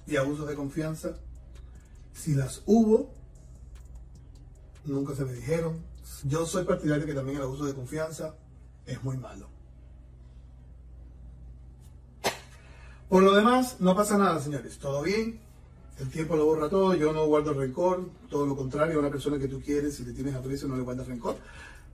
y 0.08 0.16
abuso 0.16 0.46
de 0.46 0.56
confianza, 0.56 1.18
si 2.14 2.36
las 2.36 2.62
hubo, 2.66 3.12
nunca 4.86 5.14
se 5.14 5.26
me 5.26 5.34
dijeron. 5.34 5.84
Yo 6.24 6.46
soy 6.46 6.64
partidario 6.64 7.06
que 7.06 7.14
también 7.14 7.36
el 7.36 7.44
abuso 7.44 7.66
de 7.66 7.74
confianza 7.74 8.34
es 8.86 9.04
muy 9.04 9.18
malo. 9.18 9.53
Por 13.10 13.24
lo 13.24 13.36
demás, 13.36 13.78
no 13.80 13.96
pasa 13.96 14.18
nada, 14.18 14.40
señores. 14.40 14.78
Todo 14.78 15.02
bien. 15.02 15.40
El 16.00 16.10
tiempo 16.10 16.36
lo 16.36 16.46
borra 16.46 16.70
todo. 16.70 16.96
Yo 16.96 17.14
no 17.14 17.26
guardo 17.28 17.54
rencor. 17.54 18.10
Todo 18.30 18.46
lo 18.46 18.56
contrario, 18.56 18.98
a 18.98 19.00
una 19.00 19.12
persona 19.12 19.38
que 19.38 19.48
tú 19.48 19.62
quieres, 19.62 19.96
si 19.96 20.04
le 20.04 20.14
tienes 20.14 20.36
aprecio, 20.36 20.68
no 20.68 20.76
le 20.76 20.84
guardas 20.84 21.08
rencor. 21.08 21.38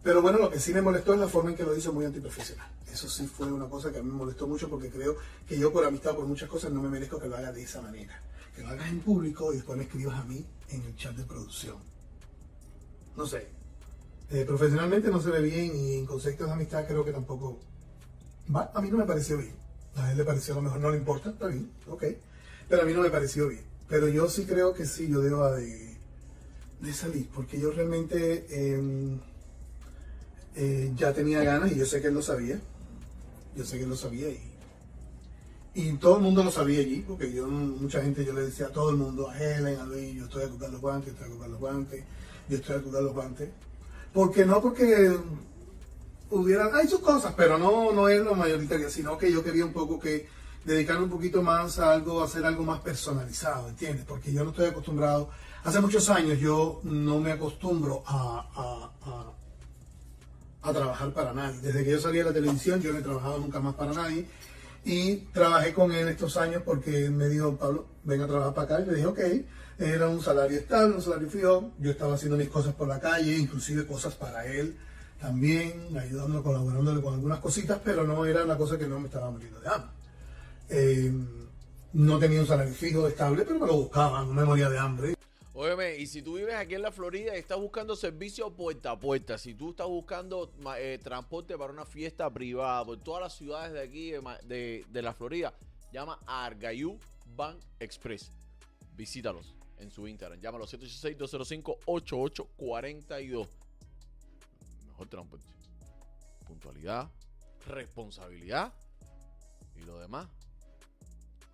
Pero 0.02 0.22
bueno, 0.22 0.38
lo 0.38 0.50
que 0.50 0.60
sí 0.60 0.74
me 0.74 0.82
molestó 0.82 1.14
es 1.14 1.20
la 1.20 1.28
forma 1.28 1.50
en 1.50 1.58
que 1.58 1.64
lo 1.64 1.76
hizo 1.76 1.92
muy 1.92 2.06
antiprofesional. 2.06 2.68
Eso 2.92 3.10
sí 3.10 3.28
fue 3.28 3.52
una 3.52 3.68
cosa 3.68 3.92
que 3.92 4.00
a 4.00 4.04
mí 4.04 4.10
me 4.10 4.16
molestó 4.16 4.48
mucho 4.48 4.70
porque 4.70 4.90
creo 4.90 5.18
que 5.48 5.60
yo 5.60 5.74
por 5.74 5.86
amistad, 5.86 6.16
por 6.16 6.26
muchas 6.26 6.50
cosas, 6.50 6.72
no 6.72 6.82
me 6.82 6.90
merezco 6.90 7.20
que 7.20 7.28
lo 7.28 7.36
haga 7.36 7.52
de 7.52 7.64
esa 7.64 7.82
manera. 7.82 8.22
Que 8.56 8.64
lo 8.64 8.70
hagas 8.70 8.90
en 8.90 9.02
público 9.02 9.52
y 9.52 9.58
después 9.58 9.78
me 9.78 9.84
escribas 9.84 10.18
a 10.18 10.24
mí 10.24 10.46
en 10.70 10.84
el 10.84 10.96
chat 10.96 11.16
de 11.16 11.24
producción. 11.26 11.78
No 13.18 13.26
sé. 13.26 13.50
Eh, 14.32 14.46
profesionalmente 14.46 15.10
no 15.10 15.20
se 15.20 15.32
ve 15.32 15.42
bien 15.42 15.76
y 15.76 15.96
en 15.96 16.06
conceptos 16.06 16.48
de 16.48 16.54
amistad 16.54 16.88
creo 16.88 17.04
que 17.04 17.12
tampoco... 17.12 17.60
Va, 18.56 18.72
a 18.74 18.82
mí 18.82 18.90
no 18.90 18.98
me 18.98 19.06
pareció 19.06 19.38
bien. 19.38 19.54
A 19.96 20.12
él 20.12 20.18
le 20.18 20.24
pareció 20.24 20.54
a 20.54 20.58
lo 20.58 20.64
mejor 20.64 20.80
no 20.80 20.92
le 20.92 20.98
importa, 20.98 21.30
está 21.30 21.48
bien, 21.48 21.70
ok. 21.88 22.04
Pero 22.68 22.82
a 22.82 22.86
mí 22.86 22.94
no 22.94 23.02
me 23.02 23.10
pareció 23.10 23.48
bien. 23.48 23.64
Pero 23.88 24.08
yo 24.08 24.30
sí 24.30 24.46
creo 24.46 24.74
que 24.74 24.86
sí, 24.86 25.08
yo 25.10 25.20
debo 25.20 25.52
de, 25.52 25.98
de 26.80 26.94
salir, 26.94 27.28
porque 27.34 27.60
yo 27.60 27.72
realmente 27.72 28.46
eh, 28.50 29.18
eh, 30.56 30.92
ya 30.96 31.14
tenía 31.14 31.44
ganas 31.44 31.72
y 31.72 31.76
yo 31.76 31.86
sé 31.86 32.02
que 32.02 32.08
él 32.08 32.14
lo 32.14 32.22
sabía. 32.22 32.60
Yo 33.56 33.66
sé 33.66 33.78
que 33.78 33.84
él 33.84 33.90
lo 33.90 33.96
sabía 33.96 34.30
y, 34.30 34.50
y 35.74 35.94
todo 35.94 36.18
el 36.18 36.24
mundo 36.24 36.44
lo 36.44 36.52
sabía 36.52 36.80
allí, 36.80 37.04
porque 37.08 37.32
yo, 37.32 37.48
mucha 37.48 38.02
gente, 38.02 38.24
yo 38.26 38.34
le 38.34 38.42
decía 38.42 38.68
a 38.68 38.72
todo 38.72 38.92
el 38.92 38.98
mundo, 38.98 39.30
a 39.30 39.38
Helen, 39.38 39.80
a 39.80 39.86
Luis, 39.86 40.14
yo 40.16 40.26
estoy 40.26 40.44
a 40.44 40.48
los 40.48 40.82
guantes, 40.82 41.14
estoy 41.14 41.32
a 41.42 41.48
los 41.48 41.60
guantes, 41.60 42.04
yo 42.48 42.58
estoy 42.58 42.76
a 42.76 43.02
los 43.02 43.14
guantes. 43.14 43.50
Porque 44.14 44.46
no 44.46 44.62
porque 44.62 45.16
hubieran, 46.32 46.74
hay 46.76 46.88
sus 46.88 47.00
cosas, 47.00 47.34
pero 47.36 47.58
no, 47.58 47.92
no 47.92 48.10
es 48.10 48.22
lo 48.22 48.36
mayoritario, 48.36 48.90
sino 48.90 49.18
que 49.18 49.32
yo 49.32 49.44
quería 49.44 49.66
un 49.66 49.74
poco 49.74 50.00
que 50.00 50.28
dedicarme 50.64 51.06
un 51.06 51.10
poquito 51.10 51.42
más 51.42 51.80
a 51.80 51.92
algo, 51.92 52.22
a 52.22 52.26
hacer 52.26 52.46
algo 52.46 52.64
más 52.64 52.82
personalizado, 52.82 53.70
¿entiendes? 53.70 54.06
Porque 54.06 54.32
yo 54.32 54.44
no 54.44 54.52
estoy 54.52 54.68
acostumbrado, 54.68 55.30
hace 55.64 55.80
muchos 55.80 56.10
años 56.10 56.40
yo 56.40 56.82
no 56.84 57.20
me 57.20 57.32
acostumbro 57.32 58.04
a, 58.06 58.92
a, 59.04 59.32
a, 60.62 60.74
trabajar 60.74 61.12
para 61.14 61.34
nadie. 61.34 61.60
Desde 61.62 61.84
que 61.84 61.92
yo 61.92 62.00
salí 62.00 62.20
a 62.20 62.26
la 62.26 62.34
televisión 62.34 62.82
yo 62.82 62.94
no 62.94 63.00
he 63.00 63.02
trabajado 63.02 63.40
nunca 63.40 63.60
más 63.60 63.76
para 63.76 63.94
nadie. 63.94 64.28
Y 64.86 65.18
trabajé 65.34 65.74
con 65.74 65.92
él 65.92 66.08
estos 66.08 66.38
años 66.38 66.62
porque 66.64 67.10
me 67.10 67.28
dijo, 67.28 67.56
Pablo, 67.58 67.88
ven 68.04 68.22
a 68.22 68.28
trabajar 68.28 68.54
para 68.54 68.76
acá. 68.76 68.84
Y 68.84 68.86
le 68.86 68.96
dije, 68.96 69.08
ok, 69.08 69.20
era 69.80 70.08
un 70.08 70.22
salario 70.22 70.58
estable, 70.58 70.96
un 70.96 71.02
salario 71.02 71.30
fijo. 71.30 71.72
Yo 71.80 71.92
estaba 71.92 72.14
haciendo 72.14 72.38
mis 72.38 72.50
cosas 72.50 72.76
por 72.76 72.88
la 72.88 73.00
calle, 73.00 73.36
inclusive 73.36 73.86
cosas 73.86 74.16
para 74.16 74.46
él 74.46 74.78
también, 75.20 75.98
ayudándolo, 75.98 76.44
colaborándole 76.44 77.02
con 77.02 77.14
algunas 77.16 77.40
cositas, 77.40 77.80
pero 77.84 78.04
no 78.06 78.24
era 78.26 78.44
una 78.44 78.56
cosa 78.58 78.78
que 78.78 78.88
no 78.88 79.00
me 79.00 79.08
estaba 79.08 79.32
muriendo 79.32 79.60
de 79.60 79.68
hambre. 79.68 79.90
Eh, 80.70 81.12
no 81.94 82.20
tenía 82.20 82.40
un 82.42 82.48
salario 82.48 82.74
fijo, 82.74 83.08
estable, 83.08 83.44
pero 83.46 83.60
me 83.60 83.66
lo 83.68 83.74
buscaba, 83.76 84.24
no 84.24 84.34
me 84.34 84.44
moría 84.46 84.70
de 84.70 84.78
hambre. 84.78 85.16
Óyeme, 85.54 85.98
y 85.98 86.06
si 86.08 86.22
tú 86.22 86.36
vives 86.38 86.56
aquí 86.56 86.76
en 86.76 86.84
la 86.84 86.92
Florida 86.92 87.36
y 87.36 87.40
estás 87.40 87.58
buscando 87.60 87.96
servicio 87.98 88.50
puerta 88.52 88.92
a 88.92 89.00
puerta, 89.00 89.38
si 89.38 89.56
tú 89.56 89.72
estás 89.72 89.88
buscando 89.88 90.50
eh, 90.78 91.00
transporte 91.04 91.58
para 91.58 91.74
una 91.74 91.86
fiesta 91.86 92.30
privada 92.32 92.86
por 92.86 92.98
todas 93.04 93.24
las 93.24 93.36
ciudades 93.36 93.74
de 93.74 93.82
aquí 93.82 94.12
de, 94.12 94.86
de- 94.90 95.02
la 95.02 95.14
Florida, 95.14 95.54
llama 95.92 96.18
a 96.26 96.46
Argayú 96.46 96.98
Bank 97.36 97.58
Express. 97.82 98.32
Visítalos 98.96 99.54
en 99.80 99.92
su 99.92 100.08
Instagram. 100.08 100.40
Llámalo 100.40 100.66
786-205-8842. 100.66 103.48
Mejor 105.00 105.08
transporte. 105.12 105.46
Puntualidad, 106.46 107.08
responsabilidad 107.68 108.74
y 109.78 109.86
lo 109.86 109.98
demás 109.98 110.28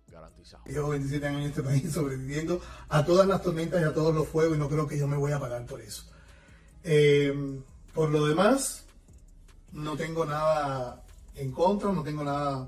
garantizado. 0.08 0.64
Llevo 0.64 0.88
27 0.88 1.24
años 1.28 1.42
en 1.42 1.46
este 1.50 1.62
país 1.62 1.92
sobreviviendo 1.92 2.60
a 2.88 3.04
todas 3.04 3.24
las 3.28 3.42
tormentas 3.42 3.80
y 3.80 3.84
a 3.84 3.94
todos 3.94 4.12
los 4.12 4.26
fuegos 4.26 4.56
y 4.56 4.58
no 4.58 4.68
creo 4.68 4.88
que 4.88 4.98
yo 4.98 5.06
me 5.06 5.16
voy 5.16 5.30
a 5.30 5.38
pagar 5.38 5.64
por 5.64 5.80
eso. 5.80 6.02
Eh, 6.82 7.62
por 7.94 8.10
lo 8.10 8.26
demás, 8.26 8.84
no 9.70 9.96
tengo 9.96 10.24
nada 10.24 11.04
en 11.36 11.52
contra, 11.52 11.92
no 11.92 12.02
tengo 12.02 12.24
nada 12.24 12.66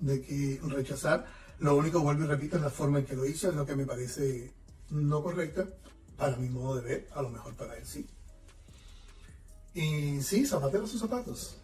de 0.00 0.22
que 0.22 0.60
rechazar. 0.64 1.24
Lo 1.60 1.76
único, 1.76 2.00
vuelvo 2.00 2.24
y 2.24 2.26
repito, 2.26 2.56
es 2.56 2.62
la 2.62 2.70
forma 2.70 2.98
en 2.98 3.06
que 3.06 3.14
lo 3.14 3.26
hizo, 3.26 3.48
es 3.48 3.54
lo 3.54 3.64
que 3.64 3.76
me 3.76 3.86
parece 3.86 4.52
no 4.90 5.22
correcta 5.22 5.66
para 6.16 6.36
mi 6.36 6.48
modo 6.48 6.80
de 6.80 6.82
ver, 6.82 7.08
a 7.14 7.22
lo 7.22 7.30
mejor 7.30 7.54
para 7.54 7.76
él 7.76 7.86
sí. 7.86 8.08
Y 9.76 10.22
sí, 10.22 10.46
zapatero 10.46 10.86
sus 10.86 11.02
zapatos. 11.02 11.58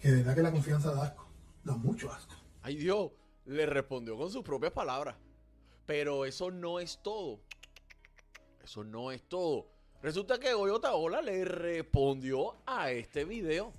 Que 0.00 0.08
de 0.08 0.16
verdad 0.18 0.36
que 0.36 0.42
la 0.42 0.52
confianza 0.52 0.94
da 0.94 1.06
asco, 1.06 1.26
da 1.64 1.74
mucho 1.74 2.12
asco. 2.12 2.32
Ay 2.62 2.76
Dios, 2.76 3.10
le 3.44 3.66
respondió 3.66 4.16
con 4.16 4.30
sus 4.30 4.44
propias 4.44 4.72
palabras. 4.72 5.16
Pero 5.84 6.24
eso 6.24 6.52
no 6.52 6.78
es 6.78 7.00
todo. 7.02 7.40
Eso 8.62 8.84
no 8.84 9.10
es 9.10 9.20
todo. 9.28 9.66
Resulta 10.00 10.38
que 10.38 10.54
Goyota 10.54 10.94
Ola 10.94 11.20
le 11.22 11.44
respondió 11.44 12.54
a 12.66 12.92
este 12.92 13.24
video. 13.24 13.72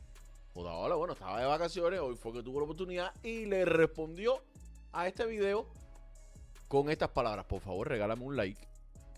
Otaola, 0.53 0.95
bueno, 0.95 1.13
estaba 1.13 1.39
de 1.39 1.45
vacaciones, 1.45 2.01
hoy 2.01 2.17
fue 2.17 2.33
que 2.33 2.43
tuvo 2.43 2.59
la 2.59 2.65
oportunidad 2.65 3.13
y 3.23 3.45
le 3.45 3.63
respondió 3.63 4.43
a 4.91 5.07
este 5.07 5.25
video 5.25 5.69
con 6.67 6.89
estas 6.89 7.11
palabras. 7.11 7.45
Por 7.45 7.61
favor, 7.61 7.87
regálame 7.87 8.25
un 8.25 8.35
like 8.35 8.72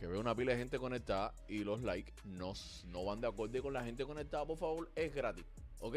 que 0.06 0.12
veo 0.12 0.22
una 0.22 0.36
pila 0.36 0.52
de 0.52 0.60
gente 0.60 0.78
conectada 0.78 1.34
y 1.48 1.64
los 1.64 1.82
likes 1.82 2.14
no, 2.26 2.54
no 2.92 3.06
van 3.06 3.22
de 3.22 3.28
acorde 3.28 3.60
con 3.60 3.74
la 3.74 3.84
gente 3.84 4.06
conectada, 4.06 4.46
por 4.46 4.56
favor, 4.56 4.88
es 4.96 5.16
gratis. 5.16 5.44
¿Ok? 5.80 5.96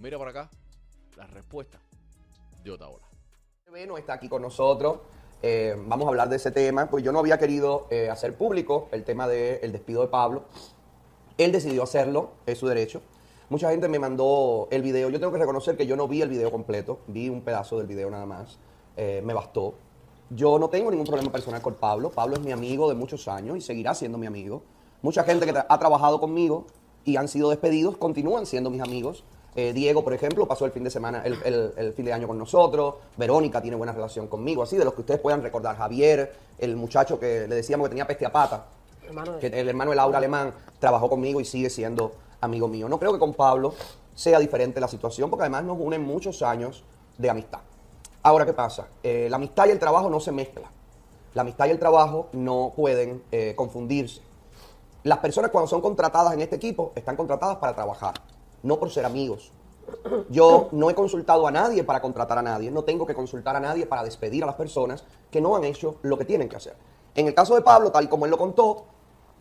Mira 0.00 0.16
por 0.16 0.26
acá 0.26 0.48
la 1.18 1.26
respuesta 1.26 1.78
de 2.64 2.70
Otaola. 2.70 3.04
no 3.86 3.98
está 3.98 4.14
aquí 4.14 4.26
con 4.26 4.40
nosotros. 4.40 5.00
Eh, 5.42 5.76
vamos 5.86 6.06
a 6.06 6.08
hablar 6.08 6.30
de 6.30 6.36
ese 6.36 6.50
tema. 6.50 6.88
Pues 6.88 7.04
yo 7.04 7.12
no 7.12 7.18
había 7.18 7.38
querido 7.38 7.88
eh, 7.90 8.08
hacer 8.08 8.34
público 8.36 8.88
el 8.90 9.04
tema 9.04 9.28
del 9.28 9.70
despido 9.70 10.00
de 10.00 10.08
Pablo. 10.08 10.44
Él 11.36 11.52
decidió 11.52 11.82
hacerlo, 11.82 12.30
es 12.46 12.56
su 12.56 12.68
derecho. 12.68 13.02
Mucha 13.50 13.70
gente 13.70 13.86
me 13.88 13.98
mandó 13.98 14.66
el 14.70 14.80
video. 14.80 15.10
Yo 15.10 15.20
tengo 15.20 15.32
que 15.32 15.38
reconocer 15.38 15.76
que 15.76 15.86
yo 15.86 15.94
no 15.94 16.08
vi 16.08 16.22
el 16.22 16.30
video 16.30 16.50
completo, 16.50 17.00
vi 17.06 17.28
un 17.28 17.42
pedazo 17.42 17.76
del 17.76 17.86
video 17.86 18.08
nada 18.08 18.24
más. 18.24 18.58
Eh, 18.96 19.20
me 19.22 19.34
bastó. 19.34 19.74
Yo 20.30 20.58
no 20.58 20.68
tengo 20.68 20.90
ningún 20.90 21.06
problema 21.06 21.32
personal 21.32 21.60
con 21.60 21.74
Pablo. 21.74 22.10
Pablo 22.10 22.36
es 22.36 22.40
mi 22.42 22.52
amigo 22.52 22.88
de 22.88 22.94
muchos 22.94 23.26
años 23.28 23.56
y 23.56 23.60
seguirá 23.60 23.94
siendo 23.94 24.16
mi 24.16 24.26
amigo. 24.26 24.62
Mucha 25.02 25.24
gente 25.24 25.44
que 25.46 25.52
tra- 25.52 25.66
ha 25.68 25.78
trabajado 25.78 26.20
conmigo 26.20 26.66
y 27.04 27.16
han 27.16 27.26
sido 27.28 27.50
despedidos 27.50 27.96
continúan 27.96 28.46
siendo 28.46 28.70
mis 28.70 28.80
amigos. 28.80 29.24
Eh, 29.56 29.72
Diego, 29.72 30.04
por 30.04 30.12
ejemplo, 30.14 30.46
pasó 30.46 30.64
el 30.66 30.70
fin 30.70 30.84
de 30.84 30.90
semana, 30.90 31.22
el, 31.24 31.34
el- 31.44 31.72
el 31.76 31.92
fin 31.94 32.04
de 32.04 32.12
año 32.12 32.28
con 32.28 32.38
nosotros. 32.38 32.94
Verónica 33.16 33.60
tiene 33.60 33.76
buena 33.76 33.92
relación 33.92 34.28
conmigo. 34.28 34.62
Así 34.62 34.76
de 34.76 34.84
los 34.84 34.94
que 34.94 35.00
ustedes 35.00 35.20
puedan 35.20 35.42
recordar. 35.42 35.76
Javier, 35.76 36.32
el 36.58 36.76
muchacho 36.76 37.18
que 37.18 37.48
le 37.48 37.56
decíamos 37.56 37.86
que 37.86 37.90
tenía 37.90 38.06
peste 38.06 38.24
a 38.26 38.30
pata 38.32 38.66
Hermano 39.04 39.32
de- 39.32 39.38
que 39.40 39.46
el 39.60 39.68
hermano 39.68 39.90
de 39.90 39.96
Laura 39.96 40.18
Alemán 40.18 40.52
trabajó 40.78 41.08
conmigo 41.08 41.40
y 41.40 41.44
sigue 41.44 41.70
siendo 41.70 42.12
amigo 42.40 42.68
mío. 42.68 42.88
No 42.88 43.00
creo 43.00 43.12
que 43.12 43.18
con 43.18 43.34
Pablo 43.34 43.74
sea 44.14 44.38
diferente 44.38 44.78
la 44.80 44.86
situación, 44.86 45.28
porque 45.28 45.42
además 45.42 45.64
nos 45.64 45.78
unen 45.80 46.02
muchos 46.04 46.42
años 46.42 46.84
de 47.18 47.30
amistad. 47.30 47.60
Ahora, 48.22 48.44
¿qué 48.44 48.52
pasa? 48.52 48.88
Eh, 49.02 49.28
la 49.30 49.36
amistad 49.36 49.66
y 49.66 49.70
el 49.70 49.78
trabajo 49.78 50.10
no 50.10 50.20
se 50.20 50.30
mezclan. 50.30 50.70
La 51.32 51.42
amistad 51.42 51.66
y 51.66 51.70
el 51.70 51.78
trabajo 51.78 52.28
no 52.32 52.72
pueden 52.76 53.22
eh, 53.32 53.54
confundirse. 53.56 54.20
Las 55.04 55.18
personas 55.18 55.50
cuando 55.50 55.68
son 55.68 55.80
contratadas 55.80 56.34
en 56.34 56.42
este 56.42 56.56
equipo 56.56 56.92
están 56.94 57.16
contratadas 57.16 57.56
para 57.56 57.74
trabajar, 57.74 58.14
no 58.62 58.78
por 58.78 58.90
ser 58.90 59.06
amigos. 59.06 59.52
Yo 60.28 60.68
no 60.72 60.90
he 60.90 60.94
consultado 60.94 61.46
a 61.46 61.50
nadie 61.50 61.82
para 61.82 62.02
contratar 62.02 62.36
a 62.36 62.42
nadie, 62.42 62.70
no 62.70 62.84
tengo 62.84 63.06
que 63.06 63.14
consultar 63.14 63.56
a 63.56 63.60
nadie 63.60 63.86
para 63.86 64.04
despedir 64.04 64.42
a 64.42 64.46
las 64.46 64.54
personas 64.56 65.04
que 65.30 65.40
no 65.40 65.56
han 65.56 65.64
hecho 65.64 65.96
lo 66.02 66.18
que 66.18 66.26
tienen 66.26 66.48
que 66.48 66.56
hacer. 66.56 66.76
En 67.14 67.26
el 67.26 67.34
caso 67.34 67.54
de 67.54 67.62
Pablo, 67.62 67.90
tal 67.90 68.08
como 68.10 68.26
él 68.26 68.30
lo 68.30 68.38
contó, 68.38 68.84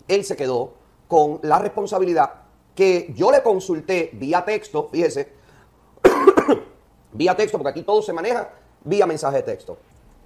él 0.08 0.24
se 0.24 0.38
quedó 0.38 0.72
con 1.10 1.40
la 1.44 1.60
responsabilidad 1.60 2.32
que 2.74 3.14
yo 3.16 3.30
le 3.30 3.44
consulté 3.44 4.12
vía 4.14 4.46
texto, 4.46 4.88
fíjese, 4.90 5.34
vía 7.12 7.36
texto, 7.36 7.58
porque 7.58 7.72
aquí 7.72 7.84
todo 7.84 8.02
se 8.02 8.14
maneja 8.14 8.50
vía 8.84 9.06
mensaje 9.06 9.38
de 9.38 9.44
texto, 9.44 9.78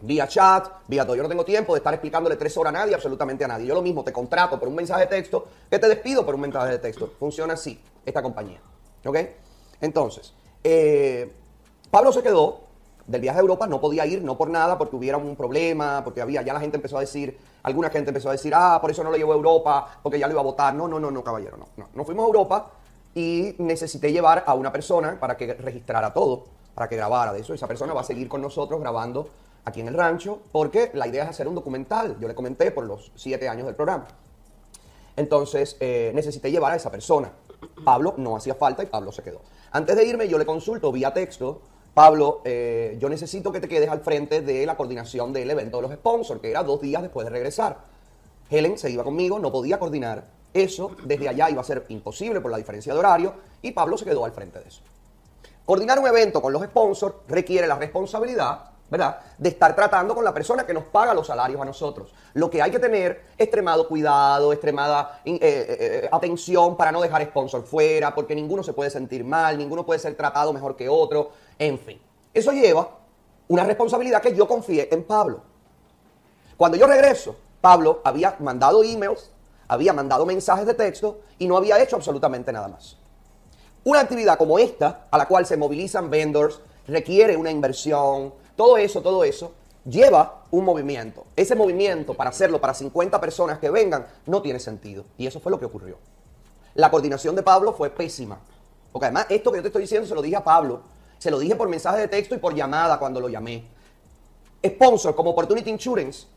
vía 0.01 0.27
chat, 0.27 0.67
vía 0.87 1.05
todo. 1.05 1.15
Yo 1.15 1.23
no 1.23 1.29
tengo 1.29 1.45
tiempo 1.45 1.73
de 1.73 1.79
estar 1.79 1.93
explicándole 1.93 2.35
tres 2.35 2.55
horas 2.57 2.73
a 2.73 2.77
nadie, 2.79 2.95
absolutamente 2.95 3.43
a 3.43 3.47
nadie. 3.47 3.65
Yo 3.65 3.73
lo 3.73 3.81
mismo 3.81 4.03
te 4.03 4.11
contrato 4.11 4.59
por 4.59 4.67
un 4.67 4.75
mensaje 4.75 5.01
de 5.01 5.07
texto 5.07 5.47
que 5.69 5.79
te 5.79 5.87
despido 5.87 6.25
por 6.25 6.35
un 6.35 6.41
mensaje 6.41 6.71
de 6.71 6.79
texto. 6.79 7.11
Funciona 7.19 7.53
así, 7.53 7.79
esta 8.05 8.21
compañía. 8.21 8.59
¿Ok? 9.05 9.17
Entonces, 9.81 10.33
eh, 10.63 11.31
Pablo 11.91 12.11
se 12.11 12.23
quedó 12.23 12.61
del 13.05 13.21
viaje 13.21 13.37
a 13.37 13.41
Europa, 13.41 13.67
no 13.67 13.81
podía 13.81 14.05
ir, 14.05 14.23
no 14.23 14.37
por 14.37 14.49
nada, 14.49 14.77
porque 14.77 14.95
hubiera 14.95 15.17
un 15.17 15.35
problema, 15.35 16.01
porque 16.03 16.21
había, 16.21 16.41
ya 16.41 16.53
la 16.53 16.59
gente 16.59 16.77
empezó 16.77 16.97
a 16.97 17.01
decir, 17.01 17.37
alguna 17.63 17.89
gente 17.89 18.11
empezó 18.11 18.29
a 18.29 18.31
decir, 18.33 18.53
ah, 18.55 18.79
por 18.81 18.91
eso 18.91 19.03
no 19.03 19.11
lo 19.11 19.17
llevó 19.17 19.33
a 19.33 19.35
Europa, 19.35 19.99
porque 20.01 20.19
ya 20.19 20.27
lo 20.27 20.33
iba 20.33 20.41
a 20.41 20.45
votar. 20.45 20.73
No, 20.73 20.87
no, 20.87 20.99
no, 20.99 21.11
no, 21.11 21.23
caballero, 21.23 21.57
no. 21.57 21.67
No, 21.75 21.89
no 21.93 22.05
fuimos 22.05 22.23
a 22.23 22.27
Europa 22.27 22.71
y 23.13 23.55
necesité 23.59 24.11
llevar 24.11 24.43
a 24.47 24.53
una 24.53 24.71
persona 24.71 25.19
para 25.19 25.37
que 25.37 25.53
registrara 25.53 26.13
todo, 26.13 26.45
para 26.75 26.87
que 26.87 26.95
grabara 26.95 27.33
de 27.33 27.39
eso. 27.39 27.53
Esa 27.53 27.67
persona 27.67 27.93
va 27.93 28.01
a 28.01 28.05
seguir 28.05 28.27
con 28.27 28.41
nosotros 28.41 28.79
grabando 28.79 29.29
aquí 29.65 29.81
en 29.81 29.87
el 29.87 29.93
rancho, 29.93 30.39
porque 30.51 30.91
la 30.93 31.07
idea 31.07 31.23
es 31.23 31.29
hacer 31.29 31.47
un 31.47 31.55
documental. 31.55 32.17
Yo 32.19 32.27
le 32.27 32.35
comenté 32.35 32.71
por 32.71 32.85
los 32.85 33.11
siete 33.15 33.47
años 33.47 33.65
del 33.65 33.75
programa. 33.75 34.07
Entonces 35.15 35.77
eh, 35.79 36.11
necesité 36.13 36.51
llevar 36.51 36.73
a 36.73 36.75
esa 36.75 36.91
persona. 36.91 37.31
Pablo 37.85 38.15
no 38.17 38.35
hacía 38.35 38.55
falta 38.55 38.83
y 38.83 38.87
Pablo 38.87 39.11
se 39.11 39.23
quedó. 39.23 39.41
Antes 39.71 39.95
de 39.95 40.05
irme 40.05 40.27
yo 40.27 40.37
le 40.37 40.45
consulto 40.45 40.91
vía 40.91 41.13
texto, 41.13 41.61
Pablo, 41.93 42.41
eh, 42.43 42.97
yo 42.99 43.07
necesito 43.07 43.51
que 43.51 43.59
te 43.59 43.67
quedes 43.67 43.89
al 43.89 44.01
frente 44.01 44.41
de 44.41 44.65
la 44.65 44.75
coordinación 44.75 45.31
del 45.31 45.51
evento 45.51 45.77
de 45.77 45.83
los 45.83 45.91
sponsors, 45.93 46.41
que 46.41 46.49
era 46.49 46.63
dos 46.63 46.81
días 46.81 47.01
después 47.01 47.25
de 47.25 47.31
regresar. 47.31 47.77
Helen 48.49 48.77
se 48.77 48.89
iba 48.89 49.03
conmigo, 49.03 49.39
no 49.39 49.51
podía 49.51 49.79
coordinar 49.79 50.25
eso, 50.53 50.91
desde 51.03 51.29
allá 51.29 51.49
iba 51.49 51.61
a 51.61 51.63
ser 51.63 51.85
imposible 51.89 52.41
por 52.41 52.51
la 52.51 52.57
diferencia 52.57 52.93
de 52.93 52.99
horario 52.99 53.33
y 53.61 53.71
Pablo 53.71 53.97
se 53.97 54.05
quedó 54.05 54.25
al 54.25 54.31
frente 54.31 54.59
de 54.59 54.67
eso. 54.67 54.81
Coordinar 55.65 55.97
un 55.97 56.07
evento 56.07 56.41
con 56.41 56.51
los 56.51 56.61
sponsors 56.63 57.15
requiere 57.27 57.67
la 57.67 57.75
responsabilidad, 57.75 58.71
¿verdad?, 58.89 59.19
de 59.37 59.49
estar 59.49 59.73
tratando 59.73 60.13
con 60.13 60.25
la 60.25 60.33
persona 60.33 60.65
que 60.65 60.73
nos 60.73 60.83
paga 60.83 61.13
los 61.13 61.27
salarios 61.27 61.61
a 61.61 61.65
nosotros. 61.65 62.13
Lo 62.33 62.49
que 62.49 62.61
hay 62.61 62.69
que 62.69 62.79
tener 62.79 63.23
extremado 63.37 63.87
cuidado, 63.87 64.51
extremada 64.51 65.21
eh, 65.23 65.39
eh, 65.41 65.41
eh, 65.41 66.09
atención 66.11 66.75
para 66.75 66.91
no 66.91 66.99
dejar 67.01 67.23
sponsor 67.23 67.63
fuera, 67.63 68.13
porque 68.13 68.35
ninguno 68.35 68.61
se 68.61 68.73
puede 68.73 68.89
sentir 68.89 69.23
mal, 69.23 69.57
ninguno 69.57 69.85
puede 69.85 69.99
ser 69.99 70.15
tratado 70.15 70.51
mejor 70.51 70.75
que 70.75 70.89
otro, 70.89 71.31
en 71.57 71.79
fin. 71.79 72.01
Eso 72.33 72.51
lleva 72.51 72.89
una 73.47 73.63
responsabilidad 73.63 74.21
que 74.21 74.35
yo 74.35 74.47
confié 74.47 74.89
en 74.91 75.03
Pablo. 75.03 75.41
Cuando 76.57 76.77
yo 76.77 76.87
regreso, 76.87 77.37
Pablo 77.61 78.01
había 78.03 78.35
mandado 78.39 78.83
emails, 78.83 79.31
había 79.69 79.93
mandado 79.93 80.25
mensajes 80.25 80.65
de 80.65 80.73
texto 80.73 81.21
y 81.39 81.47
no 81.47 81.55
había 81.55 81.81
hecho 81.81 81.95
absolutamente 81.95 82.51
nada 82.51 82.67
más. 82.67 82.97
Una 83.85 83.99
actividad 83.99 84.37
como 84.37 84.59
esta, 84.59 85.07
a 85.11 85.17
la 85.17 85.27
cual 85.27 85.45
se 85.45 85.57
movilizan 85.57 86.09
vendors, 86.09 86.59
requiere 86.87 87.35
una 87.35 87.51
inversión, 87.51 88.33
todo 88.55 88.77
eso, 88.77 89.01
todo 89.01 89.23
eso, 89.23 89.51
lleva 89.85 90.43
un 90.51 90.63
movimiento. 90.63 91.25
Ese 91.35 91.55
movimiento, 91.55 92.13
para 92.13 92.29
hacerlo 92.29 92.61
para 92.61 92.73
50 92.73 93.19
personas 93.19 93.59
que 93.59 93.69
vengan, 93.69 94.07
no 94.25 94.41
tiene 94.41 94.59
sentido. 94.59 95.03
Y 95.17 95.27
eso 95.27 95.39
fue 95.39 95.51
lo 95.51 95.59
que 95.59 95.65
ocurrió. 95.65 95.97
La 96.75 96.89
coordinación 96.89 97.35
de 97.35 97.43
Pablo 97.43 97.73
fue 97.73 97.89
pésima. 97.89 98.39
Porque 98.91 99.07
además, 99.07 99.25
esto 99.29 99.51
que 99.51 99.57
yo 99.57 99.61
te 99.61 99.67
estoy 99.67 99.81
diciendo 99.81 100.07
se 100.07 100.15
lo 100.15 100.21
dije 100.21 100.37
a 100.37 100.43
Pablo. 100.43 100.81
Se 101.17 101.29
lo 101.29 101.39
dije 101.39 101.55
por 101.55 101.67
mensaje 101.67 101.99
de 101.99 102.07
texto 102.07 102.35
y 102.35 102.37
por 102.37 102.55
llamada 102.55 102.97
cuando 102.99 103.19
lo 103.19 103.27
llamé. 103.27 103.65
Sponsor 104.65 105.13
como 105.13 105.31
Opportunity 105.31 105.69
Insurance, 105.69 106.27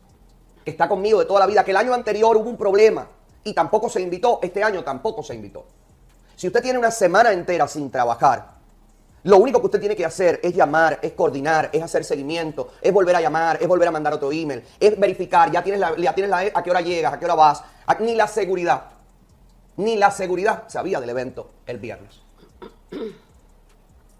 que 0.65 0.71
está 0.71 0.89
conmigo 0.89 1.19
de 1.19 1.25
toda 1.25 1.39
la 1.39 1.47
vida, 1.47 1.63
que 1.63 1.71
el 1.71 1.77
año 1.77 1.93
anterior 1.93 2.35
hubo 2.35 2.49
un 2.49 2.57
problema 2.57 3.07
y 3.43 3.53
tampoco 3.53 3.89
se 3.89 4.01
invitó, 4.01 4.39
este 4.41 4.63
año 4.63 4.83
tampoco 4.83 5.23
se 5.23 5.33
invitó. 5.33 5.65
Si 6.37 6.45
usted 6.45 6.61
tiene 6.61 6.77
una 6.77 6.91
semana 6.91 7.31
entera 7.31 7.67
sin 7.67 7.89
trabajar, 7.89 8.51
lo 9.23 9.37
único 9.37 9.59
que 9.59 9.65
usted 9.65 9.79
tiene 9.79 9.95
que 9.95 10.05
hacer 10.05 10.39
es 10.43 10.53
llamar, 10.53 10.99
es 11.01 11.13
coordinar, 11.13 11.71
es 11.73 11.81
hacer 11.81 12.03
seguimiento, 12.05 12.69
es 12.79 12.93
volver 12.93 13.15
a 13.15 13.21
llamar, 13.21 13.57
es 13.59 13.67
volver 13.67 13.87
a 13.87 13.91
mandar 13.91 14.13
otro 14.13 14.31
email, 14.31 14.63
es 14.79 14.99
verificar, 14.99 15.51
ya 15.51 15.63
tienes 15.63 15.81
la, 15.81 15.95
ya 15.97 16.13
tienes 16.13 16.29
la 16.29 16.37
a 16.53 16.61
qué 16.63 16.69
hora 16.69 16.81
llegas, 16.81 17.11
a 17.11 17.17
qué 17.17 17.25
hora 17.25 17.33
vas, 17.33 17.63
a- 17.87 17.95
ni 17.95 18.13
la 18.13 18.27
seguridad, 18.27 18.83
ni 19.77 19.95
la 19.97 20.11
seguridad 20.11 20.65
sabía 20.67 20.99
del 21.01 21.09
evento 21.09 21.49
el 21.65 21.79
viernes. 21.79 22.21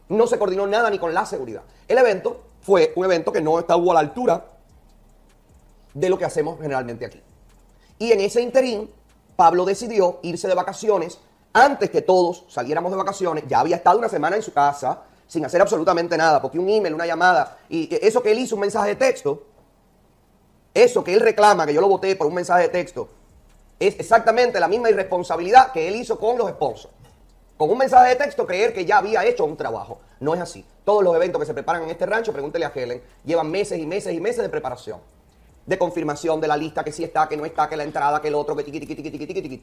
No 0.09 0.26
se 0.26 0.39
coordinó 0.39 0.65
nada 0.65 0.89
ni 0.89 0.97
con 0.97 1.13
la 1.13 1.24
seguridad. 1.28 1.61
El 1.88 1.99
evento 1.99 2.41
fue 2.61 2.93
un 2.95 3.05
evento 3.05 3.32
que 3.32 3.41
no 3.41 3.59
estuvo 3.59 3.91
a 3.91 3.93
la 3.93 3.99
altura 3.99 4.43
de 5.93 6.09
lo 6.09 6.18
que 6.18 6.26
hacemos 6.26 6.59
generalmente 6.59 7.05
aquí. 7.05 7.22
Y 7.99 8.11
en 8.11 8.22
ese 8.22 8.41
interín, 8.41 8.89
Pablo 9.36 9.65
decidió 9.65 10.18
irse 10.24 10.47
de 10.47 10.55
vacaciones 10.55 11.20
antes 11.57 11.89
que 11.89 12.01
todos 12.01 12.45
saliéramos 12.47 12.91
de 12.91 12.97
vacaciones. 12.97 13.43
Ya 13.47 13.59
había 13.59 13.77
estado 13.77 13.97
una 13.97 14.09
semana 14.09 14.35
en 14.35 14.43
su 14.43 14.53
casa 14.53 15.01
sin 15.27 15.43
hacer 15.43 15.61
absolutamente 15.61 16.17
nada, 16.17 16.41
porque 16.41 16.57
un 16.57 16.69
email, 16.69 16.93
una 16.93 17.05
llamada, 17.05 17.57
y 17.69 17.89
eso 18.01 18.23
que 18.23 18.31
él 18.31 18.39
hizo 18.39 18.55
un 18.55 18.61
mensaje 18.61 18.89
de 18.89 18.95
texto, 18.95 19.43
eso 20.73 21.03
que 21.03 21.13
él 21.13 21.19
reclama, 21.19 21.65
que 21.65 21.73
yo 21.73 21.81
lo 21.81 21.89
voté 21.89 22.15
por 22.15 22.27
un 22.27 22.33
mensaje 22.33 22.63
de 22.63 22.69
texto, 22.69 23.09
es 23.79 23.99
exactamente 23.99 24.59
la 24.59 24.67
misma 24.67 24.89
irresponsabilidad 24.89 25.71
que 25.71 25.87
él 25.87 25.97
hizo 25.97 26.17
con 26.17 26.37
los 26.37 26.49
sponsors. 26.49 26.93
Con 27.57 27.71
un 27.71 27.77
mensaje 27.77 28.09
de 28.09 28.15
texto 28.15 28.45
creer 28.45 28.73
que 28.73 28.85
ya 28.85 28.99
había 28.99 29.25
hecho 29.25 29.43
un 29.43 29.57
trabajo. 29.57 29.99
No 30.19 30.35
es 30.35 30.39
así. 30.39 30.63
Todos 30.85 31.03
los 31.03 31.15
eventos 31.15 31.39
que 31.39 31.45
se 31.45 31.53
preparan 31.53 31.83
en 31.83 31.89
este 31.89 32.05
rancho, 32.05 32.31
pregúntele 32.31 32.65
a 32.65 32.71
Helen, 32.73 33.01
llevan 33.25 33.49
meses 33.49 33.79
y 33.79 33.85
meses 33.85 34.13
y 34.13 34.21
meses 34.21 34.43
de 34.43 34.49
preparación. 34.49 34.99
De 35.65 35.77
confirmación 35.77 36.39
de 36.39 36.47
la 36.47 36.55
lista, 36.55 36.83
que 36.83 36.91
sí 36.91 37.03
está, 37.03 37.27
que 37.27 37.35
no 37.35 37.45
está, 37.45 37.67
que 37.67 37.75
la 37.75 37.83
entrada, 37.83 38.21
que 38.21 38.27
el 38.27 38.35
otro, 38.35 38.55
que 38.55 38.63
tiqui, 38.63 38.79
tiqui, 38.79 38.95
tiqui, 38.95 39.09
tiqui, 39.09 39.27
tiqui, 39.27 39.41
tiqui. 39.41 39.61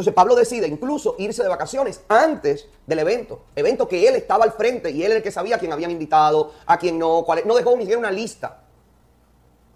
Entonces 0.00 0.14
Pablo 0.14 0.34
decide 0.34 0.66
incluso 0.66 1.14
irse 1.18 1.42
de 1.42 1.48
vacaciones 1.50 2.00
antes 2.08 2.66
del 2.86 3.00
evento. 3.00 3.42
Evento 3.54 3.86
que 3.86 4.08
él 4.08 4.14
estaba 4.14 4.44
al 4.44 4.52
frente 4.52 4.90
y 4.90 5.02
él 5.02 5.10
era 5.10 5.16
el 5.16 5.22
que 5.22 5.30
sabía 5.30 5.56
a 5.56 5.58
quién 5.58 5.74
habían 5.74 5.90
invitado, 5.90 6.52
a 6.64 6.78
quién 6.78 6.98
no, 6.98 7.22
cuál, 7.22 7.42
no 7.44 7.54
dejó 7.54 7.72
ni 7.72 7.80
siquiera 7.82 7.98
una 7.98 8.10
lista. 8.10 8.62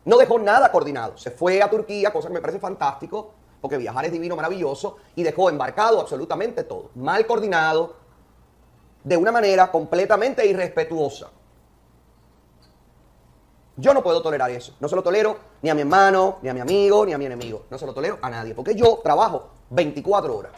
No 0.06 0.16
dejó 0.16 0.38
nada 0.38 0.72
coordinado. 0.72 1.18
Se 1.18 1.30
fue 1.30 1.60
a 1.60 1.68
Turquía, 1.68 2.10
cosa 2.10 2.28
que 2.28 2.34
me 2.34 2.40
parece 2.40 2.58
fantástico, 2.58 3.34
porque 3.60 3.76
viajar 3.76 4.06
es 4.06 4.12
divino, 4.12 4.34
maravilloso, 4.34 4.96
y 5.14 5.22
dejó 5.22 5.50
embarcado 5.50 6.00
absolutamente 6.00 6.64
todo. 6.64 6.88
Mal 6.94 7.26
coordinado, 7.26 7.96
de 9.02 9.18
una 9.18 9.30
manera 9.30 9.70
completamente 9.70 10.46
irrespetuosa. 10.46 11.28
Yo 13.76 13.92
no 13.92 14.02
puedo 14.02 14.22
tolerar 14.22 14.50
eso. 14.50 14.74
No 14.80 14.88
se 14.88 14.96
lo 14.96 15.02
tolero 15.02 15.36
ni 15.62 15.70
a 15.70 15.74
mi 15.74 15.80
hermano, 15.80 16.38
ni 16.42 16.48
a 16.48 16.54
mi 16.54 16.60
amigo, 16.60 17.04
ni 17.04 17.12
a 17.12 17.18
mi 17.18 17.26
enemigo. 17.26 17.64
No 17.70 17.78
se 17.78 17.86
lo 17.86 17.92
tolero 17.92 18.18
a 18.22 18.30
nadie. 18.30 18.54
Porque 18.54 18.74
yo 18.74 19.00
trabajo 19.02 19.48
24 19.70 20.36
horas 20.36 20.52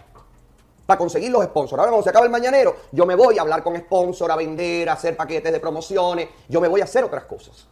para 0.84 0.98
conseguir 0.98 1.30
los 1.30 1.44
sponsors. 1.44 1.80
Ahora 1.80 1.90
cuando 1.90 2.04
se 2.04 2.10
acaba 2.10 2.26
el 2.26 2.30
mañanero, 2.30 2.76
yo 2.92 3.06
me 3.06 3.14
voy 3.14 3.38
a 3.38 3.42
hablar 3.42 3.62
con 3.62 3.76
sponsor, 3.76 4.30
a 4.30 4.36
vender, 4.36 4.88
a 4.88 4.92
hacer 4.92 5.16
paquetes 5.16 5.52
de 5.52 5.60
promociones. 5.60 6.28
Yo 6.48 6.60
me 6.60 6.68
voy 6.68 6.80
a 6.80 6.84
hacer 6.84 7.04
otras 7.04 7.24
cosas. 7.24 7.66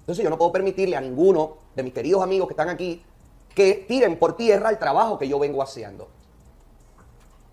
Entonces 0.00 0.24
yo 0.24 0.30
no 0.30 0.38
puedo 0.38 0.52
permitirle 0.52 0.96
a 0.96 1.00
ninguno 1.00 1.58
de 1.74 1.82
mis 1.82 1.92
queridos 1.92 2.22
amigos 2.22 2.48
que 2.48 2.52
están 2.52 2.68
aquí 2.68 3.04
que 3.54 3.84
tiren 3.88 4.18
por 4.18 4.36
tierra 4.36 4.70
el 4.70 4.78
trabajo 4.78 5.18
que 5.18 5.28
yo 5.28 5.38
vengo 5.38 5.62
haciendo. 5.62 6.08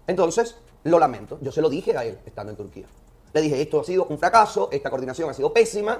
Entonces, 0.07 0.55
lo 0.83 0.99
lamento. 0.99 1.39
Yo 1.41 1.51
se 1.51 1.61
lo 1.61 1.69
dije 1.69 1.97
a 1.97 2.03
él 2.05 2.19
estando 2.25 2.51
en 2.51 2.57
Turquía. 2.57 2.85
Le 3.33 3.41
dije, 3.41 3.61
esto 3.61 3.81
ha 3.81 3.83
sido 3.83 4.05
un 4.05 4.17
fracaso, 4.17 4.69
esta 4.71 4.89
coordinación 4.89 5.29
ha 5.29 5.33
sido 5.33 5.51
pésima. 5.51 5.99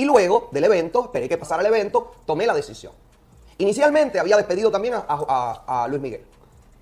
Y 0.00 0.06
luego 0.06 0.48
del 0.50 0.64
evento, 0.64 1.04
esperé 1.04 1.28
que 1.28 1.36
pasara 1.36 1.60
el 1.60 1.66
evento, 1.66 2.12
tomé 2.24 2.46
la 2.46 2.54
decisión. 2.54 2.94
Inicialmente 3.58 4.18
había 4.18 4.38
despedido 4.38 4.70
también 4.70 4.94
a, 4.96 5.86
Luis 5.90 6.00
Miguel, 6.00 6.24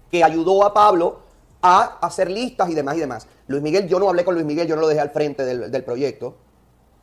que 0.08 0.22
ayudó 0.22 0.64
a 0.64 0.72
Pablo 0.72 1.18
a 1.60 1.98
hacer 2.00 2.30
listas 2.30 2.70
y 2.70 2.74
demás 2.74 2.96
y 2.96 3.00
demás. 3.00 3.26
Luis 3.48 3.60
Miguel, 3.60 3.88
yo 3.88 3.98
no 3.98 4.08
hablé 4.08 4.24
con 4.24 4.34
Luis 4.34 4.46
Miguel, 4.46 4.68
yo 4.68 4.76
no 4.76 4.82
lo 4.82 4.86
dejé 4.86 5.00
al 5.00 5.10
frente 5.10 5.44
del, 5.44 5.68
del 5.68 5.82
proyecto. 5.82 6.36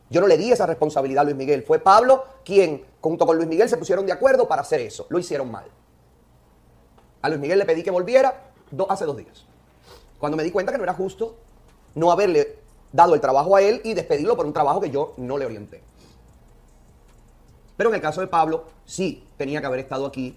Yo 0.08 0.22
no 0.22 0.26
le 0.26 0.38
di 0.38 0.50
esa 0.50 0.64
responsabilidad 0.64 1.20
a 1.20 1.24
Luis 1.24 1.36
Miguel. 1.36 1.62
Fue 1.64 1.80
Pablo 1.80 2.24
quien, 2.46 2.82
junto 3.02 3.26
con 3.26 3.36
Luis 3.36 3.46
Miguel, 3.46 3.68
se 3.68 3.76
pusieron 3.76 4.06
de 4.06 4.12
acuerdo 4.12 4.48
para 4.48 4.62
hacer 4.62 4.80
eso. 4.80 5.04
Lo 5.10 5.18
hicieron 5.18 5.50
mal. 5.50 5.66
A 7.20 7.28
Luis 7.28 7.42
Miguel 7.42 7.58
le 7.58 7.66
pedí 7.66 7.82
que 7.82 7.90
volviera 7.90 8.52
hace 8.88 9.04
dos 9.04 9.18
días. 9.18 9.44
Cuando 10.18 10.38
me 10.38 10.44
di 10.44 10.50
cuenta 10.50 10.72
que 10.72 10.78
no 10.78 10.84
era 10.84 10.94
justo 10.94 11.36
no 11.94 12.10
haberle 12.10 12.56
dado 12.90 13.12
el 13.14 13.20
trabajo 13.20 13.54
a 13.54 13.60
él 13.60 13.82
y 13.84 13.92
despedirlo 13.92 14.34
por 14.34 14.46
un 14.46 14.54
trabajo 14.54 14.80
que 14.80 14.88
yo 14.88 15.12
no 15.18 15.36
le 15.36 15.44
orienté. 15.44 15.85
Pero 17.76 17.90
en 17.90 17.96
el 17.96 18.00
caso 18.00 18.20
de 18.20 18.26
Pablo, 18.26 18.64
sí 18.84 19.24
tenía 19.36 19.60
que 19.60 19.66
haber 19.66 19.80
estado 19.80 20.06
aquí, 20.06 20.36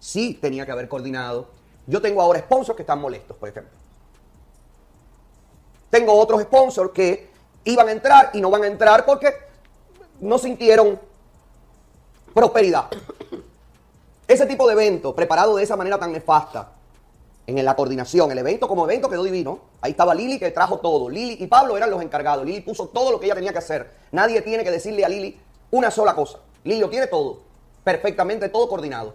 sí 0.00 0.34
tenía 0.40 0.66
que 0.66 0.72
haber 0.72 0.88
coordinado. 0.88 1.48
Yo 1.86 2.00
tengo 2.00 2.22
ahora 2.22 2.40
sponsors 2.40 2.76
que 2.76 2.82
están 2.82 3.00
molestos, 3.00 3.36
por 3.36 3.48
ejemplo. 3.48 3.72
Tengo 5.90 6.14
otros 6.14 6.42
sponsors 6.42 6.90
que 6.92 7.30
iban 7.64 7.88
a 7.88 7.92
entrar 7.92 8.30
y 8.32 8.40
no 8.40 8.50
van 8.50 8.64
a 8.64 8.66
entrar 8.66 9.04
porque 9.04 9.32
no 10.20 10.38
sintieron 10.38 10.98
prosperidad. 12.34 12.86
Ese 14.26 14.46
tipo 14.46 14.66
de 14.66 14.72
evento, 14.72 15.14
preparado 15.14 15.56
de 15.56 15.62
esa 15.62 15.76
manera 15.76 15.98
tan 15.98 16.12
nefasta, 16.12 16.72
en 17.46 17.64
la 17.64 17.74
coordinación, 17.74 18.30
el 18.30 18.38
evento 18.38 18.68
como 18.68 18.84
evento 18.84 19.08
quedó 19.08 19.24
divino. 19.24 19.60
Ahí 19.80 19.90
estaba 19.90 20.14
Lili 20.14 20.38
que 20.38 20.50
trajo 20.52 20.78
todo. 20.78 21.10
Lili 21.10 21.36
y 21.40 21.46
Pablo 21.46 21.76
eran 21.76 21.90
los 21.90 22.00
encargados. 22.00 22.46
Lili 22.46 22.60
puso 22.60 22.86
todo 22.86 23.10
lo 23.10 23.18
que 23.18 23.26
ella 23.26 23.34
tenía 23.34 23.52
que 23.52 23.58
hacer. 23.58 23.90
Nadie 24.12 24.40
tiene 24.42 24.62
que 24.64 24.70
decirle 24.70 25.04
a 25.04 25.08
Lili 25.08 25.38
una 25.70 25.90
sola 25.90 26.14
cosa. 26.14 26.38
Lili 26.64 26.80
lo 26.80 26.90
tiene 26.90 27.06
todo. 27.06 27.40
Perfectamente 27.84 28.48
todo 28.48 28.68
coordinado. 28.68 29.14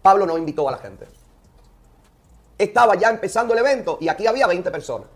Pablo 0.00 0.26
no 0.26 0.38
invitó 0.38 0.68
a 0.68 0.72
la 0.72 0.78
gente. 0.78 1.06
Estaba 2.58 2.94
ya 2.94 3.10
empezando 3.10 3.54
el 3.54 3.60
evento 3.60 3.98
y 4.00 4.08
aquí 4.08 4.26
había 4.26 4.46
20 4.46 4.70
personas. 4.70 5.08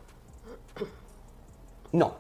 No. 1.93 2.14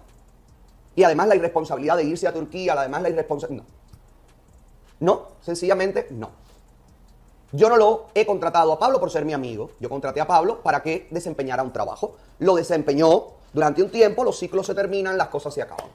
Y 0.94 1.04
además 1.04 1.28
la 1.28 1.36
irresponsabilidad 1.36 1.96
de 1.96 2.04
irse 2.04 2.26
a 2.26 2.32
Turquía, 2.32 2.74
además 2.74 3.02
la 3.02 3.10
irresponsabilidad. 3.10 3.64
No. 3.64 3.76
No, 4.98 5.28
sencillamente 5.42 6.06
no. 6.10 6.30
Yo 7.52 7.68
no 7.68 7.76
lo 7.76 8.06
he 8.14 8.26
contratado 8.26 8.72
a 8.72 8.78
Pablo 8.78 8.98
por 8.98 9.10
ser 9.10 9.24
mi 9.24 9.32
amigo. 9.32 9.70
Yo 9.78 9.88
contraté 9.88 10.20
a 10.20 10.26
Pablo 10.26 10.62
para 10.62 10.82
que 10.82 11.06
desempeñara 11.10 11.62
un 11.62 11.72
trabajo. 11.72 12.16
Lo 12.38 12.56
desempeñó 12.56 13.24
durante 13.52 13.82
un 13.82 13.90
tiempo, 13.90 14.24
los 14.24 14.38
ciclos 14.38 14.66
se 14.66 14.74
terminan, 14.74 15.16
las 15.16 15.28
cosas 15.28 15.54
se 15.54 15.62
acaban. 15.62 15.86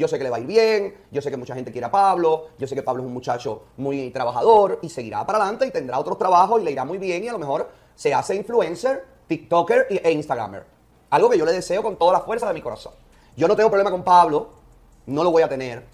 Yo 0.00 0.08
sé 0.08 0.16
que 0.16 0.24
le 0.24 0.30
va 0.30 0.38
a 0.38 0.40
ir 0.40 0.46
bien, 0.46 0.94
yo 1.10 1.20
sé 1.20 1.30
que 1.30 1.36
mucha 1.36 1.54
gente 1.54 1.70
quiere 1.70 1.86
a 1.86 1.90
Pablo, 1.90 2.46
yo 2.58 2.66
sé 2.66 2.74
que 2.74 2.82
Pablo 2.82 3.02
es 3.02 3.06
un 3.06 3.12
muchacho 3.12 3.64
muy 3.76 4.10
trabajador 4.10 4.78
y 4.80 4.88
seguirá 4.88 5.26
para 5.26 5.40
adelante 5.40 5.66
y 5.66 5.70
tendrá 5.70 5.98
otros 5.98 6.16
trabajos 6.16 6.58
y 6.58 6.64
le 6.64 6.70
irá 6.70 6.86
muy 6.86 6.96
bien 6.96 7.22
y 7.22 7.28
a 7.28 7.32
lo 7.32 7.38
mejor 7.38 7.68
se 7.94 8.14
hace 8.14 8.34
influencer, 8.34 9.04
TikToker 9.26 9.88
e 9.90 10.10
Instagramer. 10.10 10.64
Algo 11.10 11.28
que 11.28 11.36
yo 11.36 11.44
le 11.44 11.52
deseo 11.52 11.82
con 11.82 11.96
toda 11.96 12.14
la 12.14 12.20
fuerza 12.20 12.48
de 12.48 12.54
mi 12.54 12.62
corazón. 12.62 12.94
Yo 13.36 13.46
no 13.46 13.54
tengo 13.54 13.68
problema 13.68 13.90
con 13.90 14.02
Pablo, 14.02 14.48
no 15.04 15.22
lo 15.22 15.32
voy 15.32 15.42
a 15.42 15.50
tener. 15.50 15.84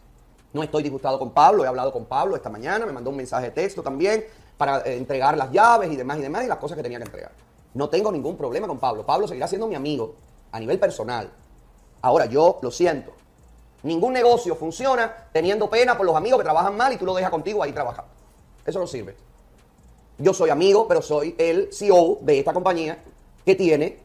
No 0.53 0.63
estoy 0.63 0.85
disgustado 0.85 1.19
con 1.19 1.33
Pablo, 1.33 1.65
he 1.65 1.67
hablado 1.67 1.93
con 1.93 2.05
Pablo 2.05 2.37
esta 2.37 2.49
mañana, 2.49 2.87
me 2.87 2.93
mandó 2.93 3.11
un 3.11 3.17
mensaje 3.17 3.47
de 3.47 3.51
texto 3.51 3.83
también 3.83 4.25
para 4.57 4.83
eh, 4.83 4.99
entregar 4.99 5.37
las 5.37 5.51
llaves 5.51 5.91
y 5.91 5.97
demás 5.97 6.19
y 6.19 6.23
demás 6.23 6.45
y 6.45 6.47
las 6.47 6.59
cosas 6.59 6.77
que 6.77 6.85
tenía 6.85 6.99
que 6.99 7.07
entregar. 7.07 7.33
No 7.75 7.89
tengo 7.89 8.13
ningún 8.13 8.37
problema 8.37 8.69
con 8.69 8.79
Pablo. 8.79 9.05
Pablo 9.05 9.27
seguirá 9.27 9.49
siendo 9.49 9.67
mi 9.67 9.75
amigo 9.75 10.15
a 10.53 10.61
nivel 10.61 10.79
personal. 10.79 11.29
Ahora, 12.03 12.27
yo 12.27 12.61
lo 12.63 12.71
siento. 12.71 13.26
Ningún 13.87 14.15
negocio 14.15 14.57
funciona 14.57 15.29
teniendo 15.33 15.71
pena 15.71 15.97
por 15.97 16.05
los 16.05 16.17
amigos 16.17 16.41
que 16.41 16.45
trabajan 16.45 16.77
mal 16.77 16.93
y 16.93 16.97
tú 16.97 17.07
lo 17.07 17.15
dejas 17.15 17.31
contigo 17.31 17.63
ahí 17.63 17.71
trabajando. 17.71 18.11
Eso 18.67 18.81
no 18.81 18.87
sirve. 18.89 19.15
Yo 20.19 20.35
soy 20.35 20.51
amigo, 20.51 20.89
pero 20.89 21.01
soy 21.01 21.37
el 21.39 21.73
CEO 21.73 22.19
de 22.21 22.41
esta 22.41 22.53
compañía 22.53 22.99
que 23.45 23.55
tiene 23.55 24.01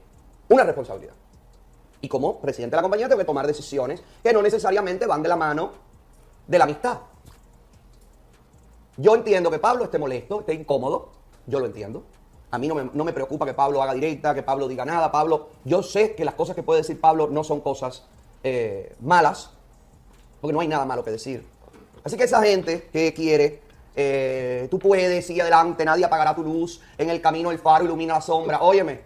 una 0.49 0.63
responsabilidad. 0.65 1.15
Y 1.99 2.07
como 2.07 2.39
presidente 2.39 2.75
de 2.75 2.77
la 2.77 2.82
compañía 2.84 3.07
tengo 3.07 3.17
que 3.17 3.25
tomar 3.25 3.47
decisiones 3.47 4.03
que 4.21 4.32
no 4.32 4.43
necesariamente 4.43 5.07
van 5.07 5.23
de 5.23 5.29
la 5.29 5.36
mano 5.36 5.71
de 6.45 6.57
la 6.59 6.65
amistad. 6.65 6.99
Yo 8.97 9.15
entiendo 9.15 9.49
que 9.49 9.57
Pablo 9.57 9.86
esté 9.86 9.97
molesto, 9.97 10.41
esté 10.41 10.53
incómodo, 10.53 11.09
yo 11.47 11.59
lo 11.59 11.65
entiendo. 11.65 12.03
A 12.51 12.59
mí 12.59 12.67
no 12.67 12.75
me, 12.75 12.88
no 12.93 13.03
me 13.03 13.13
preocupa 13.13 13.47
que 13.47 13.55
Pablo 13.55 13.82
haga 13.82 13.95
directa, 13.95 14.36
que 14.36 14.43
Pablo 14.43 14.67
diga 14.67 14.86
nada. 14.86 15.11
Pablo, 15.11 15.49
yo 15.65 15.82
sé 15.82 16.13
que 16.13 16.23
las 16.23 16.36
cosas 16.36 16.55
que 16.55 16.61
puede 16.61 16.82
decir 16.82 17.01
Pablo 17.01 17.29
no 17.32 17.43
son 17.43 17.61
cosas 17.61 18.03
eh, 18.43 18.95
malas, 18.99 19.51
porque 20.41 20.53
no 20.53 20.59
hay 20.59 20.67
nada 20.67 20.85
malo 20.85 21.03
que 21.03 21.11
decir. 21.11 21.45
Así 22.03 22.17
que 22.17 22.23
esa 22.23 22.41
gente 22.41 22.89
que 22.91 23.13
quiere, 23.13 23.61
eh, 23.95 24.67
tú 24.71 24.79
puedes, 24.79 25.25
sigue 25.25 25.41
adelante, 25.41 25.85
nadie 25.85 26.03
apagará 26.03 26.35
tu 26.35 26.43
luz, 26.43 26.81
en 26.97 27.09
el 27.09 27.21
camino 27.21 27.51
el 27.51 27.59
faro 27.59 27.85
ilumina 27.85 28.15
la 28.15 28.21
sombra. 28.21 28.61
Óyeme, 28.61 29.01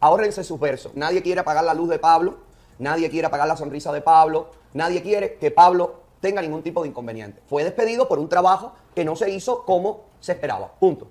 ahórrense 0.00 0.42
sus 0.42 0.58
versos. 0.58 0.92
Nadie 0.94 1.22
quiere 1.22 1.40
apagar 1.40 1.62
la 1.64 1.74
luz 1.74 1.90
de 1.90 1.98
Pablo, 1.98 2.38
nadie 2.78 3.10
quiere 3.10 3.26
apagar 3.26 3.46
la 3.46 3.56
sonrisa 3.56 3.92
de 3.92 4.00
Pablo, 4.00 4.50
nadie 4.72 5.02
quiere 5.02 5.34
que 5.34 5.50
Pablo 5.50 6.00
tenga 6.20 6.40
ningún 6.40 6.62
tipo 6.62 6.82
de 6.82 6.88
inconveniente. 6.88 7.42
Fue 7.46 7.62
despedido 7.62 8.08
por 8.08 8.18
un 8.18 8.28
trabajo 8.28 8.72
que 8.94 9.04
no 9.04 9.16
se 9.16 9.30
hizo 9.30 9.64
como 9.64 10.04
se 10.20 10.32
esperaba. 10.32 10.72
Punto. 10.78 11.06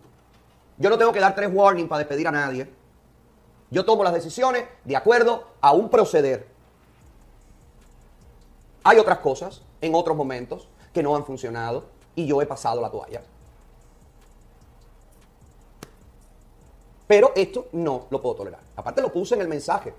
Yo 0.77 0.89
no 0.89 0.97
tengo 0.97 1.11
que 1.11 1.19
dar 1.19 1.35
tres 1.35 1.49
warnings 1.53 1.89
para 1.89 1.99
despedir 1.99 2.27
a 2.27 2.31
nadie. 2.31 2.69
Yo 3.69 3.85
tomo 3.85 4.03
las 4.03 4.13
decisiones 4.13 4.63
de 4.85 4.95
acuerdo 4.95 5.47
a 5.61 5.73
un 5.73 5.89
proceder. 5.89 6.47
Hay 8.89 8.97
otras 8.97 9.19
cosas 9.19 9.61
en 9.81 9.93
otros 9.93 10.17
momentos 10.17 10.67
que 10.91 11.03
no 11.03 11.15
han 11.15 11.23
funcionado 11.23 11.83
y 12.15 12.25
yo 12.25 12.41
he 12.41 12.47
pasado 12.47 12.81
la 12.81 12.89
toalla. 12.89 13.21
Pero 17.05 17.31
esto 17.35 17.67
no 17.73 18.07
lo 18.09 18.19
puedo 18.19 18.33
tolerar. 18.33 18.61
Aparte 18.75 19.03
lo 19.03 19.13
puse 19.13 19.35
en 19.35 19.41
el 19.41 19.47
mensaje. 19.47 19.93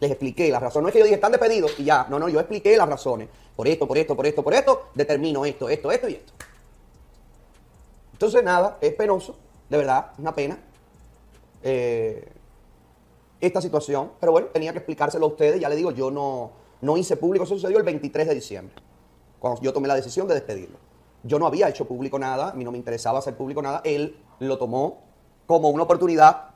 Les 0.00 0.10
expliqué 0.10 0.50
las 0.50 0.60
razones. 0.60 0.82
No 0.82 0.88
es 0.88 0.92
que 0.92 0.98
yo 0.98 1.04
dije, 1.04 1.14
están 1.14 1.30
despedidos 1.30 1.78
y 1.78 1.84
ya. 1.84 2.08
No, 2.10 2.18
no, 2.18 2.28
yo 2.28 2.40
expliqué 2.40 2.76
las 2.76 2.88
razones. 2.88 3.28
Por 3.54 3.68
esto, 3.68 3.86
por 3.86 3.96
esto, 3.96 4.16
por 4.16 4.26
esto, 4.26 4.42
por 4.42 4.54
esto. 4.54 4.88
Determino 4.92 5.44
esto, 5.44 5.68
esto, 5.68 5.92
esto 5.92 6.08
y 6.08 6.14
esto. 6.14 6.32
Entonces, 8.14 8.42
nada, 8.42 8.76
es 8.80 8.92
penoso. 8.94 9.36
De 9.70 9.76
verdad, 9.76 10.14
una 10.18 10.34
pena. 10.34 10.58
eh, 11.62 12.28
esta 13.40 13.60
situación. 13.60 14.10
Pero 14.18 14.32
bueno, 14.32 14.48
tenía 14.48 14.72
que 14.72 14.78
explicárselo 14.78 15.26
a 15.26 15.28
ustedes. 15.28 15.60
Ya 15.60 15.68
le 15.68 15.76
digo, 15.76 15.92
yo 15.92 16.10
no, 16.10 16.61
no 16.82 16.96
hice 16.98 17.16
público. 17.16 17.44
Eso 17.44 17.54
sucedió 17.54 17.78
el 17.78 17.84
23 17.84 18.28
de 18.28 18.34
diciembre. 18.34 18.74
Cuando 19.38 19.60
yo 19.62 19.72
tomé 19.72 19.88
la 19.88 19.94
decisión 19.94 20.28
de 20.28 20.34
despedirlo. 20.34 20.78
Yo 21.24 21.38
no 21.38 21.46
había 21.46 21.68
hecho 21.68 21.86
público 21.86 22.18
nada. 22.18 22.50
A 22.50 22.54
mí 22.54 22.64
no 22.64 22.70
me 22.70 22.78
interesaba 22.78 23.20
hacer 23.20 23.36
público 23.36 23.62
nada. 23.62 23.80
Él 23.84 24.16
lo 24.40 24.58
tomó 24.58 25.00
como 25.46 25.70
una 25.70 25.84
oportunidad 25.84 26.50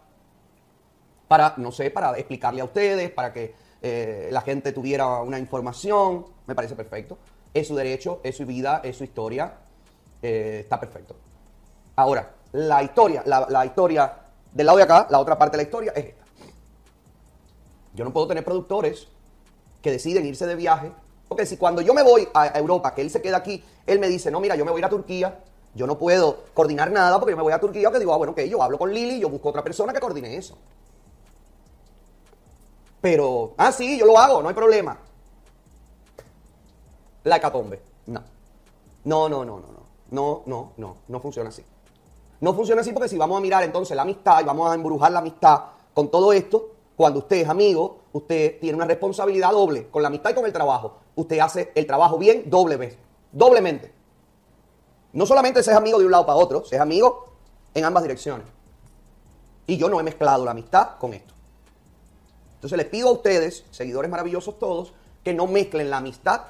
para, 1.28 1.54
no 1.56 1.72
sé, 1.72 1.90
para 1.90 2.16
explicarle 2.16 2.60
a 2.60 2.64
ustedes, 2.64 3.10
para 3.10 3.32
que 3.32 3.54
eh, 3.82 4.28
la 4.30 4.40
gente 4.42 4.72
tuviera 4.72 5.22
una 5.22 5.38
información. 5.38 6.26
Me 6.46 6.54
parece 6.54 6.76
perfecto. 6.76 7.18
Es 7.54 7.68
su 7.68 7.74
derecho, 7.74 8.20
es 8.22 8.36
su 8.36 8.44
vida, 8.44 8.80
es 8.84 8.96
su 8.96 9.04
historia. 9.04 9.54
eh, 10.22 10.58
está 10.60 10.78
perfecto. 10.78 11.16
Ahora, 11.96 12.34
la 12.52 12.82
historia, 12.82 13.22
la, 13.26 13.46
la 13.48 13.64
historia 13.66 14.12
del 14.52 14.66
lado 14.66 14.78
de 14.78 14.84
acá, 14.84 15.06
la 15.10 15.18
otra 15.18 15.38
parte 15.38 15.56
de 15.56 15.62
la 15.62 15.66
historia 15.66 15.92
es 15.94 16.04
esta. 16.06 16.24
Yo 17.94 18.04
no 18.04 18.12
puedo 18.12 18.26
tener 18.26 18.44
productores 18.44 19.08
que 19.82 19.90
deciden 19.90 20.26
irse 20.26 20.46
de 20.46 20.54
viaje. 20.54 20.92
Porque 21.28 21.46
si 21.46 21.56
cuando 21.56 21.82
yo 21.82 21.92
me 21.94 22.02
voy 22.02 22.28
a 22.34 22.58
Europa, 22.58 22.94
que 22.94 23.02
él 23.02 23.10
se 23.10 23.20
queda 23.20 23.38
aquí, 23.38 23.62
él 23.86 23.98
me 23.98 24.08
dice, 24.08 24.30
no, 24.30 24.40
mira, 24.40 24.56
yo 24.56 24.64
me 24.64 24.70
voy 24.70 24.78
a 24.78 24.82
ir 24.82 24.84
a 24.86 24.90
Turquía, 24.90 25.40
yo 25.74 25.86
no 25.86 25.98
puedo 25.98 26.44
coordinar 26.54 26.90
nada 26.90 27.18
porque 27.18 27.32
yo 27.32 27.36
me 27.36 27.42
voy 27.42 27.52
a 27.52 27.60
Turquía, 27.60 27.90
que 27.90 27.98
digo, 27.98 28.12
ah, 28.12 28.16
bueno, 28.16 28.32
ok, 28.32 28.40
yo 28.42 28.62
hablo 28.62 28.78
con 28.78 28.92
Lili, 28.92 29.20
yo 29.20 29.28
busco 29.28 29.50
otra 29.50 29.62
persona 29.62 29.92
que 29.92 30.00
coordine 30.00 30.36
eso. 30.36 30.56
Pero, 33.00 33.54
ah, 33.56 33.70
sí, 33.72 33.98
yo 33.98 34.06
lo 34.06 34.18
hago, 34.18 34.42
no 34.42 34.48
hay 34.48 34.54
problema. 34.54 34.98
La 37.24 37.36
hecatombe. 37.36 37.80
No. 38.06 38.22
No, 39.04 39.28
no, 39.28 39.44
no, 39.44 39.58
no, 39.58 39.66
no. 39.72 39.86
No, 40.10 40.42
no, 40.46 40.72
no. 40.76 40.96
No 41.08 41.20
funciona 41.20 41.50
así. 41.50 41.62
No 42.40 42.54
funciona 42.54 42.80
así 42.80 42.92
porque 42.92 43.08
si 43.08 43.18
vamos 43.18 43.38
a 43.38 43.40
mirar 43.40 43.62
entonces 43.64 43.96
la 43.96 44.02
amistad 44.02 44.40
y 44.40 44.44
vamos 44.44 44.70
a 44.70 44.74
embrujar 44.74 45.12
la 45.12 45.18
amistad 45.18 45.60
con 45.94 46.10
todo 46.10 46.32
esto, 46.32 46.70
cuando 46.96 47.20
usted 47.20 47.36
es 47.36 47.48
amigo, 47.48 47.98
usted 48.16 48.58
tiene 48.60 48.76
una 48.76 48.86
responsabilidad 48.86 49.50
doble 49.50 49.88
con 49.88 50.02
la 50.02 50.08
amistad 50.08 50.30
y 50.30 50.34
con 50.34 50.46
el 50.46 50.52
trabajo. 50.52 50.98
Usted 51.14 51.38
hace 51.38 51.72
el 51.74 51.86
trabajo 51.86 52.18
bien 52.18 52.44
doble 52.46 52.76
vez, 52.76 52.96
doblemente. 53.32 53.92
No 55.12 55.26
solamente 55.26 55.62
se 55.62 55.70
es 55.70 55.76
amigo 55.76 55.98
de 55.98 56.06
un 56.06 56.12
lado 56.12 56.26
para 56.26 56.38
otro, 56.38 56.64
se 56.64 56.76
es 56.76 56.80
amigo 56.80 57.26
en 57.74 57.84
ambas 57.84 58.02
direcciones. 58.02 58.46
Y 59.66 59.76
yo 59.76 59.88
no 59.88 59.98
he 59.98 60.02
mezclado 60.02 60.44
la 60.44 60.52
amistad 60.52 60.98
con 60.98 61.14
esto. 61.14 61.34
Entonces 62.54 62.76
les 62.76 62.86
pido 62.86 63.08
a 63.08 63.12
ustedes, 63.12 63.64
seguidores 63.70 64.10
maravillosos 64.10 64.58
todos, 64.58 64.92
que 65.22 65.34
no 65.34 65.46
mezclen 65.46 65.90
la 65.90 65.98
amistad 65.98 66.42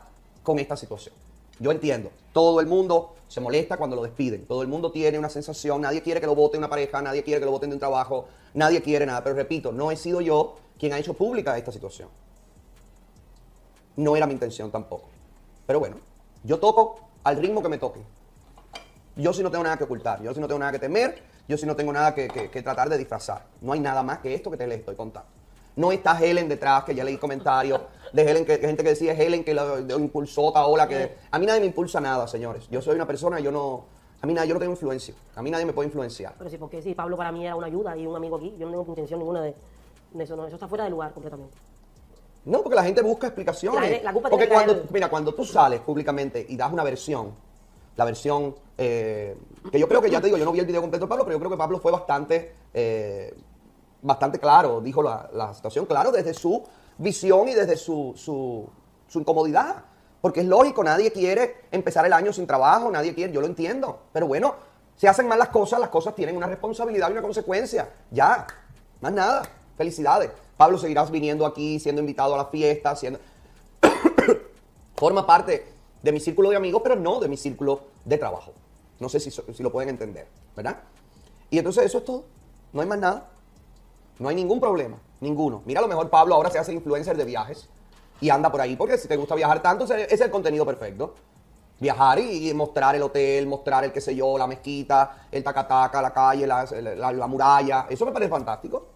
con 0.42 0.58
esta 0.58 0.76
situación. 0.76 1.14
Yo 1.58 1.70
entiendo. 1.72 2.10
Todo 2.32 2.60
el 2.60 2.66
mundo 2.66 3.14
se 3.28 3.40
molesta 3.40 3.76
cuando 3.76 3.96
lo 3.96 4.02
despiden. 4.02 4.46
Todo 4.46 4.62
el 4.62 4.68
mundo 4.68 4.92
tiene 4.92 5.18
una 5.18 5.30
sensación. 5.30 5.80
Nadie 5.80 6.02
quiere 6.02 6.20
que 6.20 6.26
lo 6.26 6.34
vote 6.34 6.58
una 6.58 6.68
pareja, 6.68 7.00
nadie 7.00 7.22
quiere 7.24 7.40
que 7.40 7.46
lo 7.46 7.52
voten 7.52 7.70
de 7.70 7.76
un 7.76 7.80
trabajo, 7.80 8.26
nadie 8.54 8.82
quiere 8.82 9.06
nada. 9.06 9.24
Pero 9.24 9.34
repito, 9.34 9.72
no 9.72 9.90
he 9.90 9.96
sido 9.96 10.20
yo 10.20 10.56
quien 10.78 10.92
ha 10.92 10.98
hecho 10.98 11.14
pública 11.14 11.56
esta 11.56 11.72
situación. 11.72 12.08
No 13.96 14.16
era 14.16 14.26
mi 14.26 14.34
intención 14.34 14.70
tampoco. 14.70 15.08
Pero 15.66 15.80
bueno, 15.80 15.96
yo 16.44 16.58
toco 16.58 17.00
al 17.24 17.36
ritmo 17.36 17.62
que 17.62 17.68
me 17.68 17.78
toque. 17.78 18.00
Yo 19.16 19.32
sí 19.32 19.42
no 19.42 19.50
tengo 19.50 19.64
nada 19.64 19.78
que 19.78 19.84
ocultar, 19.84 20.22
yo 20.22 20.34
sí 20.34 20.40
no 20.40 20.46
tengo 20.46 20.58
nada 20.58 20.72
que 20.72 20.78
temer, 20.78 21.22
yo 21.48 21.56
sí 21.56 21.64
no 21.64 21.74
tengo 21.74 21.92
nada 21.92 22.14
que, 22.14 22.28
tratar 22.62 22.88
de 22.90 22.98
disfrazar. 22.98 23.46
No 23.62 23.72
hay 23.72 23.80
nada 23.80 24.02
más 24.02 24.18
que 24.18 24.34
esto 24.34 24.50
que 24.50 24.58
te 24.58 24.66
les 24.66 24.80
estoy 24.80 24.94
contando. 24.94 25.28
No 25.76 25.92
está 25.92 26.18
Helen 26.22 26.48
detrás, 26.48 26.84
que 26.84 26.94
ya 26.94 27.04
leí 27.04 27.16
comentarios 27.16 27.80
de 28.12 28.22
Helen, 28.22 28.44
que, 28.44 28.58
que 28.58 28.66
gente 28.66 28.82
que 28.82 28.90
decía 28.90 29.12
Helen 29.12 29.44
que 29.44 29.54
lo, 29.54 29.98
impulsó 29.98 30.52
Taola, 30.52 30.86
que 30.86 31.16
a 31.30 31.38
mí 31.38 31.46
nadie 31.46 31.60
me 31.60 31.66
impulsa 31.66 32.00
nada, 32.00 32.28
señores. 32.28 32.66
Yo 32.70 32.82
soy 32.82 32.94
una 32.94 33.06
persona, 33.06 33.40
yo 33.40 33.50
no, 33.50 33.84
a 34.20 34.26
mí 34.26 34.34
nadie, 34.34 34.48
yo 34.48 34.54
no 34.54 34.60
tengo 34.60 34.72
influencia, 34.72 35.14
a 35.34 35.42
mí 35.42 35.50
nadie 35.50 35.66
me 35.66 35.72
puede 35.72 35.88
influenciar. 35.88 36.34
Pero 36.38 36.50
sí, 36.50 36.58
porque 36.58 36.82
sí, 36.82 36.94
Pablo 36.94 37.16
para 37.16 37.32
mí 37.32 37.44
era 37.44 37.54
una 37.54 37.66
ayuda 37.66 37.96
y 37.96 38.06
un 38.06 38.16
amigo 38.16 38.36
aquí. 38.36 38.54
Yo 38.58 38.66
no 38.66 38.72
tengo 38.72 38.84
intención 38.88 39.20
ninguna 39.20 39.42
de 39.42 39.54
eso, 40.20 40.36
no. 40.36 40.46
Eso 40.46 40.56
está 40.56 40.68
fuera 40.68 40.84
de 40.84 40.90
lugar 40.90 41.12
completamente. 41.12 41.56
No, 42.44 42.62
porque 42.62 42.76
la 42.76 42.84
gente 42.84 43.02
busca 43.02 43.26
explicaciones. 43.26 43.90
La 44.02 44.04
la 44.04 44.12
culpa 44.12 44.30
porque 44.30 44.46
tiene 44.46 44.64
cuando, 44.64 44.84
mira, 44.90 45.08
cuando 45.08 45.34
tú 45.34 45.44
sales 45.44 45.80
públicamente 45.80 46.46
y 46.48 46.56
das 46.56 46.72
una 46.72 46.84
versión, 46.84 47.34
la 47.96 48.04
versión 48.04 48.54
eh, 48.78 49.36
que 49.70 49.78
yo 49.78 49.88
creo 49.88 50.00
que 50.00 50.10
ya 50.10 50.20
te 50.20 50.26
digo, 50.26 50.38
yo 50.38 50.44
no 50.44 50.52
vi 50.52 50.60
el 50.60 50.66
video 50.66 50.80
completo 50.80 51.06
de 51.06 51.08
Pablo, 51.08 51.24
pero 51.24 51.34
yo 51.36 51.40
creo 51.40 51.50
que 51.50 51.56
Pablo 51.56 51.80
fue 51.80 51.90
bastante, 51.90 52.54
eh, 52.72 53.34
bastante 54.02 54.38
claro, 54.38 54.80
dijo 54.80 55.02
la, 55.02 55.28
la 55.32 55.54
situación 55.54 55.86
claro 55.86 56.12
desde 56.12 56.34
su 56.34 56.62
visión 56.98 57.48
y 57.48 57.54
desde 57.54 57.76
su, 57.76 58.12
su, 58.16 58.68
su 59.08 59.20
incomodidad. 59.20 59.84
Porque 60.20 60.40
es 60.40 60.46
lógico, 60.46 60.82
nadie 60.82 61.12
quiere 61.12 61.66
empezar 61.70 62.04
el 62.06 62.12
año 62.12 62.32
sin 62.32 62.46
trabajo, 62.46 62.90
nadie 62.90 63.14
quiere, 63.14 63.32
yo 63.32 63.40
lo 63.40 63.46
entiendo. 63.46 64.00
Pero 64.12 64.26
bueno, 64.26 64.54
si 64.96 65.06
hacen 65.06 65.28
mal 65.28 65.38
las 65.38 65.50
cosas, 65.50 65.78
las 65.78 65.90
cosas 65.90 66.14
tienen 66.14 66.36
una 66.36 66.46
responsabilidad 66.46 67.08
y 67.10 67.12
una 67.12 67.22
consecuencia. 67.22 67.88
Ya, 68.10 68.46
más 69.00 69.12
nada. 69.12 69.42
Felicidades. 69.76 70.30
Pablo 70.56 70.78
seguirás 70.78 71.10
viniendo 71.10 71.44
aquí, 71.46 71.78
siendo 71.78 72.00
invitado 72.00 72.34
a 72.34 72.38
la 72.38 72.46
fiesta, 72.46 72.96
siendo... 72.96 73.18
Forma 74.96 75.26
parte 75.26 75.66
de 76.02 76.12
mi 76.12 76.20
círculo 76.20 76.50
de 76.50 76.56
amigos, 76.56 76.80
pero 76.82 76.96
no 76.96 77.20
de 77.20 77.28
mi 77.28 77.36
círculo 77.36 77.80
de 78.04 78.16
trabajo. 78.16 78.52
No 78.98 79.08
sé 79.08 79.20
si, 79.20 79.30
lo 79.62 79.70
pueden 79.70 79.90
entender, 79.90 80.26
¿verdad? 80.56 80.78
Y 81.50 81.58
entonces 81.58 81.84
eso 81.84 81.98
es 81.98 82.04
todo. 82.04 82.24
No 82.72 82.80
hay 82.80 82.86
más 82.86 82.98
nada. 82.98 83.28
No 84.18 84.28
hay 84.30 84.34
ningún 84.34 84.58
problema, 84.58 84.96
ninguno. 85.20 85.62
Mira, 85.66 85.80
a 85.80 85.82
lo 85.82 85.88
mejor 85.88 86.08
Pablo 86.08 86.34
ahora 86.34 86.50
se 86.50 86.58
hace 86.58 86.72
influencer 86.72 87.16
de 87.18 87.24
viajes 87.26 87.68
y 88.22 88.30
anda 88.30 88.50
por 88.50 88.62
ahí, 88.62 88.74
porque 88.76 88.96
si 88.96 89.06
te 89.08 89.16
gusta 89.16 89.34
viajar 89.34 89.60
tanto, 89.60 89.84
es 89.84 90.20
el 90.20 90.30
contenido 90.30 90.64
perfecto. 90.64 91.14
Viajar 91.78 92.18
y, 92.20 92.54
mostrar 92.54 92.94
el 92.96 93.02
hotel, 93.02 93.46
mostrar 93.46 93.84
el 93.84 93.92
qué 93.92 94.00
sé 94.00 94.16
yo, 94.16 94.38
la 94.38 94.46
mezquita, 94.46 95.26
el 95.30 95.44
tacataca, 95.44 96.00
la 96.00 96.14
calle, 96.14 96.46
la, 96.46 96.64
la- 96.96 97.12
la 97.12 97.26
muralla. 97.26 97.86
Eso 97.90 98.06
me 98.06 98.12
parece 98.12 98.30
fantástico. 98.30 98.86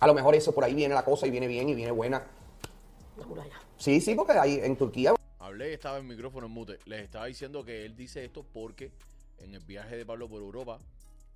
A 0.00 0.06
lo 0.06 0.14
mejor 0.14 0.34
eso 0.34 0.54
por 0.54 0.64
ahí 0.64 0.74
viene 0.74 0.94
la 0.94 1.04
cosa 1.04 1.26
y 1.26 1.30
viene 1.30 1.46
bien 1.46 1.68
y 1.68 1.74
viene 1.74 1.92
buena. 1.92 2.26
La 3.18 3.26
muralla. 3.26 3.60
Sí, 3.76 4.00
sí, 4.00 4.14
porque 4.14 4.32
ahí 4.32 4.60
en 4.62 4.76
Turquía 4.76 5.14
Hablé 5.38 5.70
y 5.70 5.74
estaba 5.74 5.98
el 5.98 6.04
micrófono 6.04 6.46
en 6.46 6.52
mute. 6.52 6.78
Les 6.86 7.02
estaba 7.02 7.26
diciendo 7.26 7.64
que 7.64 7.84
él 7.84 7.96
dice 7.96 8.24
esto 8.24 8.44
porque 8.52 8.92
en 9.38 9.54
el 9.54 9.60
viaje 9.60 9.96
de 9.96 10.06
Pablo 10.06 10.28
por 10.28 10.40
Europa, 10.40 10.78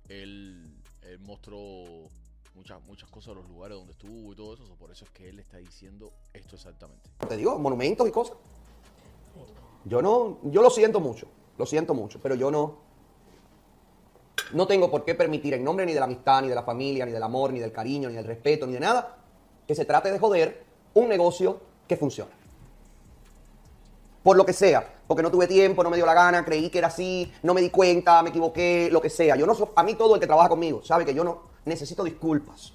él, 0.09 0.81
él 1.03 1.19
mostró 1.19 2.07
muchas, 2.55 2.81
muchas 2.85 3.09
cosas 3.09 3.35
de 3.35 3.41
los 3.41 3.49
lugares 3.49 3.77
donde 3.77 3.93
estuvo 3.93 4.31
y 4.31 4.35
todo 4.35 4.53
eso. 4.53 4.65
so 4.65 4.75
Por 4.75 4.91
eso 4.91 5.05
es 5.05 5.11
que 5.11 5.29
él 5.29 5.39
está 5.39 5.57
diciendo 5.57 6.11
esto 6.33 6.55
exactamente. 6.55 7.09
te 7.27 7.37
digo, 7.37 7.57
monumentos 7.59 8.07
y 8.07 8.11
cosas. 8.11 8.37
Yo 9.83 10.01
no, 10.01 10.39
yo 10.43 10.61
lo 10.61 10.69
siento 10.69 10.99
mucho, 10.99 11.27
lo 11.57 11.65
siento 11.65 11.93
mucho, 11.93 12.19
pero 12.19 12.33
yo 12.35 12.49
no, 12.49 12.79
no 14.53 14.67
tengo 14.67 14.89
por 14.91 15.03
qué 15.05 15.15
permitir 15.15 15.53
en 15.53 15.63
nombre 15.63 15.85
ni 15.85 15.93
de 15.93 15.99
la 15.99 16.05
amistad, 16.05 16.41
ni 16.41 16.49
de 16.49 16.55
la 16.55 16.63
familia, 16.63 17.05
ni 17.05 17.11
del 17.11 17.23
amor, 17.23 17.51
ni 17.51 17.59
del 17.59 17.71
cariño, 17.71 18.09
ni 18.09 18.15
del 18.15 18.25
respeto, 18.25 18.65
ni 18.67 18.73
de 18.73 18.79
nada, 18.79 19.17
que 19.67 19.75
se 19.75 19.85
trate 19.85 20.11
de 20.11 20.19
joder 20.19 20.63
un 20.93 21.09
negocio 21.09 21.59
que 21.87 21.97
funciona. 21.97 22.31
Por 24.23 24.37
lo 24.37 24.45
que 24.45 24.53
sea, 24.53 24.87
porque 25.07 25.21
no 25.21 25.29
tuve 25.29 25.45
tiempo, 25.47 25.83
no 25.83 25.89
me 25.89 25.97
dio 25.97 26.05
la 26.05 26.13
gana, 26.15 26.43
creí 26.43 26.69
que 26.69 26.79
era 26.79 26.87
así, 26.87 27.31
no 27.43 27.53
me 27.53 27.61
di 27.61 27.69
cuenta, 27.69 28.23
me 28.23 28.29
equivoqué, 28.29 28.89
lo 28.91 29.01
que 29.01 29.09
sea. 29.09 29.35
Yo 29.35 29.45
no 29.45 29.53
so- 29.53 29.71
a 29.75 29.83
mí 29.83 29.93
todo 29.93 30.15
el 30.15 30.21
que 30.21 30.25
trabaja 30.27 30.49
conmigo 30.49 30.81
sabe 30.83 31.05
que 31.05 31.13
yo 31.13 31.23
no 31.23 31.41
necesito 31.65 32.03
disculpas. 32.03 32.73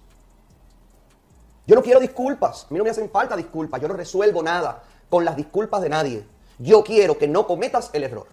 Yo 1.66 1.74
no 1.74 1.82
quiero 1.82 1.98
disculpas, 2.00 2.66
a 2.68 2.72
mí 2.72 2.78
no 2.78 2.84
me 2.84 2.90
hacen 2.90 3.10
falta 3.10 3.36
disculpas, 3.36 3.80
yo 3.80 3.88
no 3.88 3.94
resuelvo 3.94 4.42
nada 4.42 4.82
con 5.08 5.24
las 5.24 5.36
disculpas 5.36 5.82
de 5.82 5.88
nadie. 5.88 6.24
Yo 6.58 6.84
quiero 6.84 7.16
que 7.18 7.26
no 7.26 7.46
cometas 7.46 7.90
el 7.92 8.04
error. 8.04 8.26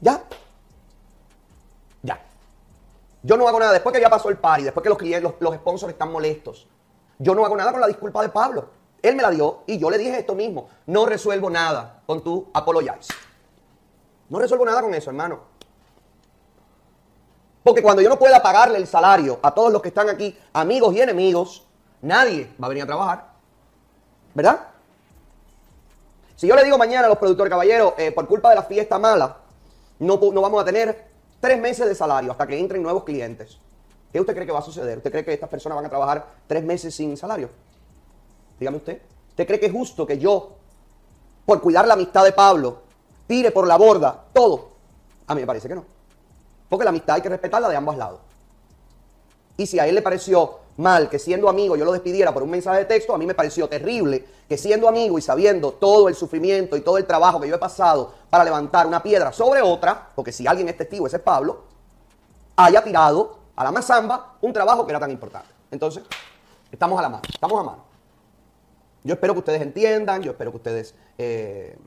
¿Ya? 0.00 0.22
Ya. 0.22 0.36
Yo 3.22 3.36
no 3.36 3.46
hago 3.46 3.58
nada 3.60 3.72
después 3.72 3.94
que 3.94 4.00
ya 4.00 4.08
pasó 4.08 4.28
el 4.28 4.38
party, 4.38 4.64
después 4.64 4.82
que 4.82 4.88
los 4.88 4.98
clientes, 4.98 5.22
los, 5.22 5.34
los 5.40 5.54
sponsors 5.56 5.92
están 5.92 6.10
molestos. 6.10 6.66
Yo 7.18 7.34
no 7.34 7.44
hago 7.44 7.56
nada 7.56 7.70
con 7.70 7.80
la 7.80 7.86
disculpa 7.86 8.22
de 8.22 8.30
Pablo. 8.30 8.70
Él 9.02 9.16
me 9.16 9.22
la 9.22 9.30
dio 9.30 9.62
y 9.66 9.78
yo 9.78 9.90
le 9.90 9.98
dije 9.98 10.18
esto 10.18 10.34
mismo. 10.34 10.68
No 10.86 11.06
resuelvo 11.06 11.50
nada 11.50 12.02
con 12.06 12.22
tu 12.22 12.48
apologize. 12.52 13.12
No 14.28 14.38
resuelvo 14.38 14.64
nada 14.64 14.80
con 14.80 14.94
eso, 14.94 15.10
hermano. 15.10 15.40
Porque 17.62 17.82
cuando 17.82 18.00
yo 18.00 18.08
no 18.08 18.18
pueda 18.18 18.42
pagarle 18.42 18.78
el 18.78 18.86
salario 18.86 19.38
a 19.42 19.52
todos 19.52 19.72
los 19.72 19.82
que 19.82 19.88
están 19.88 20.08
aquí, 20.08 20.36
amigos 20.52 20.94
y 20.94 21.00
enemigos, 21.02 21.66
nadie 22.00 22.50
va 22.60 22.66
a 22.66 22.68
venir 22.70 22.84
a 22.84 22.86
trabajar. 22.86 23.30
¿Verdad? 24.34 24.68
Si 26.36 26.46
yo 26.46 26.56
le 26.56 26.64
digo 26.64 26.78
mañana 26.78 27.06
a 27.06 27.10
los 27.10 27.18
productores, 27.18 27.50
caballeros, 27.50 27.92
eh, 27.98 28.12
por 28.12 28.26
culpa 28.26 28.48
de 28.48 28.54
la 28.54 28.62
fiesta 28.62 28.98
mala, 28.98 29.36
no, 29.98 30.18
no 30.32 30.40
vamos 30.40 30.62
a 30.62 30.64
tener 30.64 31.09
tres 31.40 31.58
meses 31.58 31.86
de 31.86 31.94
salario 31.94 32.32
hasta 32.32 32.46
que 32.46 32.58
entren 32.58 32.82
nuevos 32.82 33.04
clientes. 33.04 33.58
¿Qué 34.12 34.20
usted 34.20 34.34
cree 34.34 34.46
que 34.46 34.52
va 34.52 34.58
a 34.58 34.62
suceder? 34.62 34.98
¿Usted 34.98 35.10
cree 35.10 35.24
que 35.24 35.32
estas 35.32 35.48
personas 35.48 35.76
van 35.76 35.86
a 35.86 35.88
trabajar 35.88 36.26
tres 36.46 36.64
meses 36.64 36.94
sin 36.94 37.16
salario? 37.16 37.48
Dígame 38.58 38.76
usted. 38.76 39.00
¿Usted 39.30 39.46
cree 39.46 39.60
que 39.60 39.66
es 39.66 39.72
justo 39.72 40.06
que 40.06 40.18
yo, 40.18 40.56
por 41.46 41.60
cuidar 41.60 41.86
la 41.86 41.94
amistad 41.94 42.24
de 42.24 42.32
Pablo, 42.32 42.82
tire 43.26 43.50
por 43.52 43.66
la 43.66 43.76
borda 43.76 44.24
todo? 44.32 44.70
A 45.26 45.34
mí 45.34 45.40
me 45.40 45.46
parece 45.46 45.68
que 45.68 45.76
no. 45.76 45.84
Porque 46.68 46.84
la 46.84 46.90
amistad 46.90 47.16
hay 47.16 47.22
que 47.22 47.28
respetarla 47.28 47.68
de 47.68 47.76
ambos 47.76 47.96
lados. 47.96 48.20
Y 49.56 49.66
si 49.66 49.78
a 49.78 49.86
él 49.86 49.94
le 49.94 50.02
pareció 50.02 50.58
mal 50.80 51.08
que 51.08 51.18
siendo 51.18 51.48
amigo 51.48 51.76
yo 51.76 51.84
lo 51.84 51.92
despidiera 51.92 52.32
por 52.32 52.42
un 52.42 52.50
mensaje 52.50 52.78
de 52.78 52.84
texto, 52.86 53.14
a 53.14 53.18
mí 53.18 53.26
me 53.26 53.34
pareció 53.34 53.68
terrible 53.68 54.24
que 54.48 54.56
siendo 54.56 54.88
amigo 54.88 55.18
y 55.18 55.22
sabiendo 55.22 55.72
todo 55.72 56.08
el 56.08 56.14
sufrimiento 56.14 56.76
y 56.76 56.80
todo 56.80 56.98
el 56.98 57.06
trabajo 57.06 57.40
que 57.40 57.48
yo 57.48 57.54
he 57.54 57.58
pasado 57.58 58.12
para 58.28 58.42
levantar 58.42 58.86
una 58.86 59.02
piedra 59.02 59.32
sobre 59.32 59.62
otra, 59.62 60.08
porque 60.14 60.32
si 60.32 60.46
alguien 60.46 60.68
es 60.68 60.76
testigo, 60.76 61.06
ese 61.06 61.18
es 61.18 61.22
Pablo, 61.22 61.64
haya 62.56 62.82
tirado 62.82 63.38
a 63.54 63.64
la 63.64 63.70
mazamba 63.70 64.36
un 64.40 64.52
trabajo 64.52 64.84
que 64.84 64.92
era 64.92 65.00
tan 65.00 65.10
importante. 65.10 65.48
Entonces, 65.70 66.02
estamos 66.72 66.98
a 66.98 67.02
la 67.02 67.08
mano, 67.08 67.22
estamos 67.32 67.60
a 67.60 67.62
mano. 67.62 67.84
Yo 69.04 69.14
espero 69.14 69.32
que 69.34 69.38
ustedes 69.38 69.62
entiendan, 69.62 70.22
yo 70.22 70.32
espero 70.32 70.50
que 70.50 70.56
ustedes 70.56 70.94
eh, 71.16 71.78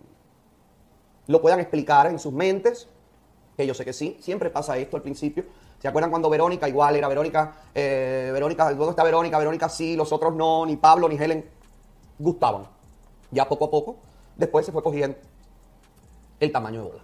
lo 1.28 1.42
puedan 1.42 1.60
explicar 1.60 2.08
en 2.08 2.20
sus 2.20 2.34
mentes, 2.34 2.88
que 3.56 3.68
yo 3.68 3.74
sé 3.74 3.86
que 3.86 3.94
sí, 3.94 4.18
siempre 4.22 4.50
pasa 4.50 4.78
esto 4.78 4.98
al 4.98 5.04
principio. 5.04 5.46
¿Se 5.84 5.90
acuerdan 5.90 6.12
cuando 6.12 6.30
Verónica 6.30 6.70
igual 6.70 6.96
era 6.96 7.10
Verónica, 7.10 7.58
eh, 7.76 8.30
Verónica, 8.32 8.74
¿dónde 8.74 8.92
está 8.92 9.04
Verónica? 9.04 9.38
Verónica 9.38 9.68
sí, 9.68 9.98
los 9.98 10.14
otros 10.14 10.34
no, 10.34 10.66
ni 10.66 10.78
Pablo 10.78 11.10
ni 11.10 11.18
Helen 11.18 11.44
gustaban. 12.18 12.66
Ya 13.32 13.50
poco 13.50 13.66
a 13.66 13.70
poco, 13.70 13.98
después 14.38 14.66
se 14.66 14.72
fue 14.72 14.82
cogiendo 14.82 15.18
el 16.40 16.54
tamaño 16.54 16.84
de 16.84 16.90
bola. 16.90 17.02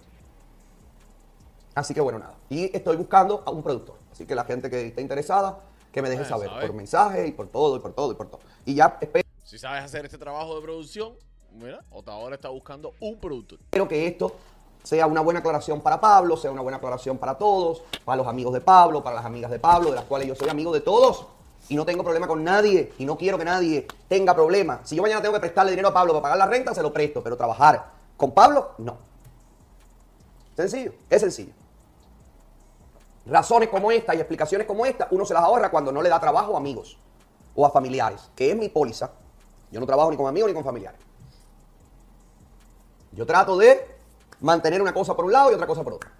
Así 1.74 1.92
que 1.92 2.00
bueno, 2.00 2.20
nada. 2.20 2.32
Y 2.48 2.74
estoy 2.74 2.96
buscando 2.96 3.42
a 3.44 3.50
un 3.50 3.62
productor. 3.62 3.96
Así 4.12 4.24
que 4.24 4.34
la 4.34 4.44
gente 4.44 4.70
que 4.70 4.86
esté 4.86 5.02
interesada, 5.02 5.58
que 5.92 6.00
me 6.00 6.08
deje 6.08 6.24
saber 6.24 6.48
sabe. 6.48 6.66
por 6.66 6.74
mensaje 6.74 7.26
y 7.26 7.32
por 7.32 7.48
todo, 7.48 7.76
y 7.76 7.80
por 7.80 7.92
todo, 7.92 8.12
y 8.12 8.14
por 8.14 8.30
todo. 8.30 8.40
Y 8.64 8.76
ya 8.76 8.96
espero 8.98 9.28
Si 9.44 9.58
sabes 9.58 9.84
hacer 9.84 10.06
este 10.06 10.16
trabajo 10.16 10.56
de 10.56 10.62
producción, 10.62 11.12
mira, 11.52 11.84
ahora 12.06 12.36
está 12.36 12.48
buscando 12.48 12.94
un 12.98 13.18
productor. 13.18 13.58
que 13.86 14.06
esto 14.06 14.36
sea 14.82 15.06
una 15.06 15.20
buena 15.20 15.40
aclaración 15.40 15.80
para 15.80 16.00
Pablo, 16.00 16.36
sea 16.36 16.50
una 16.50 16.62
buena 16.62 16.78
aclaración 16.78 17.18
para 17.18 17.36
todos, 17.36 17.82
para 18.04 18.16
los 18.16 18.26
amigos 18.26 18.52
de 18.52 18.60
Pablo, 18.60 19.02
para 19.02 19.16
las 19.16 19.24
amigas 19.24 19.50
de 19.50 19.58
Pablo, 19.58 19.90
de 19.90 19.96
las 19.96 20.04
cuales 20.04 20.28
yo 20.28 20.34
soy 20.34 20.48
amigo 20.48 20.72
de 20.72 20.80
todos. 20.80 21.26
Y 21.68 21.76
no 21.76 21.84
tengo 21.84 22.02
problema 22.02 22.26
con 22.26 22.42
nadie, 22.42 22.92
y 22.98 23.04
no 23.04 23.16
quiero 23.16 23.38
que 23.38 23.44
nadie 23.44 23.86
tenga 24.08 24.34
problema. 24.34 24.80
Si 24.84 24.96
yo 24.96 25.02
mañana 25.02 25.22
tengo 25.22 25.34
que 25.34 25.40
prestarle 25.40 25.70
dinero 25.70 25.88
a 25.88 25.94
Pablo 25.94 26.12
para 26.14 26.22
pagar 26.22 26.38
la 26.38 26.46
renta, 26.46 26.74
se 26.74 26.82
lo 26.82 26.92
presto, 26.92 27.22
pero 27.22 27.36
trabajar 27.36 27.90
con 28.16 28.32
Pablo, 28.32 28.72
no. 28.78 28.96
Sencillo, 30.56 30.92
es 31.08 31.20
sencillo. 31.20 31.52
Razones 33.26 33.68
como 33.68 33.92
esta 33.92 34.14
y 34.14 34.18
explicaciones 34.18 34.66
como 34.66 34.84
esta, 34.84 35.06
uno 35.10 35.24
se 35.24 35.34
las 35.34 35.44
ahorra 35.44 35.70
cuando 35.70 35.92
no 35.92 36.02
le 36.02 36.08
da 36.08 36.18
trabajo 36.18 36.54
a 36.54 36.58
amigos 36.58 36.98
o 37.54 37.64
a 37.64 37.70
familiares, 37.70 38.28
que 38.34 38.50
es 38.50 38.56
mi 38.56 38.68
póliza. 38.68 39.10
Yo 39.70 39.78
no 39.78 39.86
trabajo 39.86 40.10
ni 40.10 40.16
con 40.16 40.26
amigos 40.26 40.48
ni 40.48 40.54
con 40.54 40.64
familiares. 40.64 41.00
Yo 43.12 43.26
trato 43.26 43.56
de 43.56 43.99
mantener 44.40 44.80
una 44.82 44.92
cosa 44.92 45.14
por 45.14 45.24
un 45.24 45.32
lado 45.32 45.50
y 45.50 45.54
otra 45.54 45.66
cosa 45.66 45.82
por 45.82 45.94
otro. 45.94 46.10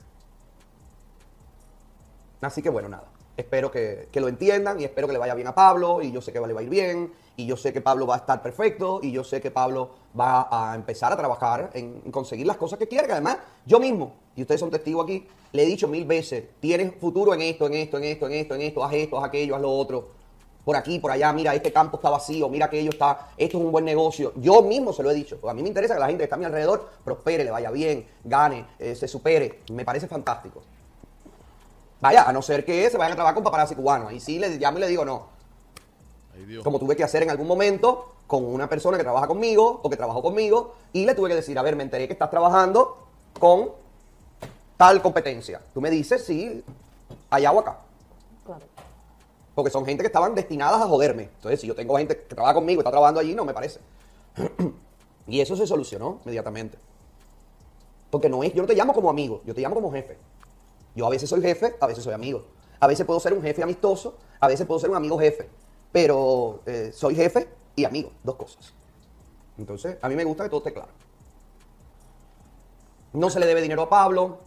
Así 2.41 2.63
que 2.63 2.71
bueno, 2.71 2.89
nada. 2.89 3.05
Espero 3.37 3.71
que, 3.71 4.09
que 4.13 4.21
lo 4.21 4.29
entiendan 4.29 4.81
y 4.81 4.85
espero 4.85 5.07
que 5.07 5.13
le 5.13 5.19
vaya 5.19 5.35
bien 5.35 5.49
a 5.49 5.55
Pablo 5.55 6.03
y 6.03 6.13
yo 6.13 6.21
sé 6.21 6.33
que 6.33 6.41
le 6.41 6.53
va 6.53 6.61
a 6.61 6.63
ir 6.63 6.69
bien 6.69 7.13
y 7.41 7.47
yo 7.47 7.57
sé 7.57 7.73
que 7.73 7.81
Pablo 7.81 8.07
va 8.07 8.17
a 8.17 8.19
estar 8.19 8.43
perfecto 8.43 9.01
y 9.03 9.13
yo 9.13 9.25
sé 9.25 9.41
que 9.41 9.51
Pablo 9.51 9.91
va 10.19 10.49
a 10.51 10.75
empezar 10.75 11.13
a 11.13 11.17
trabajar 11.17 11.71
en, 11.75 12.01
conseguir 12.11 12.47
las 12.47 12.57
cosas 12.57 12.79
que 12.79 12.87
quiere, 12.87 13.07
que 13.07 13.13
además 13.13 13.39
yo 13.67 13.81
mismo, 13.81 14.15
y 14.37 14.43
ustedes 14.43 14.61
son 14.61 14.71
testigos 14.71 15.05
aquí, 15.05 15.27
le 15.53 15.63
he 15.63 15.67
dicho 15.67 15.89
mil 15.89 16.05
veces, 16.05 16.45
tienes 16.61 16.95
futuro 16.97 17.35
en 17.35 17.43
esto, 17.43 17.67
en 17.67 17.75
esto, 17.75 17.97
en 17.97 18.05
esto, 18.05 18.27
en 18.27 18.33
esto, 18.33 18.55
en 18.55 18.63
esto, 18.63 18.85
haz 18.85 18.93
esto, 18.93 19.19
haz 19.19 19.25
aquello, 19.25 19.57
haz 19.57 19.63
lo 19.63 19.71
otro. 19.71 20.20
Por 20.65 20.77
aquí, 20.77 20.99
por 20.99 21.11
allá, 21.11 21.33
mira, 21.33 21.55
este 21.55 21.73
campo 21.73 21.97
está 21.97 22.11
vacío, 22.11 22.49
mira 22.49 22.67
aquello 22.67 22.91
está, 22.91 23.31
esto 23.37 23.59
es 23.59 23.65
un 23.65 23.73
buen 23.73 23.85
negocio. 23.85 24.33
Yo 24.37 24.63
mismo 24.63 24.93
se 24.93 25.03
lo 25.03 25.11
he 25.11 25.15
dicho, 25.15 25.39
a 25.49 25.55
mí 25.55 25.63
me 25.63 25.69
interesa 25.69 25.95
que 25.95 26.01
la 26.01 26.07
gente 26.07 26.19
que 26.19 26.25
está 26.25 26.37
a 26.37 26.39
mi 26.39 26.45
alrededor 26.45 26.89
prospere, 27.05 27.45
le 27.45 27.51
vaya 27.51 27.71
bien, 27.71 28.07
gane, 28.25 28.67
eh, 28.79 28.95
se 28.95 29.09
supere. 29.09 29.61
Me 29.73 29.85
parece 29.85 30.07
fantástico. 30.07 30.63
Vaya, 32.01 32.25
a 32.25 32.33
no 32.33 32.41
ser 32.41 32.65
que 32.65 32.89
se 32.89 32.97
vayan 32.97 33.13
a 33.13 33.17
trabajar 33.17 33.35
con 33.35 33.45
paparazzi 33.45 33.75
cubanos. 33.75 34.09
Ahí 34.09 34.21
sí 34.21 34.39
le 34.39 34.49
llamo 34.57 34.79
y 34.79 34.81
le 34.81 34.89
digo 34.89 35.05
no. 35.05 35.27
Ay, 36.35 36.45
Dios. 36.45 36.65
Como 36.65 36.79
tuve 36.79 36.97
que 36.97 37.05
hacer 37.05 37.23
en 37.23 37.31
algún 37.31 37.47
momento 37.47 38.15
con 38.27 38.45
una 38.45 38.69
persona 38.69 38.97
que 38.97 39.03
trabaja 39.03 39.27
conmigo 39.27 39.81
o 39.83 39.91
que 39.91 39.97
trabajó 39.97 40.23
conmigo 40.23 40.75
y 40.93 41.05
le 41.05 41.15
tuve 41.15 41.29
que 41.29 41.35
decir, 41.35 41.59
a 41.59 41.63
ver, 41.63 41.77
me 41.77 41.83
enteré 41.83 42.07
que 42.07 42.13
estás 42.13 42.31
trabajando 42.31 43.07
con 43.39 43.71
tal 44.77 45.03
competencia. 45.03 45.61
Tú 45.75 45.81
me 45.81 45.91
dices 45.91 46.25
si 46.25 46.65
hay 47.29 47.45
agua 47.45 47.63
acá. 47.63 47.79
Porque 49.61 49.73
son 49.73 49.85
gente 49.85 50.03
que 50.03 50.07
estaban 50.07 50.35
destinadas 50.35 50.81
a 50.81 50.89
joderme. 50.89 51.25
Entonces, 51.25 51.61
si 51.61 51.67
yo 51.67 51.75
tengo 51.75 51.95
gente 51.99 52.17
que 52.17 52.35
trabaja 52.35 52.55
conmigo 52.55 52.81
está 52.81 52.91
trabajando 52.91 53.21
allí, 53.21 53.35
no 53.35 53.45
me 53.45 53.53
parece. 53.53 53.79
y 55.27 55.39
eso 55.39 55.55
se 55.55 55.67
solucionó 55.67 56.19
inmediatamente. 56.25 56.79
Porque 58.09 58.31
no 58.31 58.43
es, 58.43 58.55
yo 58.55 58.63
no 58.63 58.67
te 58.67 58.75
llamo 58.75 58.95
como 58.95 59.11
amigo, 59.11 59.43
yo 59.45 59.55
te 59.55 59.61
llamo 59.61 59.75
como 59.75 59.93
jefe. 59.93 60.17
Yo 60.97 61.07
a 61.07 61.11
veces 61.11 61.29
soy 61.29 61.43
jefe, 61.43 61.77
a 61.79 61.87
veces 61.87 62.03
soy 62.03 62.15
amigo. 62.15 62.43
A 62.81 62.87
veces 62.87 63.05
puedo 63.05 63.21
ser 63.21 63.35
un 63.35 63.43
jefe 63.43 63.63
amistoso, 63.63 64.15
a 64.41 64.49
veces 64.49 64.67
puedo 64.67 64.81
ser 64.81 64.89
un 64.89 64.97
amigo 64.97 65.19
jefe. 65.19 65.47
Pero 65.93 66.61
eh, 66.65 66.91
soy 66.95 67.15
jefe 67.15 67.47
y 67.77 67.85
amigo, 67.85 68.13
dos 68.25 68.37
cosas. 68.37 68.73
Entonces, 69.59 69.99
a 70.01 70.09
mí 70.09 70.15
me 70.15 70.25
gusta 70.25 70.45
que 70.45 70.49
todo 70.49 70.61
esté 70.61 70.73
claro. 70.73 70.89
No 73.13 73.29
se 73.29 73.39
le 73.39 73.45
debe 73.45 73.61
dinero 73.61 73.83
a 73.83 73.91
Pablo, 73.91 74.39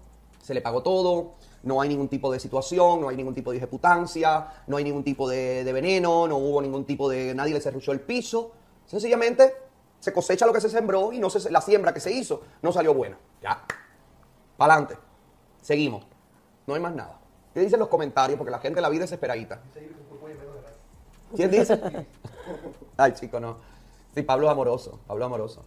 se 0.41 0.55
le 0.55 0.61
pagó 0.61 0.82
todo, 0.82 1.34
no 1.64 1.82
hay 1.82 1.89
ningún 1.89 2.09
tipo 2.09 2.32
de 2.32 2.39
situación, 2.39 3.01
no 3.01 3.09
hay 3.09 3.16
ningún 3.16 3.34
tipo 3.34 3.51
de 3.51 3.57
ejecutancia, 3.57 4.47
no 4.68 4.78
hay 4.78 4.84
ningún 4.84 5.03
tipo 5.03 5.28
de, 5.30 5.64
de 5.64 5.74
veneno, 5.74 6.28
no 6.28 6.38
hubo 6.38 6.61
ningún 6.61 6.86
tipo 6.86 7.09
de... 7.09 7.34
nadie 7.34 7.53
le 7.53 7.61
cerruchó 7.61 7.91
el 7.91 8.01
piso. 8.01 8.51
Sencillamente 8.86 9.53
se 9.99 10.11
cosecha 10.11 10.45
lo 10.45 10.51
que 10.51 10.59
se 10.59 10.70
sembró 10.70 11.14
y 11.14 11.20
no 11.20 11.30
se, 11.30 11.49
la 11.49 11.61
siembra 11.61 11.93
que 11.93 12.01
se 12.01 12.11
hizo 12.11 12.41
no 12.61 12.74
salió 12.74 12.93
buena. 12.93 13.18
Ya. 13.41 13.64
Para 14.57 14.74
adelante. 14.74 14.97
Seguimos. 15.61 16.05
No 16.68 16.74
hay 16.74 16.82
más 16.82 16.93
nada. 16.93 17.20
¿Qué 17.53 17.61
dicen 17.61 17.80
los 17.80 17.88
comentarios? 17.88 18.38
Porque 18.38 18.51
la 18.51 18.59
gente 18.59 18.82
la 18.82 18.89
vida 18.89 19.05
es 19.05 19.09
desesperadita. 19.09 19.61
¿Quién 21.36 21.49
dice? 21.49 21.80
Ay, 22.97 23.14
chico, 23.14 23.39
no. 23.39 23.57
Sí, 24.14 24.22
Pablo 24.24 24.47
es 24.47 24.51
amoroso. 24.51 24.99
Pablo 25.07 25.24
es 25.24 25.28
amoroso. 25.28 25.64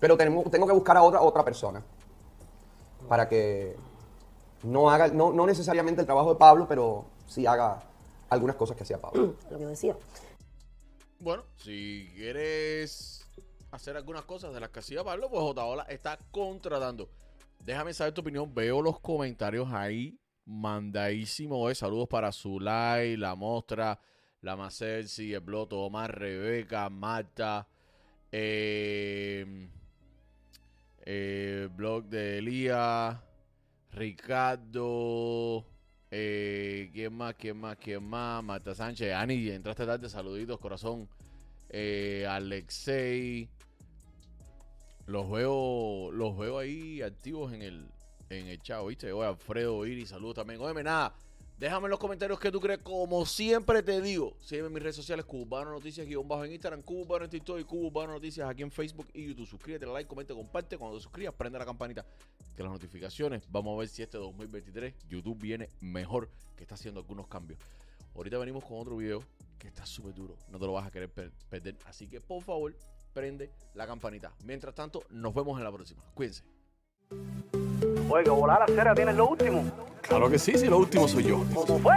Pero 0.00 0.16
tenemos, 0.16 0.50
tengo 0.50 0.66
que 0.66 0.72
buscar 0.72 0.96
a 0.96 1.02
otra, 1.02 1.20
otra 1.20 1.44
persona. 1.44 1.82
Para 3.08 3.28
que 3.28 3.76
no 4.62 4.90
haga, 4.90 5.08
no, 5.08 5.32
no 5.32 5.46
necesariamente 5.46 6.00
el 6.00 6.06
trabajo 6.06 6.32
de 6.32 6.38
Pablo, 6.38 6.66
pero 6.68 7.06
sí 7.26 7.46
haga 7.46 7.82
algunas 8.28 8.56
cosas 8.56 8.76
que 8.76 8.82
hacía 8.82 9.00
Pablo. 9.00 9.36
Lo 9.50 9.56
que 9.56 9.62
yo 9.62 9.68
decía. 9.68 9.96
Bueno, 11.18 11.44
si 11.56 12.10
quieres 12.14 13.26
hacer 13.70 13.96
algunas 13.96 14.24
cosas 14.24 14.52
de 14.54 14.60
las 14.60 14.70
que 14.70 14.80
hacía 14.80 15.04
Pablo, 15.04 15.28
pues 15.28 15.42
Otaola 15.42 15.82
está 15.84 16.18
contratando. 16.30 17.08
Déjame 17.64 17.92
saber 17.92 18.14
tu 18.14 18.22
opinión. 18.22 18.54
Veo 18.54 18.80
los 18.80 19.00
comentarios 19.00 19.68
ahí. 19.72 20.18
Mandadísimo. 20.46 21.68
eh. 21.70 21.74
Saludos 21.74 22.08
para 22.08 22.32
Zulay, 22.32 23.16
la 23.16 23.34
Mostra, 23.34 24.00
la 24.40 24.56
Macelsi, 24.56 25.34
el 25.34 25.40
Bloto, 25.40 25.80
Omar, 25.80 26.18
Rebeca, 26.18 26.88
Marta, 26.88 27.68
eh, 28.32 29.68
eh, 31.04 31.68
blog 31.70 32.04
de 32.04 32.38
Elías, 32.38 33.16
Ricardo, 33.92 35.64
eh, 36.10 36.90
¿quién 36.92 37.12
más? 37.12 37.34
¿Quién 37.34 37.56
más? 37.56 37.76
¿Quién 37.76 38.02
más? 38.02 38.42
Marta 38.42 38.74
Sánchez, 38.74 39.12
Ani, 39.14 39.48
entraste 39.48 39.86
tarde, 39.86 40.08
saluditos, 40.08 40.58
corazón. 40.58 41.08
Eh, 41.68 42.26
Alexei, 42.28 43.48
los 45.06 45.30
veo, 45.30 46.10
los 46.12 46.36
veo 46.36 46.58
ahí 46.58 47.02
activos 47.02 47.52
en 47.52 47.62
el, 47.62 47.86
en 48.28 48.46
el 48.46 48.60
chat, 48.60 48.84
¿viste? 48.86 49.12
Oye, 49.12 49.28
Alfredo 49.28 49.86
Iris, 49.86 50.10
saludos 50.10 50.36
también. 50.36 50.60
Óyeme, 50.60 50.82
nada, 50.82 51.14
déjame 51.60 51.86
en 51.86 51.90
los 51.90 51.98
comentarios 52.00 52.40
qué 52.40 52.50
tú 52.50 52.58
crees. 52.58 52.80
Como 52.80 53.24
siempre 53.26 53.82
te 53.82 54.00
digo, 54.00 54.36
sígueme 54.40 54.68
en 54.68 54.74
mis 54.74 54.82
redes 54.82 54.96
sociales, 54.96 55.24
Cubano 55.26 55.70
Noticias, 55.70 56.06
guion 56.06 56.26
bajo 56.26 56.44
en 56.44 56.52
Instagram, 56.52 56.82
Cubano 56.82 57.24
en 57.26 57.30
TikTok 57.30 57.60
y 57.60 57.64
Cubano 57.64 58.14
Noticias 58.14 58.48
aquí 58.48 58.62
en 58.62 58.70
Facebook 58.72 59.06
y 59.12 59.28
YouTube. 59.28 59.46
Suscríbete, 59.46 59.86
like, 59.86 60.08
comenta, 60.08 60.34
comparte. 60.34 60.76
Cuando 60.78 60.96
te 60.96 61.02
suscribas, 61.04 61.34
prende 61.34 61.58
la 61.58 61.64
campanita 61.66 62.04
que 62.56 62.62
las 62.62 62.72
notificaciones. 62.72 63.42
Vamos 63.48 63.76
a 63.76 63.78
ver 63.80 63.88
si 63.88 64.02
este 64.02 64.18
2023 64.18 64.94
YouTube 65.08 65.38
viene 65.38 65.68
mejor, 65.80 66.28
que 66.56 66.64
está 66.64 66.74
haciendo 66.74 67.00
algunos 67.00 67.28
cambios. 67.28 67.60
Ahorita 68.14 68.38
venimos 68.38 68.64
con 68.64 68.80
otro 68.80 68.96
video 68.96 69.22
que 69.58 69.68
está 69.68 69.86
súper 69.86 70.14
duro. 70.14 70.36
No 70.48 70.58
te 70.58 70.66
lo 70.66 70.72
vas 70.72 70.86
a 70.86 70.90
querer 70.90 71.10
per- 71.10 71.30
perder. 71.48 71.76
Así 71.86 72.08
que 72.08 72.20
por 72.20 72.42
favor, 72.42 72.74
prende 73.12 73.50
la 73.74 73.86
campanita. 73.86 74.32
Mientras 74.44 74.74
tanto, 74.74 75.04
nos 75.10 75.32
vemos 75.34 75.58
en 75.58 75.64
la 75.64 75.70
próxima. 75.72 76.02
Cuídense. 76.14 76.42
Oye, 78.10 78.24
que 78.24 78.30
volar 78.30 78.60
la 78.60 78.66
cera 78.74 78.94
tienes 78.94 79.14
lo 79.14 79.28
último. 79.28 79.64
Claro 80.02 80.28
que 80.28 80.38
sí, 80.38 80.52
si 80.58 80.66
lo 80.66 80.78
último 80.78 81.06
soy 81.06 81.22
yo. 81.24 81.44
¿Cómo 81.54 81.78
fue? 81.78 81.94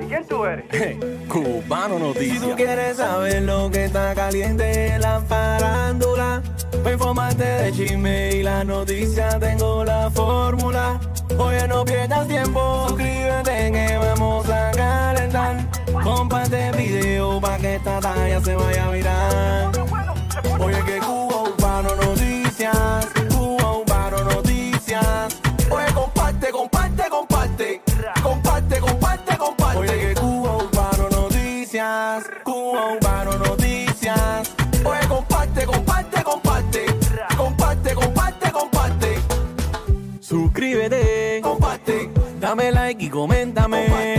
¿Y 0.00 0.06
quién 0.06 0.24
tú 0.28 0.44
eres? 0.44 0.64
Cubano 1.28 1.96
Si 1.96 2.00
tú 2.00 2.06
Noticias. 2.06 2.54
quieres 2.56 2.96
saber 2.98 3.42
lo 3.42 3.68
que 3.70 3.86
está 3.86 4.14
caliente 4.14 4.94
en 4.94 5.00
la 5.00 5.20
farándula, 5.20 6.40
para 6.84 6.92
informarte 6.92 7.42
de 7.44 7.72
chisme 7.72 8.30
y 8.36 8.42
la 8.44 8.62
noticia 8.62 9.38
tengo 9.40 9.84
la 9.84 10.08
fórmula. 10.10 11.00
Oye, 11.38 11.66
no 11.66 11.84
pierdas 11.84 12.28
tiempo, 12.28 12.86
suscríbete 12.88 13.72
que 13.72 13.96
vamos 13.98 14.48
a 14.48 14.70
calentar. 14.70 15.56
Comparte 16.04 16.68
el 16.68 16.76
video 16.76 17.40
para 17.40 17.58
que 17.58 17.74
esta 17.74 17.98
talla 18.00 18.40
se 18.40 18.54
vaya 18.54 18.86
a 18.86 18.90
virar. 18.90 19.70
Oye, 20.60 20.78
que 20.86 21.00
y 42.98 43.08
coméntame. 43.08 44.17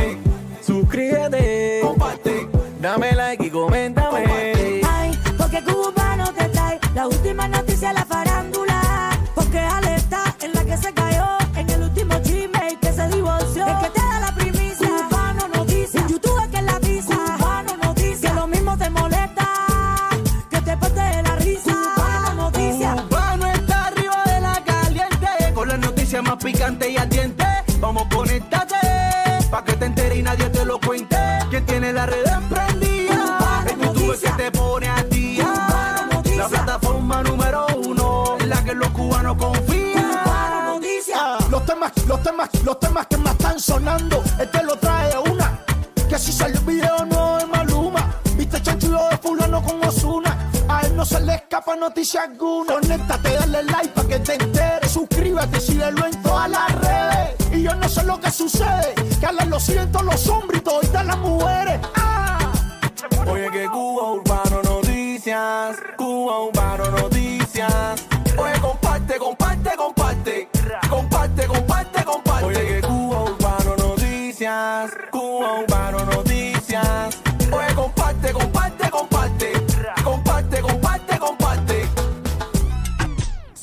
Los 42.70 42.80
temas, 42.80 43.07
que 43.07 43.17
más 43.17 43.32
están 43.32 43.59
sonando, 43.59 44.24
este 44.39 44.61
lo 44.61 44.76
trae 44.76 45.17
una. 45.32 45.59
Que 46.07 46.20
si 46.20 46.32
sale 46.32 46.53
el 46.53 46.63
video 46.65 47.03
no 47.05 47.39
es 47.39 47.47
Maluma. 47.47 48.13
Viste 48.36 48.61
chanchulo 48.61 49.09
de 49.09 49.17
fulano 49.17 49.63
con 49.63 49.84
Osuna. 49.84 50.51
A 50.67 50.82
él 50.82 50.95
no 50.95 51.03
se 51.03 51.20
le 51.22 51.34
escapa 51.34 51.76
noticia 51.76 52.24
alguna. 52.24 52.74
Conéctate, 52.74 53.34
dale 53.34 53.63
like 53.63 53.89
para 53.89 54.07
que 54.07 54.20
te 54.20 54.34
enteres. 54.36 54.91
Suscríbete, 54.91 55.59
síguelo 55.59 56.05
en 56.05 56.22
todas 56.22 56.49
las 56.51 56.72
redes. 56.80 57.36
Y 57.51 57.63
yo 57.63 57.74
no 57.74 57.89
sé 57.89 58.03
lo 58.03 58.20
que 58.20 58.30
sucede. 58.30 58.93
Que 59.20 59.26
a 59.26 59.32
lo 59.32 59.59
siguen 59.59 59.91
todos 59.91 60.05
los 60.05 60.28
hombres 60.28 60.61
y 60.61 60.63
todas 60.63 61.05
las 61.05 61.17
mujeres. 61.17 61.59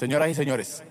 Señoras 0.07 0.31
y 0.31 0.35
señores, 0.37 0.85